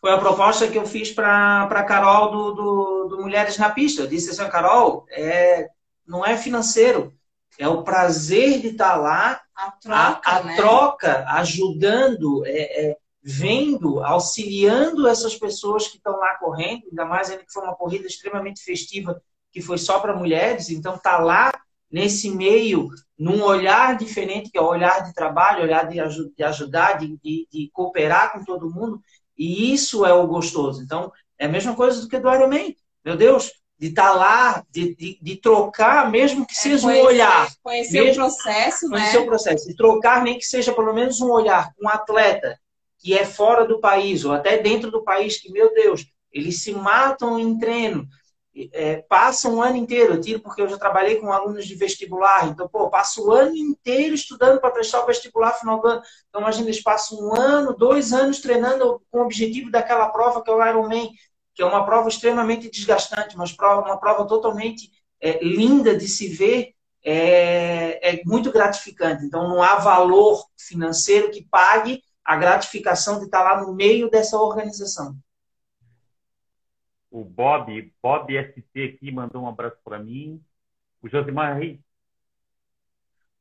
foi 0.00 0.12
a 0.12 0.18
proposta 0.18 0.68
que 0.68 0.78
eu 0.78 0.86
fiz 0.86 1.10
para 1.10 1.64
a 1.64 1.82
Carol 1.82 2.30
do, 2.30 2.54
do, 2.54 3.08
do, 3.08 3.20
Mulheres 3.20 3.58
na 3.58 3.68
Pista. 3.68 4.02
Eu 4.02 4.06
disse 4.06 4.30
assim, 4.30 4.48
Carol, 4.48 5.04
é, 5.10 5.66
não 6.06 6.24
é 6.24 6.36
financeiro, 6.36 7.12
é 7.58 7.66
o 7.66 7.82
prazer 7.82 8.60
de 8.60 8.68
estar 8.68 8.90
tá 8.90 8.96
lá, 8.96 9.40
a 9.56 9.72
troca, 9.72 10.30
a, 10.30 10.36
a 10.36 10.42
né? 10.44 10.54
troca 10.54 11.24
ajudando, 11.30 12.46
é, 12.46 12.90
é, 12.90 12.96
vendo, 13.20 14.04
auxiliando 14.04 15.08
essas 15.08 15.34
pessoas 15.34 15.88
que 15.88 15.96
estão 15.96 16.16
lá 16.16 16.36
correndo, 16.38 16.84
ainda 16.88 17.04
mais 17.04 17.28
ainda 17.28 17.44
que 17.44 17.52
foi 17.52 17.64
uma 17.64 17.74
corrida 17.74 18.06
extremamente 18.06 18.62
festiva 18.62 19.20
que 19.50 19.60
foi 19.60 19.78
só 19.78 19.98
para 19.98 20.14
mulheres, 20.14 20.70
então 20.70 20.96
tá 20.96 21.18
lá 21.18 21.50
nesse 21.90 22.30
meio, 22.30 22.88
num 23.18 23.42
olhar 23.42 23.96
diferente, 23.96 24.50
que 24.50 24.58
é 24.58 24.60
o 24.60 24.68
olhar 24.68 25.04
de 25.04 25.14
trabalho, 25.14 25.62
olhar 25.62 25.88
de, 25.88 25.98
de 26.36 26.42
ajudar, 26.42 26.98
de, 26.98 27.16
de, 27.22 27.48
de, 27.50 27.70
cooperar 27.72 28.32
com 28.32 28.44
todo 28.44 28.70
mundo, 28.70 29.00
e 29.36 29.72
isso 29.72 30.04
é 30.04 30.12
o 30.12 30.26
gostoso. 30.26 30.82
Então, 30.82 31.12
é 31.38 31.46
a 31.46 31.48
mesma 31.48 31.74
coisa 31.74 32.00
do 32.00 32.08
que 32.08 32.18
do 32.18 32.32
Ironman. 32.32 32.74
Meu 33.04 33.16
Deus, 33.16 33.52
de 33.78 33.88
estar 33.88 34.10
tá 34.10 34.14
lá, 34.14 34.64
de, 34.70 34.94
de, 35.20 35.36
trocar, 35.36 36.10
mesmo 36.10 36.46
que 36.46 36.54
é 36.54 36.56
seja 36.56 36.82
conhecer, 36.82 37.02
um 37.02 37.06
olhar. 37.06 37.48
Conhecer 37.62 38.04
mesmo, 38.04 38.24
o 38.24 38.26
processo, 38.26 38.88
conhecer 38.88 39.18
né? 39.18 39.22
o 39.22 39.26
processo. 39.26 39.68
De 39.68 39.76
trocar, 39.76 40.24
nem 40.24 40.38
que 40.38 40.44
seja 40.46 40.72
pelo 40.72 40.94
menos 40.94 41.20
um 41.20 41.30
olhar 41.30 41.72
com 41.74 41.86
um 41.86 41.88
atleta 41.88 42.58
que 42.98 43.16
é 43.16 43.24
fora 43.24 43.66
do 43.66 43.78
país, 43.78 44.24
ou 44.24 44.32
até 44.32 44.58
dentro 44.58 44.90
do 44.90 45.04
país, 45.04 45.38
que, 45.38 45.52
meu 45.52 45.72
Deus, 45.74 46.06
eles 46.32 46.62
se 46.62 46.72
matam 46.72 47.38
em 47.38 47.58
treino, 47.58 48.08
é, 48.72 49.02
passa 49.02 49.48
um 49.50 49.60
ano 49.60 49.76
inteiro, 49.76 50.14
eu 50.14 50.20
tiro 50.20 50.40
porque 50.40 50.62
eu 50.62 50.68
já 50.68 50.78
trabalhei 50.78 51.16
com 51.16 51.30
alunos 51.30 51.66
de 51.66 51.74
vestibular, 51.74 52.48
então, 52.48 52.66
pô, 52.66 52.88
passo 52.88 53.26
o 53.26 53.32
ano 53.32 53.54
inteiro 53.54 54.14
estudando 54.14 54.60
para 54.60 54.70
prestar 54.70 55.02
o 55.02 55.06
vestibular 55.06 55.52
final 55.52 55.80
do 55.80 55.86
ano. 55.86 56.02
Então, 56.28 56.40
imagina, 56.40 56.68
eles 56.68 56.82
passam 56.82 57.18
um 57.18 57.36
ano, 57.36 57.76
dois 57.76 58.12
anos 58.14 58.40
treinando 58.40 59.02
com 59.10 59.18
o 59.18 59.24
objetivo 59.24 59.70
daquela 59.70 60.08
prova 60.08 60.42
que 60.42 60.50
é 60.50 60.54
o 60.54 60.66
Ironman, 60.66 61.10
que 61.54 61.62
é 61.62 61.66
uma 61.66 61.84
prova 61.84 62.08
extremamente 62.08 62.70
desgastante, 62.70 63.36
mas 63.36 63.52
prova, 63.52 63.86
uma 63.86 63.98
prova 63.98 64.26
totalmente 64.26 64.90
é, 65.20 65.38
linda 65.44 65.94
de 65.94 66.08
se 66.08 66.28
ver, 66.28 66.72
é, 67.04 68.16
é 68.16 68.22
muito 68.24 68.50
gratificante. 68.50 69.24
Então, 69.24 69.48
não 69.48 69.62
há 69.62 69.76
valor 69.76 70.42
financeiro 70.56 71.30
que 71.30 71.46
pague 71.50 72.02
a 72.24 72.36
gratificação 72.36 73.18
de 73.18 73.26
estar 73.26 73.42
lá 73.42 73.60
no 73.62 73.74
meio 73.74 74.10
dessa 74.10 74.38
organização 74.38 75.14
o 77.16 77.24
Bob, 77.24 77.92
Bob 78.02 78.30
ST 78.30 78.84
aqui 78.84 79.10
mandou 79.10 79.42
um 79.42 79.48
abraço 79.48 79.78
para 79.82 79.98
mim. 79.98 80.42
O 81.02 81.08
Josimar 81.08 81.56
Reis. 81.56 81.80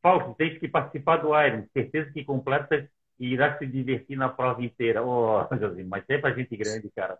Fausto, 0.02 0.34
tens 0.36 0.58
que 0.58 0.70
participar 0.70 1.18
do 1.18 1.38
Iron. 1.38 1.66
Certeza 1.74 2.10
que 2.14 2.24
completa 2.24 2.90
e 3.20 3.34
irá 3.34 3.58
se 3.58 3.68
divertir 3.68 4.18
na 4.18 4.30
prova 4.30 4.64
inteira. 4.64 5.04
Ô, 5.04 5.42
oh, 5.42 5.56
Josimar, 5.60 6.00
isso 6.00 6.12
é 6.14 6.18
pra 6.18 6.32
gente 6.32 6.56
grande, 6.56 6.90
cara. 6.96 7.18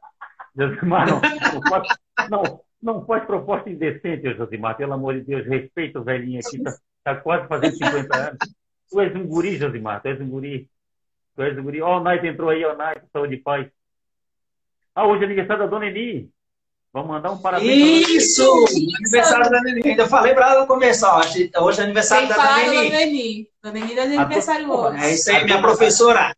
Josimar, 0.56 1.08
não, 1.10 1.20
não, 1.20 1.62
faz, 1.70 1.88
não, 2.30 2.62
não 2.82 3.06
faz 3.06 3.26
proposta 3.26 3.70
indecente, 3.70 4.34
Josimar. 4.34 4.78
Pelo 4.78 4.94
amor 4.94 5.16
de 5.16 5.26
Deus, 5.26 5.46
respeita 5.46 6.00
o 6.00 6.06
velhinho 6.06 6.40
aqui. 6.40 6.64
Tá, 6.64 6.78
tá 7.04 7.16
quase 7.18 7.50
fazendo 7.50 7.76
50 7.76 8.18
anos. 8.18 8.38
Tu 8.90 9.02
és 9.02 9.14
um 9.14 9.28
guri, 9.28 9.58
Josimar. 9.58 10.02
Tu 10.02 10.08
és 10.08 10.22
um 10.22 10.30
guri. 10.30 10.70
Tu 11.36 11.42
és 11.42 11.58
um 11.58 11.64
guri. 11.64 11.82
Ó, 11.82 11.98
oh, 11.98 12.00
o 12.00 12.04
Night 12.04 12.26
entrou 12.26 12.50
aí, 12.50 12.64
ó, 12.64 12.72
oh, 12.72 12.78
Night, 12.78 13.06
saúde 13.12 13.36
e 13.36 13.42
paz. 13.42 13.70
Ah, 14.94 15.06
hoje 15.06 15.24
é 15.24 15.26
aniversário 15.26 15.64
da 15.64 15.70
Dona 15.70 15.88
Eni. 15.88 16.34
Vamos 16.96 17.10
mandar 17.10 17.30
um 17.34 17.38
parabéns. 17.38 18.08
Isso! 18.08 18.50
Aniversário 19.02 19.52
da 19.52 19.62
Neni. 19.62 19.82
Ainda 19.84 20.08
falei 20.08 20.34
para 20.34 20.52
ela 20.52 20.66
começar. 20.66 21.20
Hoje 21.20 21.82
é 21.82 21.84
aniversário 21.84 22.30
da 22.30 22.56
Neni. 22.56 22.72
Dona 22.72 22.90
Neni. 22.90 23.50
Dona 23.62 23.74
Neni 23.74 23.94
é 23.96 24.18
aniversário 24.18 24.72
hoje. 24.72 25.04
É 25.04 25.14
isso 25.14 25.30
aí, 25.30 25.44
minha 25.44 25.60
professora. 25.60 26.34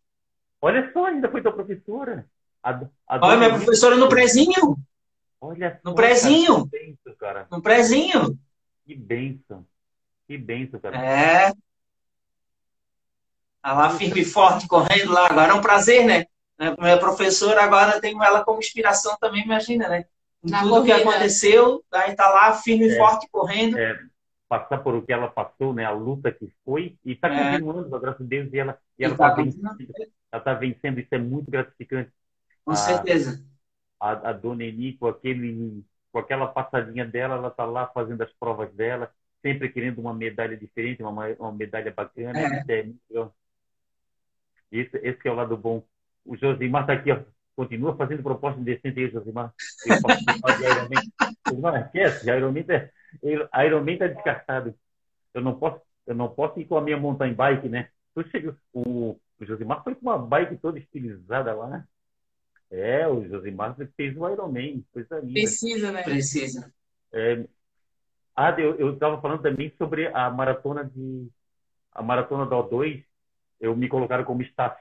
Olha 0.60 0.92
só, 0.92 1.06
ainda 1.06 1.30
foi 1.30 1.44
tua 1.44 1.52
professora. 1.52 2.26
A, 2.64 2.72
a 3.08 3.20
Olha, 3.28 3.38
minha 3.38 3.52
professora 3.52 3.98
no 3.98 4.10
prezinho. 4.10 4.76
Olha 5.40 5.80
No 5.86 5.94
prezinho. 5.94 6.68
Que 6.68 6.80
benção, 6.80 7.16
cara. 7.20 7.48
No 7.52 7.62
prezinho. 7.62 8.40
Que 8.84 8.96
benção. 8.96 9.64
Que 10.28 10.40
benção, 10.40 10.80
cara. 10.80 10.98
É. 10.98 11.54
Tá 13.62 13.74
lá 13.74 13.92
firme 13.92 14.22
e 14.22 14.26
forte, 14.26 14.68
correndo 14.68 15.12
lá. 15.12 15.28
Agora 15.28 15.52
é 15.52 15.54
um 15.54 15.62
prazer, 15.62 16.04
né? 16.04 16.26
Minha 16.80 16.98
professora 16.98 17.64
agora 17.64 18.02
tenho 18.02 18.24
ela 18.24 18.44
como 18.44 18.58
inspiração 18.58 19.16
também, 19.22 19.44
imagina, 19.44 19.88
né? 19.88 20.06
Na 20.44 20.62
tudo 20.62 20.76
corrida. 20.76 20.96
que 20.96 21.02
aconteceu, 21.02 21.84
aí 21.92 22.16
tá 22.16 22.30
lá 22.30 22.54
firme 22.54 22.88
e 22.88 22.92
é, 22.92 22.98
forte, 22.98 23.28
correndo. 23.30 23.78
É, 23.78 24.00
passar 24.48 24.78
por 24.80 24.96
o 24.96 25.02
que 25.02 25.12
ela 25.12 25.28
passou, 25.28 25.74
né? 25.74 25.84
A 25.86 25.92
luta 25.92 26.32
que 26.32 26.52
foi, 26.64 26.98
e 27.04 27.14
está 27.14 27.28
é. 27.28 27.52
continuando, 27.52 28.00
graças 28.00 28.22
a 28.22 28.30
Deus, 28.30 28.54
e 28.54 28.60
ela 28.60 28.80
e 28.98 29.04
ela 29.04 29.14
está 29.14 29.34
vencendo, 29.34 29.70
ela 30.32 30.44
tá 30.44 30.54
vencendo, 30.54 31.00
isso 31.00 31.14
é 31.14 31.18
muito 31.18 31.52
gratificante. 31.52 32.12
Com 32.64 32.72
a, 32.72 32.76
certeza. 32.76 33.46
A, 34.00 34.30
a 34.30 34.34
dona 34.34 34.64
Eni, 34.64 34.94
com, 34.94 35.08
aquele, 35.08 35.84
com 36.12 36.20
aquela 36.20 36.48
passadinha 36.48 37.06
dela, 37.06 37.36
ela 37.36 37.48
está 37.50 37.66
lá 37.66 37.88
fazendo 37.88 38.22
as 38.22 38.32
provas 38.34 38.72
dela, 38.74 39.12
sempre 39.42 39.70
querendo 39.70 40.00
uma 40.00 40.14
medalha 40.14 40.56
diferente, 40.56 41.04
uma, 41.04 41.28
uma 41.40 41.52
medalha 41.52 41.92
bacana. 41.92 42.40
É. 42.40 42.62
Isso 42.62 42.72
é 42.72 42.84
muito, 42.84 43.34
esse, 44.72 44.98
esse 44.98 45.28
é 45.28 45.32
o 45.32 45.36
lado 45.36 45.56
bom. 45.58 45.84
O 46.26 46.36
Josimar 46.36 46.82
está 46.82 46.94
aqui, 46.94 47.12
ó, 47.12 47.20
continua 47.58 47.98
fazendo 47.98 48.22
proposta 48.22 48.62
indecente 48.62 49.00
aí, 49.00 49.10
Josimar. 49.10 49.52
Eu 49.88 50.00
posso 50.00 50.24
de 50.24 50.64
Ironman. 50.64 51.60
Não 51.60 51.78
esquece, 51.78 52.30
Ironman 52.30 52.66
é, 52.70 53.66
Ironman 53.66 53.94
está 53.96 54.08
descartado. 54.08 54.76
Eu 55.34 55.42
não 55.42 55.58
posso, 55.58 55.82
eu 56.06 56.14
não 56.14 56.30
posso 56.30 56.60
ir 56.60 56.66
com 56.66 56.78
a 56.78 56.82
minha 56.82 56.98
mountain 56.98 57.34
bike, 57.34 57.68
né? 57.68 57.90
o, 58.74 59.20
o 59.40 59.46
Josimar 59.46 59.84
foi 59.84 59.96
com 59.96 60.02
uma 60.02 60.20
bike 60.20 60.58
toda 60.58 60.78
estilizada 60.78 61.54
lá. 61.54 61.84
É, 62.70 63.08
o 63.08 63.28
Josimar 63.28 63.76
fez 63.96 64.16
o 64.16 64.30
Ironman, 64.30 64.86
coisa 64.94 65.20
linda. 65.20 65.34
Precisa, 65.34 65.92
né? 65.92 66.04
Precisa. 66.04 66.72
É, 67.12 67.44
ah, 68.36 68.56
eu 68.60 68.94
estava 68.94 69.20
falando 69.20 69.42
também 69.42 69.74
sobre 69.80 70.08
a 70.14 70.30
maratona 70.30 70.86
de 70.86 71.28
a 71.92 72.04
maratona 72.04 72.46
da 72.46 72.56
O2, 72.56 73.04
eu 73.60 73.76
me 73.76 73.90
colocaram 73.90 74.24
como 74.24 74.44
staff. 74.44 74.80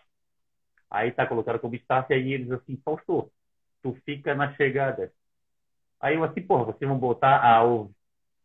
Aí 0.90 1.10
tá 1.10 1.26
colocado 1.26 1.58
como 1.58 1.74
staff, 1.74 2.12
aí 2.12 2.32
eles 2.32 2.50
assim, 2.50 2.80
Fausto, 2.84 3.30
tu 3.82 3.96
fica 4.04 4.34
na 4.34 4.52
chegada. 4.54 5.12
Aí 6.00 6.16
eu 6.16 6.24
assim, 6.24 6.42
porra, 6.42 6.64
vocês 6.64 6.88
vão 6.88 6.98
botar 6.98 7.36
a, 7.36 7.62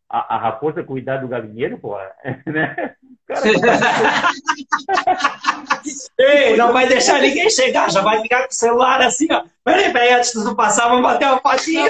a, 0.10 0.36
a 0.36 0.38
raposa 0.38 0.84
cuidar 0.84 1.18
do 1.18 1.28
galinheiro, 1.28 1.78
porra, 1.78 2.14
né? 2.46 2.96
Cara, 3.28 3.42
Ei, 6.18 6.58
não 6.58 6.72
vai 6.72 6.88
deixar 6.88 7.20
ninguém 7.20 7.50
chegar, 7.50 7.90
já 7.90 8.02
vai 8.02 8.22
ficar 8.22 8.44
com 8.44 8.52
o 8.52 8.54
celular 8.54 9.02
assim, 9.02 9.28
ó. 9.32 9.44
Peraí, 9.64 9.92
peraí, 9.92 10.14
antes 10.14 10.34
de 10.34 10.44
tu 10.44 10.56
passar, 10.56 10.88
vamos 10.88 11.04
bater 11.04 11.28
uma 11.28 11.40
fotinha. 11.40 11.90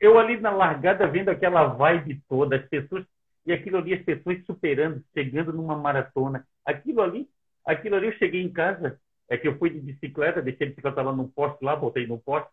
Eu 0.00 0.18
ali 0.18 0.40
na 0.40 0.50
largada, 0.50 1.06
vendo 1.06 1.30
aquela 1.30 1.64
vibe 1.64 2.22
toda, 2.28 2.56
as 2.56 2.68
pessoas, 2.68 3.04
e 3.46 3.52
aquilo 3.52 3.78
ali, 3.78 3.94
as 3.94 4.02
pessoas 4.02 4.44
superando, 4.44 5.02
chegando 5.14 5.52
numa 5.52 5.76
maratona. 5.76 6.46
Aquilo 6.64 7.02
ali, 7.02 7.28
aquilo 7.64 7.96
ali, 7.96 8.06
eu 8.06 8.18
cheguei 8.18 8.42
em 8.42 8.52
casa, 8.52 9.00
é 9.28 9.36
que 9.36 9.48
eu 9.48 9.58
fui 9.58 9.70
de 9.70 9.80
bicicleta, 9.80 10.42
deixei 10.42 10.66
a 10.66 10.70
bicicleta 10.70 11.02
lá 11.02 11.12
no 11.12 11.28
poste, 11.28 11.64
lá, 11.64 11.74
botei 11.74 12.06
no 12.06 12.18
poste. 12.18 12.50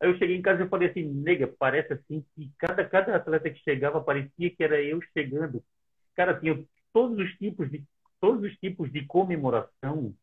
Aí 0.00 0.08
eu 0.08 0.18
cheguei 0.18 0.36
em 0.36 0.42
casa 0.42 0.64
e 0.64 0.68
falei 0.68 0.88
assim, 0.88 1.04
nega, 1.04 1.46
parece 1.58 1.92
assim 1.92 2.24
que 2.34 2.50
cada, 2.58 2.84
cada 2.84 3.16
atleta 3.16 3.50
que 3.50 3.60
chegava 3.60 4.00
parecia 4.00 4.50
que 4.50 4.62
era 4.62 4.80
eu 4.82 5.00
chegando. 5.12 5.62
Cara, 6.14 6.38
tinha 6.38 6.64
todos 6.92 7.18
os 7.18 7.32
tipos 7.38 7.70
de 7.70 7.84
todos 8.20 8.42
os 8.42 8.56
tipos 8.58 8.90
de 8.90 9.04
comemoração 9.04 10.14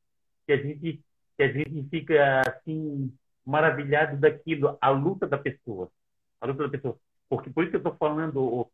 que 0.46 0.54
a 0.54 0.58
gente 0.58 1.02
que 1.38 1.44
a 1.44 1.52
gente 1.52 1.90
fica 1.90 2.42
assim 2.42 3.12
maravilhado 3.46 4.18
daquilo, 4.18 4.78
a 4.80 4.90
luta 4.90 5.28
da 5.28 5.38
pessoa, 5.38 5.92
a 6.40 6.48
luta 6.48 6.64
da 6.64 6.70
pessoa. 6.70 6.98
Porque 7.30 7.50
por 7.50 7.64
isso 7.64 7.72
que 7.72 7.78
eu 7.78 7.80
estou 7.80 7.96
falando, 7.96 8.38
o, 8.42 8.72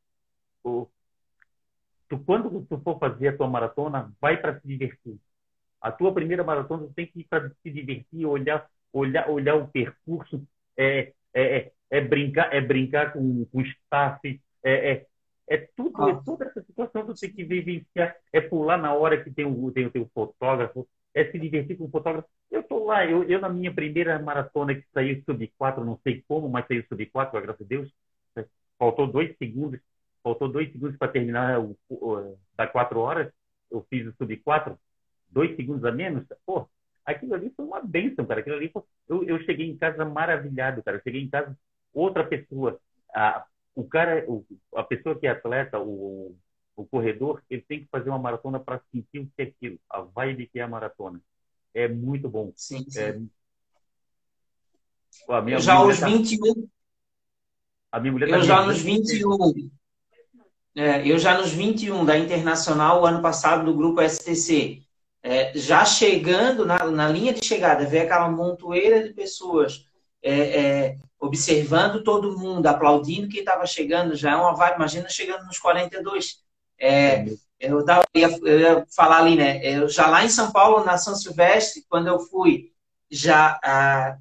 o, 0.63 0.87
tu 2.07 2.19
quando 2.19 2.65
tu 2.65 2.79
for 2.79 2.99
fazer 2.99 3.29
a 3.29 3.37
tua 3.37 3.47
maratona, 3.47 4.11
vai 4.19 4.37
para 4.37 4.59
se 4.59 4.67
divertir. 4.67 5.19
A 5.81 5.91
tua 5.91 6.13
primeira 6.13 6.43
maratona 6.43 6.87
tu 6.87 6.93
tem 6.93 7.07
que 7.07 7.21
ir 7.21 7.27
para 7.29 7.49
se 7.49 7.71
divertir, 7.71 8.25
olhar, 8.25 8.67
olhar, 8.91 9.29
olhar 9.29 9.55
o 9.55 9.67
percurso, 9.67 10.45
é, 10.77 11.13
é, 11.33 11.57
é, 11.57 11.71
é 11.89 12.01
brincar, 12.01 12.53
é 12.53 12.61
brincar 12.61 13.13
com, 13.13 13.45
com 13.45 13.59
o 13.59 13.61
staff, 13.61 14.41
é, 14.63 14.91
é, 14.91 15.05
é 15.49 15.57
tudo, 15.75 16.03
ah. 16.03 16.09
é 16.09 16.23
toda 16.23 16.45
essa 16.45 16.61
situação 16.61 17.01
que 17.01 17.07
você 17.07 17.27
tem 17.27 17.35
que 17.35 17.43
vivenciar. 17.43 18.15
É 18.31 18.39
pular 18.39 18.77
na 18.77 18.93
hora 18.93 19.23
que 19.23 19.31
tem 19.31 19.45
o, 19.45 19.71
tem, 19.71 19.89
tem 19.89 20.01
o 20.01 20.11
fotógrafo, 20.13 20.87
é 21.13 21.25
se 21.25 21.39
divertir 21.39 21.77
com 21.77 21.85
o 21.85 21.89
fotógrafo. 21.89 22.27
Eu 22.51 22.61
estou 22.61 22.85
lá, 22.85 23.05
eu, 23.05 23.23
eu 23.23 23.39
na 23.41 23.49
minha 23.49 23.73
primeira 23.73 24.19
maratona 24.19 24.75
que 24.75 24.85
saiu 24.93 25.21
sub 25.25 25.47
4, 25.57 25.83
não 25.83 25.99
sei 26.03 26.23
como, 26.27 26.49
mas 26.49 26.67
saiu 26.67 26.85
sub 26.87 27.05
4, 27.07 27.41
graças 27.41 27.61
a 27.61 27.67
Deus. 27.67 27.91
Faltou 28.77 29.07
dois 29.07 29.35
segundos, 29.37 29.79
faltou 30.23 30.47
dois 30.47 30.71
segundos 30.71 30.97
para 30.97 31.11
terminar 31.11 31.59
o, 31.59 31.77
o, 31.89 32.37
da 32.55 32.67
quatro 32.67 32.99
horas. 32.99 33.31
Eu 33.71 33.85
fiz 33.89 34.07
o 34.07 34.13
sub 34.13 34.37
4, 34.37 34.77
dois 35.29 35.55
segundos 35.55 35.85
a 35.85 35.91
menos. 35.91 36.25
Pô, 36.45 36.67
aquilo 37.05 37.33
ali 37.33 37.51
foi 37.55 37.65
uma 37.65 37.81
bênção, 37.81 38.25
cara. 38.25 38.39
Aquilo 38.39 38.55
ali 38.55 38.69
foi... 38.69 38.83
eu, 39.07 39.23
eu 39.23 39.39
cheguei 39.43 39.69
em 39.69 39.77
casa 39.77 40.05
maravilhado, 40.05 40.83
cara. 40.83 40.97
Eu 40.97 41.01
cheguei 41.03 41.21
em 41.21 41.29
casa 41.29 41.57
outra 41.93 42.23
pessoa. 42.25 42.79
Ah, 43.13 43.45
o 43.75 43.83
cara, 43.83 44.25
o, 44.27 44.45
a 44.75 44.83
pessoa 44.83 45.17
que 45.17 45.27
é 45.27 45.31
atleta, 45.31 45.79
o, 45.79 46.35
o 46.75 46.85
corredor, 46.85 47.41
ele 47.49 47.61
tem 47.61 47.81
que 47.81 47.89
fazer 47.89 48.09
uma 48.09 48.19
maratona 48.19 48.59
para 48.59 48.81
sentir 48.91 49.19
o 49.19 49.31
que 49.35 49.41
é 49.41 49.43
aquilo, 49.43 49.79
a 49.89 50.01
vibe 50.01 50.47
que 50.47 50.59
é 50.59 50.63
a 50.63 50.67
maratona. 50.67 51.21
É 51.73 51.87
muito 51.87 52.29
bom. 52.29 52.51
Sim, 52.55 52.85
sim. 52.89 52.99
É... 52.99 53.19
A 55.29 55.41
minha 55.41 55.57
eu 55.57 55.61
já 55.61 55.73
aos 55.75 55.99
tá... 55.99 56.07
21. 56.07 56.67
A 57.91 57.99
minha 57.99 58.11
mulher 58.11 58.29
eu 58.29 58.35
tá 58.35 58.41
já 58.41 58.65
nos 58.65 58.81
21. 58.81 59.69
É, 60.75 61.05
eu 61.07 61.17
já 61.17 61.37
nos 61.37 61.51
21 61.51 62.05
da 62.05 62.17
Internacional, 62.17 63.01
o 63.01 63.05
ano 63.05 63.21
passado, 63.21 63.65
do 63.65 63.75
grupo 63.75 64.01
STC. 64.01 64.83
É, 65.21 65.51
já 65.53 65.83
chegando 65.83 66.65
na, 66.65 66.85
na 66.85 67.07
linha 67.09 67.33
de 67.33 67.45
chegada, 67.45 67.85
ver 67.85 68.01
aquela 68.01 68.29
montoeira 68.29 69.03
de 69.03 69.13
pessoas 69.13 69.85
é, 70.23 70.39
é, 70.39 70.95
observando 71.19 72.03
todo 72.03 72.37
mundo, 72.37 72.65
aplaudindo 72.67 73.27
quem 73.27 73.41
estava 73.41 73.65
chegando, 73.65 74.15
já 74.15 74.31
é 74.31 74.35
uma 74.35 74.55
vibe, 74.55 74.75
imagina 74.75 75.09
chegando 75.09 75.45
nos 75.45 75.59
42. 75.59 76.39
É, 76.79 77.25
eu, 77.59 77.83
tava, 77.83 78.05
eu, 78.13 78.21
ia, 78.21 78.39
eu 78.43 78.59
ia 78.59 78.85
falar 78.95 79.17
ali, 79.17 79.35
né? 79.35 79.59
Eu, 79.61 79.89
já 79.89 80.07
lá 80.07 80.23
em 80.23 80.29
São 80.29 80.51
Paulo, 80.51 80.85
na 80.85 80.97
São 80.97 81.15
Silvestre, 81.15 81.85
quando 81.89 82.07
eu 82.07 82.19
fui, 82.19 82.71
já, 83.11 83.59
ah, 83.61 84.17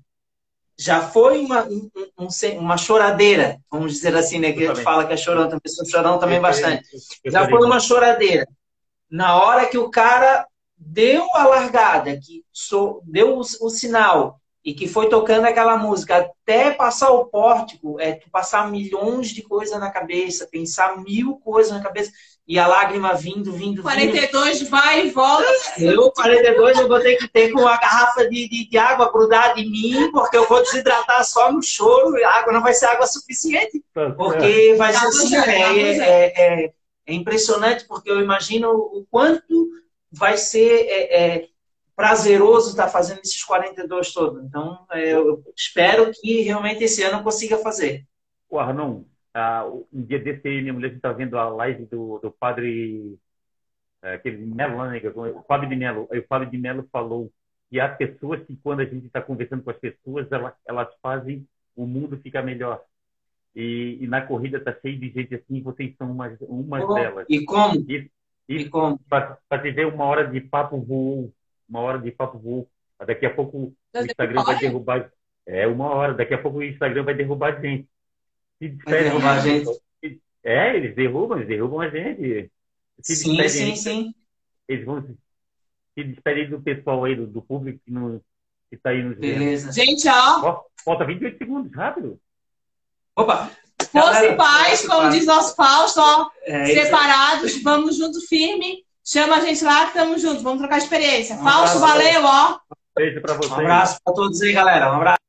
já 0.77 1.01
foi 1.01 1.39
uma, 1.39 1.65
um, 1.65 1.91
um, 2.19 2.29
uma 2.59 2.77
choradeira, 2.77 3.61
vamos 3.71 3.93
dizer 3.93 4.17
assim, 4.17 4.41
né? 4.41 4.53
Que 4.53 4.65
a 4.65 4.75
gente 4.75 4.83
fala 4.83 5.07
que 5.07 5.13
é 5.13 5.17
chorão, 5.17 5.45
também 5.45 5.61
sou 5.69 5.87
chorão 5.87 6.19
também 6.19 6.41
bastante. 6.41 6.89
Já 7.27 7.49
foi 7.49 7.65
uma 7.65 7.79
choradeira. 7.79 8.47
Na 9.11 9.41
hora 9.43 9.67
que 9.67 9.79
o 9.79 9.91
cara 9.91 10.47
deu 10.79 11.29
a 11.35 11.47
largada, 11.47 12.17
que 12.17 12.45
so, 12.53 13.03
deu 13.05 13.37
o, 13.37 13.41
o 13.41 13.71
sinal 13.71 14.41
e 14.65 14.75
que 14.75 14.87
foi 14.87 15.09
tocando 15.09 15.47
aquela 15.47 15.77
música 15.77 16.19
até 16.19 16.71
passar 16.73 17.11
o 17.11 17.27
pórtico, 17.27 17.99
é 18.01 18.13
tu 18.13 18.29
passar 18.31 18.71
milhões 18.71 19.29
de 19.29 19.43
coisas 19.43 19.79
na 19.79 19.91
cabeça, 19.91 20.49
pensar 20.51 20.99
mil 20.99 21.37
coisas 21.37 21.73
na 21.73 21.83
cabeça 21.83 22.11
e 22.47 22.59
a 22.59 22.67
lágrima 22.67 23.13
vindo, 23.15 23.53
vindo, 23.53 23.83
42 23.83 24.61
vindo. 24.61 24.71
vai 24.71 25.07
e 25.07 25.11
volta. 25.11 25.45
Eu, 25.79 26.11
42, 26.11 26.79
eu 26.79 26.89
vou 26.89 26.99
ter 26.99 27.17
que 27.17 27.29
ter 27.29 27.53
com 27.53 27.61
uma 27.61 27.77
garrafa 27.77 28.27
de, 28.29 28.49
de, 28.49 28.69
de, 28.69 28.79
água 28.79 29.13
grudada 29.13 29.61
em 29.61 29.71
mim, 29.71 30.11
porque 30.11 30.37
eu 30.37 30.49
vou 30.49 30.63
desidratar 30.63 31.23
só 31.25 31.53
no 31.53 31.63
choro, 31.63 32.17
a 32.25 32.39
água 32.39 32.53
não 32.53 32.63
vai 32.63 32.73
ser 32.73 32.87
água 32.87 33.07
suficiente, 33.07 33.85
tá 33.93 34.11
porque 34.11 34.75
vai 34.79 34.95
ser 34.95 35.07
assim, 35.07 35.37
é, 35.37 35.79
é, 35.79 36.65
é, 36.65 36.73
é, 37.07 37.15
impressionante, 37.15 37.85
porque 37.87 38.11
eu 38.11 38.21
imagino 38.21 38.71
o 38.71 39.07
quanto 39.11 39.69
vai 40.11 40.37
ser 40.37 40.87
é, 40.87 41.37
é 41.37 41.49
prazeroso 41.95 42.71
estar 42.71 42.89
fazendo 42.89 43.21
esses 43.21 43.43
42 43.43 44.13
todos. 44.13 44.45
Então, 44.45 44.87
é, 44.91 45.15
eu 45.15 45.43
espero 45.57 46.13
que 46.13 46.43
realmente 46.43 46.85
esse 46.85 47.03
ano 47.03 47.19
eu 47.19 47.25
consiga 47.25 47.59
fazer. 47.59 48.07
O 48.49 48.59
Arnon, 48.59 49.03
uh, 49.37 49.87
um 49.93 50.03
dia 50.03 50.19
desse 50.19 50.47
aí, 50.47 50.61
minha 50.61 50.73
mulher 50.73 50.93
está 50.93 51.13
vendo 51.13 51.37
a 51.37 51.49
live 51.49 51.87
do, 51.87 52.19
do 52.21 52.31
padre 52.31 53.19
é, 54.03 54.15
aquele 54.15 54.47
Melo, 54.47 54.85
né, 54.87 55.01
o 55.35 55.43
Fábio 55.43 55.69
de 55.69 55.77
Melo. 55.77 56.09
Aí 56.11 56.21
o 56.21 56.27
Fábio 56.27 56.51
de 56.51 56.57
Melo 56.57 56.89
falou 56.93 57.33
que 57.69 57.81
há 57.81 57.89
pessoas 57.89 58.43
que, 58.47 58.57
quando 58.57 58.81
a 58.81 58.85
gente 58.85 59.07
está 59.07 59.21
conversando 59.21 59.63
com 59.63 59.71
as 59.71 59.79
pessoas, 59.79 60.31
elas, 60.31 60.55
elas 60.67 60.89
fazem 61.03 61.47
o 61.77 61.87
mundo 61.87 62.19
ficar 62.19 62.43
melhor. 62.43 62.83
E, 63.55 63.99
e 64.01 64.07
na 64.07 64.23
corrida 64.23 64.59
está 64.59 64.73
cheio 64.81 64.99
de 64.99 65.11
gente 65.11 65.35
assim, 65.35 65.63
vocês 65.63 65.95
são 65.97 66.11
umas, 66.13 66.39
umas 66.43 66.85
oh, 66.85 66.95
delas. 66.95 67.27
E 67.29 67.45
como? 67.45 67.75
E? 68.49 68.71
Para 69.09 69.63
te 69.63 69.71
ver 69.71 69.87
uma 69.87 70.05
hora 70.05 70.27
de 70.27 70.41
papo 70.41 70.81
voou 70.81 71.33
uma 71.69 71.81
hora 71.81 71.99
de 71.99 72.11
papo 72.11 72.39
voo. 72.39 72.69
Daqui 73.07 73.27
a 73.27 73.35
pouco 73.35 73.59
o 73.59 73.75
Instagram 73.95 74.43
vai 74.43 74.59
derrubar. 74.59 75.13
É, 75.47 75.67
uma 75.67 75.91
hora. 75.91 76.15
Daqui 76.15 76.35
a 76.35 76.39
pouco 76.43 76.59
o 76.59 76.65
Instagram 76.65 77.05
vai 77.05 77.15
derrubar 77.15 77.55
a 77.55 77.61
gente. 77.61 77.89
Se 78.59 78.69
vai 78.85 79.05
derrubar 79.05 79.39
a 79.39 79.41
gente. 79.41 79.71
É, 80.43 80.77
eles 80.77 80.95
derrubam, 80.95 81.37
eles 81.37 81.49
derrubam 81.49 81.81
a 81.81 81.89
gente. 81.89 82.51
Se 83.03 83.15
sim, 83.15 83.49
sim, 83.49 83.77
sim. 83.77 84.15
Eles 84.67 84.85
vão 84.85 85.03
se 85.03 86.05
despedir 86.05 86.49
do 86.49 86.61
pessoal 86.61 87.05
aí, 87.05 87.15
do, 87.15 87.27
do 87.27 87.43
público 87.43 87.81
que, 87.85 87.91
no, 87.91 88.21
que 88.71 88.77
tá 88.77 88.91
aí 88.91 89.03
nos 89.03 89.19
Beleza. 89.19 89.73
Gente, 89.73 90.09
ó. 90.09 90.65
Falta 90.85 91.05
28 91.05 91.39
segundos, 91.39 91.73
rápido. 91.73 92.21
Opa! 93.15 93.51
Força 93.91 94.27
e 94.27 94.37
paz, 94.37 94.87
como 94.87 95.11
diz 95.11 95.27
nosso 95.27 95.55
Fausto, 95.55 96.01
ó. 96.01 96.27
É, 96.45 96.67
separados, 96.67 97.63
vamos 97.63 97.97
junto 97.97 98.21
firme 98.27 98.85
Chama 99.11 99.37
a 99.37 99.41
gente 99.41 99.65
lá, 99.65 99.87
tamo 99.87 100.19
junto, 100.19 100.43
vamos 100.43 100.59
trocar 100.59 100.77
experiência. 100.77 101.35
Um 101.37 101.43
Fausto, 101.43 101.79
valeu, 101.79 102.23
ó. 102.27 102.59
Beijo 102.95 103.23
para 103.23 103.33
vocês. 103.33 103.53
Um 103.53 103.61
abraço 103.61 103.99
para 104.05 104.13
todos 104.13 104.43
aí, 104.43 104.53
galera. 104.53 104.93
Um 104.93 104.97
abraço. 104.97 105.28